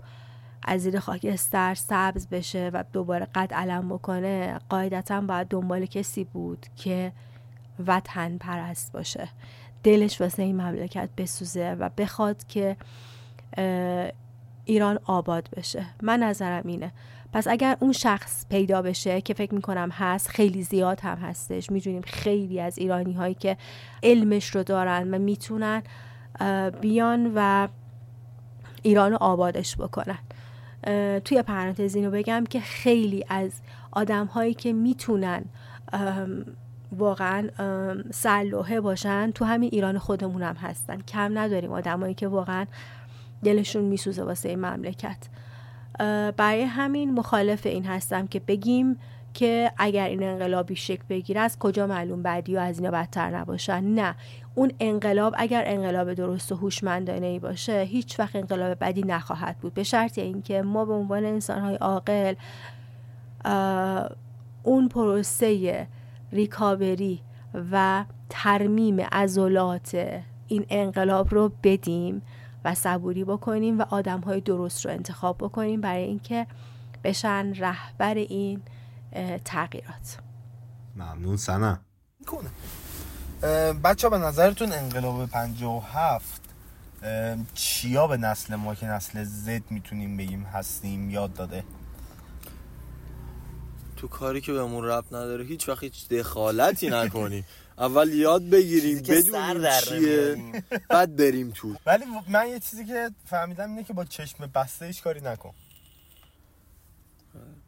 از 0.62 0.80
زیر 0.80 0.98
خاکستر 0.98 1.74
سبز 1.74 2.28
بشه 2.28 2.70
و 2.72 2.84
دوباره 2.92 3.26
قد 3.34 3.54
علم 3.54 3.88
بکنه 3.88 4.58
قاعدتا 4.68 5.20
باید 5.20 5.48
دنبال 5.48 5.86
کسی 5.86 6.24
بود 6.24 6.66
که 6.76 7.12
وطن 7.86 8.38
پرست 8.38 8.92
باشه. 8.92 9.28
دلش 9.82 10.20
واسه 10.20 10.42
این 10.42 10.60
مملکت 10.60 11.08
بسوزه 11.16 11.76
و 11.80 11.90
بخواد 11.98 12.46
که 12.46 12.76
ایران 14.64 14.98
آباد 15.04 15.48
بشه. 15.56 15.86
من 16.02 16.22
نظرم 16.22 16.66
اینه. 16.66 16.92
پس 17.32 17.48
اگر 17.48 17.76
اون 17.80 17.92
شخص 17.92 18.46
پیدا 18.50 18.82
بشه 18.82 19.20
که 19.20 19.34
فکر 19.34 19.54
می‌کنم 19.54 19.90
هست 19.92 20.28
خیلی 20.28 20.62
زیاد 20.62 21.00
هم 21.00 21.18
هستش. 21.18 21.70
می‌دونیم 21.70 22.02
خیلی 22.02 22.60
از 22.60 22.78
ایرانی 22.78 23.12
هایی 23.12 23.34
که 23.34 23.56
علمش 24.02 24.50
رو 24.50 24.62
دارن 24.62 25.14
و 25.14 25.18
می‌تونن 25.18 25.82
بیان 26.80 27.32
و 27.34 27.68
ایران 28.82 29.10
رو 29.10 29.18
آبادش 29.20 29.76
بکنن. 29.76 30.18
توی 31.24 31.42
پرانتز 31.42 31.94
اینو 31.94 32.10
بگم 32.10 32.44
که 32.50 32.60
خیلی 32.60 33.24
از 33.28 33.52
آدم 33.92 34.26
هایی 34.26 34.54
که 34.54 34.72
می‌تونن 34.72 35.44
واقعا 36.92 37.48
ام، 37.58 38.04
سرلوحه 38.10 38.80
باشن 38.80 39.30
تو 39.30 39.44
همین 39.44 39.70
ایران 39.72 39.98
خودمون 39.98 40.42
هم 40.42 40.54
هستن. 40.54 41.00
کم 41.00 41.38
نداریم 41.38 41.72
آدمایی 41.72 42.14
که 42.14 42.28
واقعا 42.28 42.66
دلشون 43.44 43.84
میسوزه 43.84 44.22
واسه 44.22 44.48
این 44.48 44.58
مملکت. 44.58 45.18
برای 46.36 46.62
همین 46.62 47.14
مخالف 47.14 47.66
این 47.66 47.84
هستم 47.84 48.26
که 48.26 48.40
بگیم 48.40 48.98
که 49.34 49.72
اگر 49.78 50.08
این 50.08 50.22
انقلابی 50.22 50.76
شکل 50.76 51.02
بگیره 51.08 51.40
از 51.40 51.58
کجا 51.58 51.86
معلوم 51.86 52.22
بعدی 52.22 52.56
و 52.56 52.58
از 52.58 52.78
اینا 52.78 52.90
بدتر 52.90 53.30
نباشن؟ 53.30 53.84
نه. 53.84 54.14
اون 54.54 54.72
انقلاب 54.80 55.34
اگر 55.38 55.62
انقلاب 55.66 56.14
درست 56.14 56.52
و 56.52 56.56
هوشمندانه 56.56 57.26
ای 57.26 57.38
باشه 57.38 57.80
هیچ 57.80 58.20
وقت 58.20 58.36
انقلاب 58.36 58.78
بدی 58.80 59.02
نخواهد 59.02 59.58
بود. 59.58 59.74
به 59.74 59.82
شرط 59.82 60.18
اینکه 60.18 60.62
ما 60.62 60.84
به 60.84 60.92
عنوان 60.92 61.24
انسانهای 61.24 61.74
عاقل 61.74 62.34
اون 64.62 64.88
پروسه 64.88 65.86
ریکاوری 66.32 67.20
و 67.72 68.04
ترمیم 68.30 69.00
عضلات 69.00 70.20
این 70.48 70.66
انقلاب 70.70 71.34
رو 71.34 71.52
بدیم. 71.62 72.22
و 72.66 72.74
صبوری 72.74 73.24
بکنیم 73.24 73.78
و 73.78 73.82
آدم 73.90 74.20
های 74.20 74.40
درست 74.40 74.84
رو 74.84 74.92
انتخاب 74.92 75.38
بکنیم 75.38 75.80
برای 75.80 76.02
اینکه 76.02 76.46
بشن 77.04 77.54
رهبر 77.54 78.14
این 78.14 78.62
تغییرات. 79.44 80.18
ممنون 80.96 81.36
سنم 81.36 81.80
می‌کنه. 82.20 82.48
بچه 83.72 84.08
به 84.08 84.18
نظرتون 84.18 84.72
انقلاب 84.72 85.26
57 85.26 86.42
اه، 87.02 87.36
چیا 87.54 88.06
به 88.06 88.16
نسل 88.16 88.54
ما 88.54 88.74
که 88.74 88.86
نسل 88.86 89.24
زد 89.24 89.70
می‌تونیم 89.70 90.16
بگیم 90.16 90.42
هستیم؟ 90.42 91.10
یاد 91.10 91.34
داده. 91.34 91.64
تو 93.96 94.08
کاری 94.08 94.40
که 94.40 94.52
بهمون 94.52 94.84
رب 94.84 95.04
نداره 95.06 95.44
هیچ 95.44 95.68
وقت 95.68 95.82
هیچ 95.82 96.08
دخالتی 96.08 96.90
نکنی. 96.90 97.44
اول 97.78 98.12
یاد 98.12 98.50
بگیریم 98.50 98.98
بدونیم 98.98 99.70
چیه. 99.80 100.62
بعد 100.90 101.16
بریم 101.16 101.50
تو. 101.50 101.76
ولی 101.86 102.04
من 102.28 102.48
یه 102.48 102.58
چیزی 102.58 102.84
که 102.84 103.10
فهمیدم 103.24 103.70
اینه 103.70 103.84
که 103.84 103.92
با 103.92 104.04
چشم 104.04 104.46
بسته 104.46 104.86
هیچ 104.86 105.02
کاری 105.02 105.20
نکن. 105.20 105.54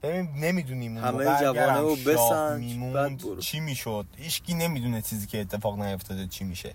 ببین 0.03 0.29
نمی‌دونیم 0.37 0.97
اون 0.97 1.05
همه 1.05 1.25
جوانه 1.25 1.79
رو 1.79 1.97
بسنج، 1.97 2.65
میموند. 2.65 2.95
بعد 2.95 3.19
برو. 3.19 3.41
چی 3.41 3.61
می‌شد؟ 3.61 4.07
هیچکی 4.17 4.55
نمی‌دونه 4.55 5.03
چیزی 5.03 5.27
که 5.27 5.41
اتفاق 5.41 5.83
نیفتاده 5.83 6.27
چی 6.27 6.45
میشه. 6.45 6.73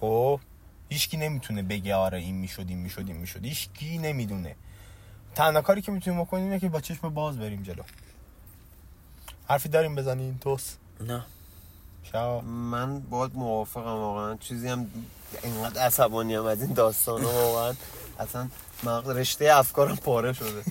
خب؟ 0.00 0.40
هیچکی 0.88 1.16
نمی‌تونه 1.16 1.62
بگه 1.62 1.94
آره 1.94 2.18
این 2.18 2.34
می‌شد 2.34 2.64
این 2.68 2.78
می‌شد 2.78 3.04
این 3.06 3.16
می‌شد. 3.16 3.44
هیچکی 3.44 3.98
نمی‌دونه. 3.98 4.56
تنها 5.34 5.62
کاری 5.62 5.82
که 5.82 5.92
می‌تونیم 5.92 6.20
بکنیم 6.20 6.44
اینه 6.44 6.60
که 6.60 6.68
با 6.68 6.80
چشم 6.80 7.08
باز 7.08 7.38
بریم 7.38 7.62
جلو. 7.62 7.82
حرفی 9.48 9.68
داریم 9.68 9.94
بزنین 9.94 10.38
توس. 10.38 10.74
نه. 11.00 11.24
شا 12.02 12.40
من 12.40 13.00
باید 13.00 13.30
موافقم 13.34 13.96
واقعا. 13.96 14.36
چیزی 14.36 14.68
هم 14.68 14.90
اینقدر 15.42 15.80
عصبانی 15.80 16.34
هم 16.34 16.44
از 16.44 16.62
این 16.62 16.72
داستان 16.72 17.24
واقعا. 17.24 17.74
اصلا 18.18 18.48
مغز 18.84 19.08
رشته 19.08 19.48
افکارم 19.52 19.96
پاره 19.96 20.32
شده. 20.32 20.62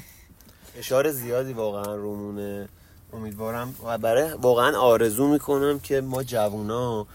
اشار 0.78 1.12
زیادی 1.12 1.54
واقعا 1.54 1.96
رومونه. 1.96 2.70
امیدوارم 3.14 3.76
و 3.86 3.98
برای 3.98 4.34
واقعا 4.34 4.78
آرزو 4.78 5.28
می‌کنم 5.28 5.80
که 5.80 6.02
ما 6.02 6.24
جوونا 6.24 7.08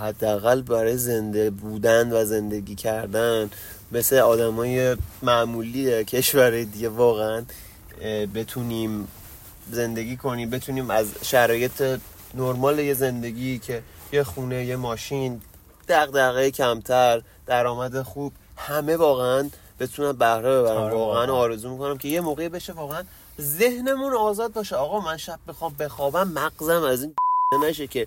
حداقل 0.00 0.62
برای 0.62 0.96
زنده 0.96 1.50
بودن 1.50 2.12
و 2.12 2.24
زندگی 2.24 2.74
کردن 2.74 3.50
مثل 3.92 4.16
آدمای 4.16 4.96
معمولی 5.22 6.04
کشور 6.04 6.62
دیگه 6.62 6.88
واقعا 6.88 7.44
بتونیم 8.34 9.08
زندگی 9.70 10.16
کنیم 10.16 10.50
بتونیم 10.50 10.90
از 10.90 11.06
شرایط 11.22 11.82
نرمال 12.34 12.78
یه 12.78 12.94
زندگی 12.94 13.58
که 13.58 13.82
یه 14.12 14.22
خونه 14.22 14.64
یه 14.64 14.76
ماشین 14.76 15.40
دغدغه 15.88 16.50
کمتر 16.50 17.22
درآمد 17.46 18.02
خوب 18.02 18.32
همه 18.56 18.96
واقعا 18.96 19.50
بتونن 19.80 20.12
بهره 20.12 20.60
ببرن. 20.60 20.76
آره، 20.76 20.94
واقعا. 20.94 21.32
آرزو 21.32 21.70
می‌کنم 21.72 21.98
که 21.98 22.08
یه 22.08 22.20
موقعی 22.20 22.48
بشه 22.48 22.72
واقعا 22.72 23.02
ذهنمون 23.40 24.14
آزاد 24.14 24.52
باشه. 24.52 24.76
آقا 24.76 25.00
من 25.00 25.16
شب 25.16 25.38
بخوام 25.48 25.74
بخوابم 25.78 26.28
مغزم 26.28 26.82
از 26.82 27.02
این 27.02 27.14
نشه 27.68 27.86
که 27.86 28.06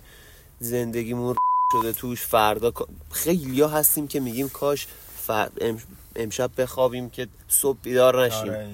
زندگیمون 0.60 1.36
شده 1.72 1.92
توش 1.92 2.22
فردا 2.26 2.72
خیلی 3.10 3.60
ها 3.60 3.68
هستیم 3.68 4.08
که 4.08 4.20
میگیم 4.20 4.48
کاش 4.48 4.86
فر... 5.26 5.48
ام- 5.60 5.82
امشب 6.16 6.50
بخوابیم 6.62 7.10
که 7.10 7.28
صبح 7.48 7.78
بیدار 7.82 8.24
نشیم. 8.26 8.40
آره 8.50 8.68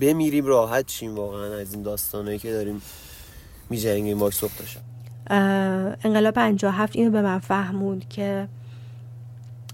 بمیریم 0.00 0.46
راحت 0.46 0.88
شیم 0.90 1.16
واقعا 1.16 1.54
از 1.54 1.72
این 1.74 1.82
داستانایی 1.82 2.38
که 2.38 2.52
داریم. 2.52 2.82
میجنگیم 3.70 4.18
با 4.18 4.30
صبح 4.30 4.52
تا 4.58 4.64
شب؟ 4.64 4.80
اه، 5.30 5.96
انقلاب 6.04 6.34
57 6.34 6.96
اینو 6.96 7.10
به 7.10 7.22
من 7.22 7.38
فهموند 7.38 8.08
که 8.08 8.48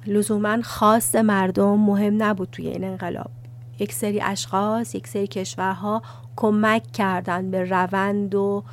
لزوما 0.07 0.63
خواست 0.63 1.17
مردم 1.17 1.79
مهم 1.79 2.23
نبود 2.23 2.49
توی 2.53 2.69
این 2.69 2.85
انقلاب. 2.85 3.31
یک 3.79 3.93
سری 3.93 4.21
اشخاص 4.21 4.95
یک 4.95 5.09
سری 5.09 5.27
کشورها 5.27 6.03
کمک 6.37 6.93
کردن 6.93 7.51
به 7.51 7.65
روند 7.65 8.35
و 8.35 8.65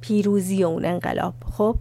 پیروزی 0.00 0.64
اون 0.64 0.84
انقلاب. 0.84 1.34
خب 1.52 1.76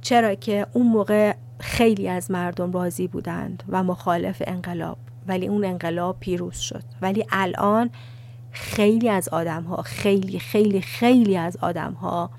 چرا 0.00 0.34
که 0.34 0.66
اون 0.72 0.86
موقع 0.86 1.34
خیلی 1.58 2.08
از 2.08 2.30
مردم 2.30 2.72
راضی 2.72 3.08
بودند 3.08 3.62
و 3.68 3.82
مخالف 3.82 4.42
انقلاب 4.46 4.98
ولی 5.26 5.48
اون 5.48 5.64
انقلاب 5.64 6.16
پیروز 6.20 6.56
شد. 6.56 6.82
ولی 7.02 7.26
الان 7.30 7.90
خیلی 8.52 9.08
از 9.08 9.28
آدم 9.28 9.62
ها 9.62 9.82
خیلی 9.82 10.38
خیلی 10.38 10.80
خیلی 10.80 11.36
از 11.36 11.56
آدم 11.56 11.92
ها 11.92 12.30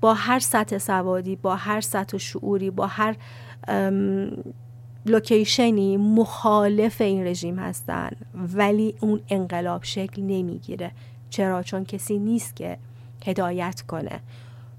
با 0.00 0.14
هر 0.14 0.38
سطح 0.38 0.78
سوادی 0.78 1.36
با 1.36 1.56
هر 1.56 1.80
سطح 1.80 2.16
شعوری 2.16 2.70
با 2.70 2.86
هر 2.86 3.16
لوکیشنی 5.06 5.96
مخالف 5.96 7.00
این 7.00 7.26
رژیم 7.26 7.58
هستن. 7.58 8.10
ولی 8.34 8.94
اون 9.00 9.20
انقلاب 9.28 9.84
شکل 9.84 10.22
نمی‌گیره. 10.22 10.90
چرا؟ 11.30 11.62
چون 11.62 11.84
کسی 11.84 12.18
نیست 12.18 12.56
که 12.56 12.78
هدایت 13.26 13.80
کنه. 13.80 14.20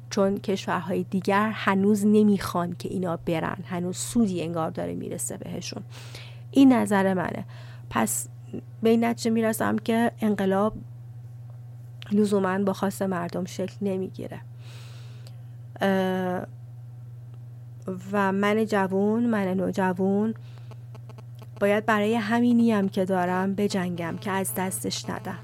چون 0.10 0.38
کشورهای 0.38 1.04
دیگر 1.04 1.50
هنوز 1.50 2.06
نمی‌خوان 2.06 2.76
که 2.80 2.90
اینا 2.90 3.18
برن. 3.18 3.58
هنوز 3.66 3.98
سودی 3.98 4.42
انگار 4.42 4.70
داره 4.70 4.94
می‌رسه 4.94 5.38
بهشون. 5.38 5.84
این 6.52 6.74
نظر 6.74 7.14
منه. 7.14 7.46
پس 7.90 8.28
به 8.84 8.90
این 8.90 9.06
نتیجه 9.06 9.32
می‌رسم 9.32 9.78
که 9.78 10.12
انقلاب 10.22 10.74
لزوما 12.12 12.60
با 12.60 12.74
خواست 12.74 13.02
مردم 13.02 13.46
شکل 13.46 13.76
نمی‌گیره. 13.82 14.42
و 18.12 18.32
من 18.32 18.66
جوون 18.66 19.26
من 19.26 19.48
نوجوون 19.48 20.34
باید 21.60 21.86
برای 21.86 22.16
همینی 22.16 22.72
هم 22.72 22.90
که 22.90 23.06
دارم 23.06 23.56
بجنگم 23.56 24.18
که 24.22 24.32
از 24.32 24.54
دستش 24.58 25.10
ندم. 25.10 25.38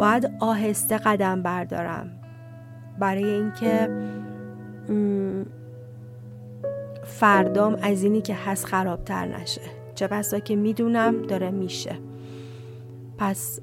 باید 0.00 0.30
آهسته 0.40 0.98
قدم 0.98 1.42
بردارم. 1.42 2.10
برای 2.98 3.24
اینکه 3.24 3.88
فردام 7.04 7.78
از 7.82 8.02
اینی 8.02 8.20
که 8.20 8.34
هست 8.34 8.64
خرابتر 8.64 9.26
نشه. 9.26 9.60
چه 9.94 10.08
بسا 10.08 10.38
که 10.38 10.56
می‌دونم 10.56 11.22
داره 11.22 11.50
میشه. 11.50 11.98
پس 13.18 13.60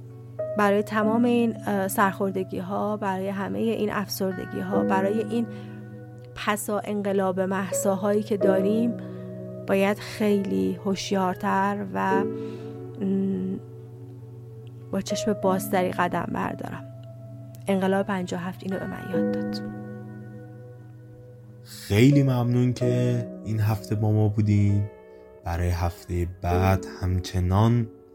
برای 0.58 0.84
تمام 0.84 1.24
این 1.24 1.56
سرخوردگی 1.88 2.60
ها 2.60 2.98
برای 2.98 3.30
همه 3.30 3.60
این 3.60 3.92
افسردگی 3.92 4.60
ها 4.60 4.84
برای 4.84 5.24
این 5.24 5.48
پسا 6.36 6.80
انقلاب 6.80 7.40
محساهایی 7.40 8.24
که 8.24 8.38
داریم 8.38 8.98
باید 9.68 10.00
خیلی 10.00 10.80
هوشیارتر 10.86 11.86
و 11.94 12.24
با 14.92 15.02
چشم 15.02 15.34
بازتری 15.34 15.92
قدم 15.92 16.30
بردارم. 16.34 16.86
انقلاب 17.68 18.06
57 18.06 18.64
اینو 18.64 18.80
به 18.80 18.88
من 18.88 19.12
یاد 19.14 19.32
داد. 19.32 19.62
خیلی 21.64 22.24
ممنون 22.24 22.74
که 22.74 23.28
این 23.46 23.60
هفته 23.60 23.96
با 23.96 24.12
ما 24.12 24.28
بودین. 24.28 24.84
برای 25.46 25.70
هفته 25.70 26.28
بعد 26.42 26.86
همچنان 27.02 27.88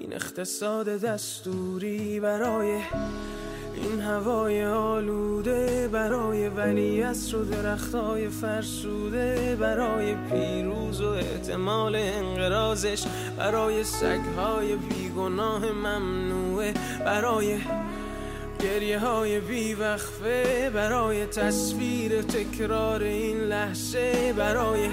این 0.00 0.14
اقتصاد 0.14 0.88
دستوری 0.88 2.20
برای 2.20 2.80
این 3.74 4.00
هوای 4.00 4.64
آلوده 4.64 5.88
برای 5.92 6.48
ولی 6.48 7.02
و 7.02 7.44
درختای 7.44 8.28
فرسوده 8.28 9.56
برای 9.60 10.14
پیروز 10.14 11.00
و 11.00 11.08
احتمال 11.08 11.96
انقرازش 11.96 13.04
برای 13.38 13.84
سگهای 13.84 14.76
بیگناه 14.76 15.72
ممنوعه 15.72 16.74
برای 17.04 17.58
گریه 18.62 18.98
های 18.98 19.40
بیوقفه 19.40 20.70
برای 20.74 21.26
تصویر 21.26 22.22
تکرار 22.22 23.02
این 23.02 23.40
لحظه 23.40 24.34
برای 24.36 24.88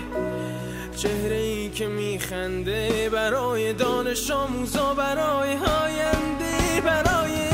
چهره 0.95 1.35
ای 1.35 1.69
که 1.69 1.87
میخنده 1.87 3.09
برای 3.09 3.73
دانش 3.73 4.31
آموزا 4.31 4.93
برای 4.93 5.53
هاینده 5.53 6.81
برای 6.85 7.49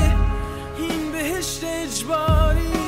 این 0.77 1.11
بهشت 1.11 1.63
اجباری. 1.63 2.82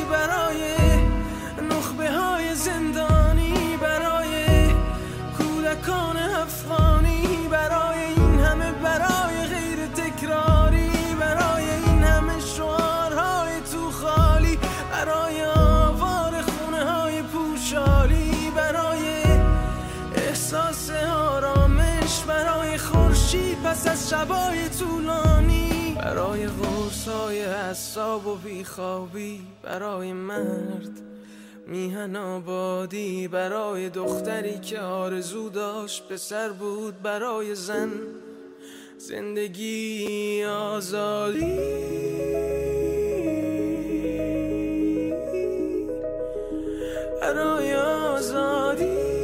از 23.96 24.10
شبای 24.10 24.70
طولانی 24.70 25.96
برای 25.98 26.48
غرصای 26.48 27.46
حساب 27.46 28.28
و 28.28 28.36
بیخوابی 28.36 29.42
برای 29.64 30.14
مرد 30.14 31.02
میهن 31.68 32.16
آبادی 32.16 33.28
برای 33.28 33.90
دختری 33.90 34.60
که 34.60 34.80
آرزو 34.80 35.50
داشت 35.50 36.16
سر 36.16 36.50
بود 36.50 37.02
برای 37.02 37.56
زن 37.56 37.92
زندگی 38.98 40.44
آزادی. 40.46 41.60
برای 47.22 47.76
آزادی. 47.76 49.15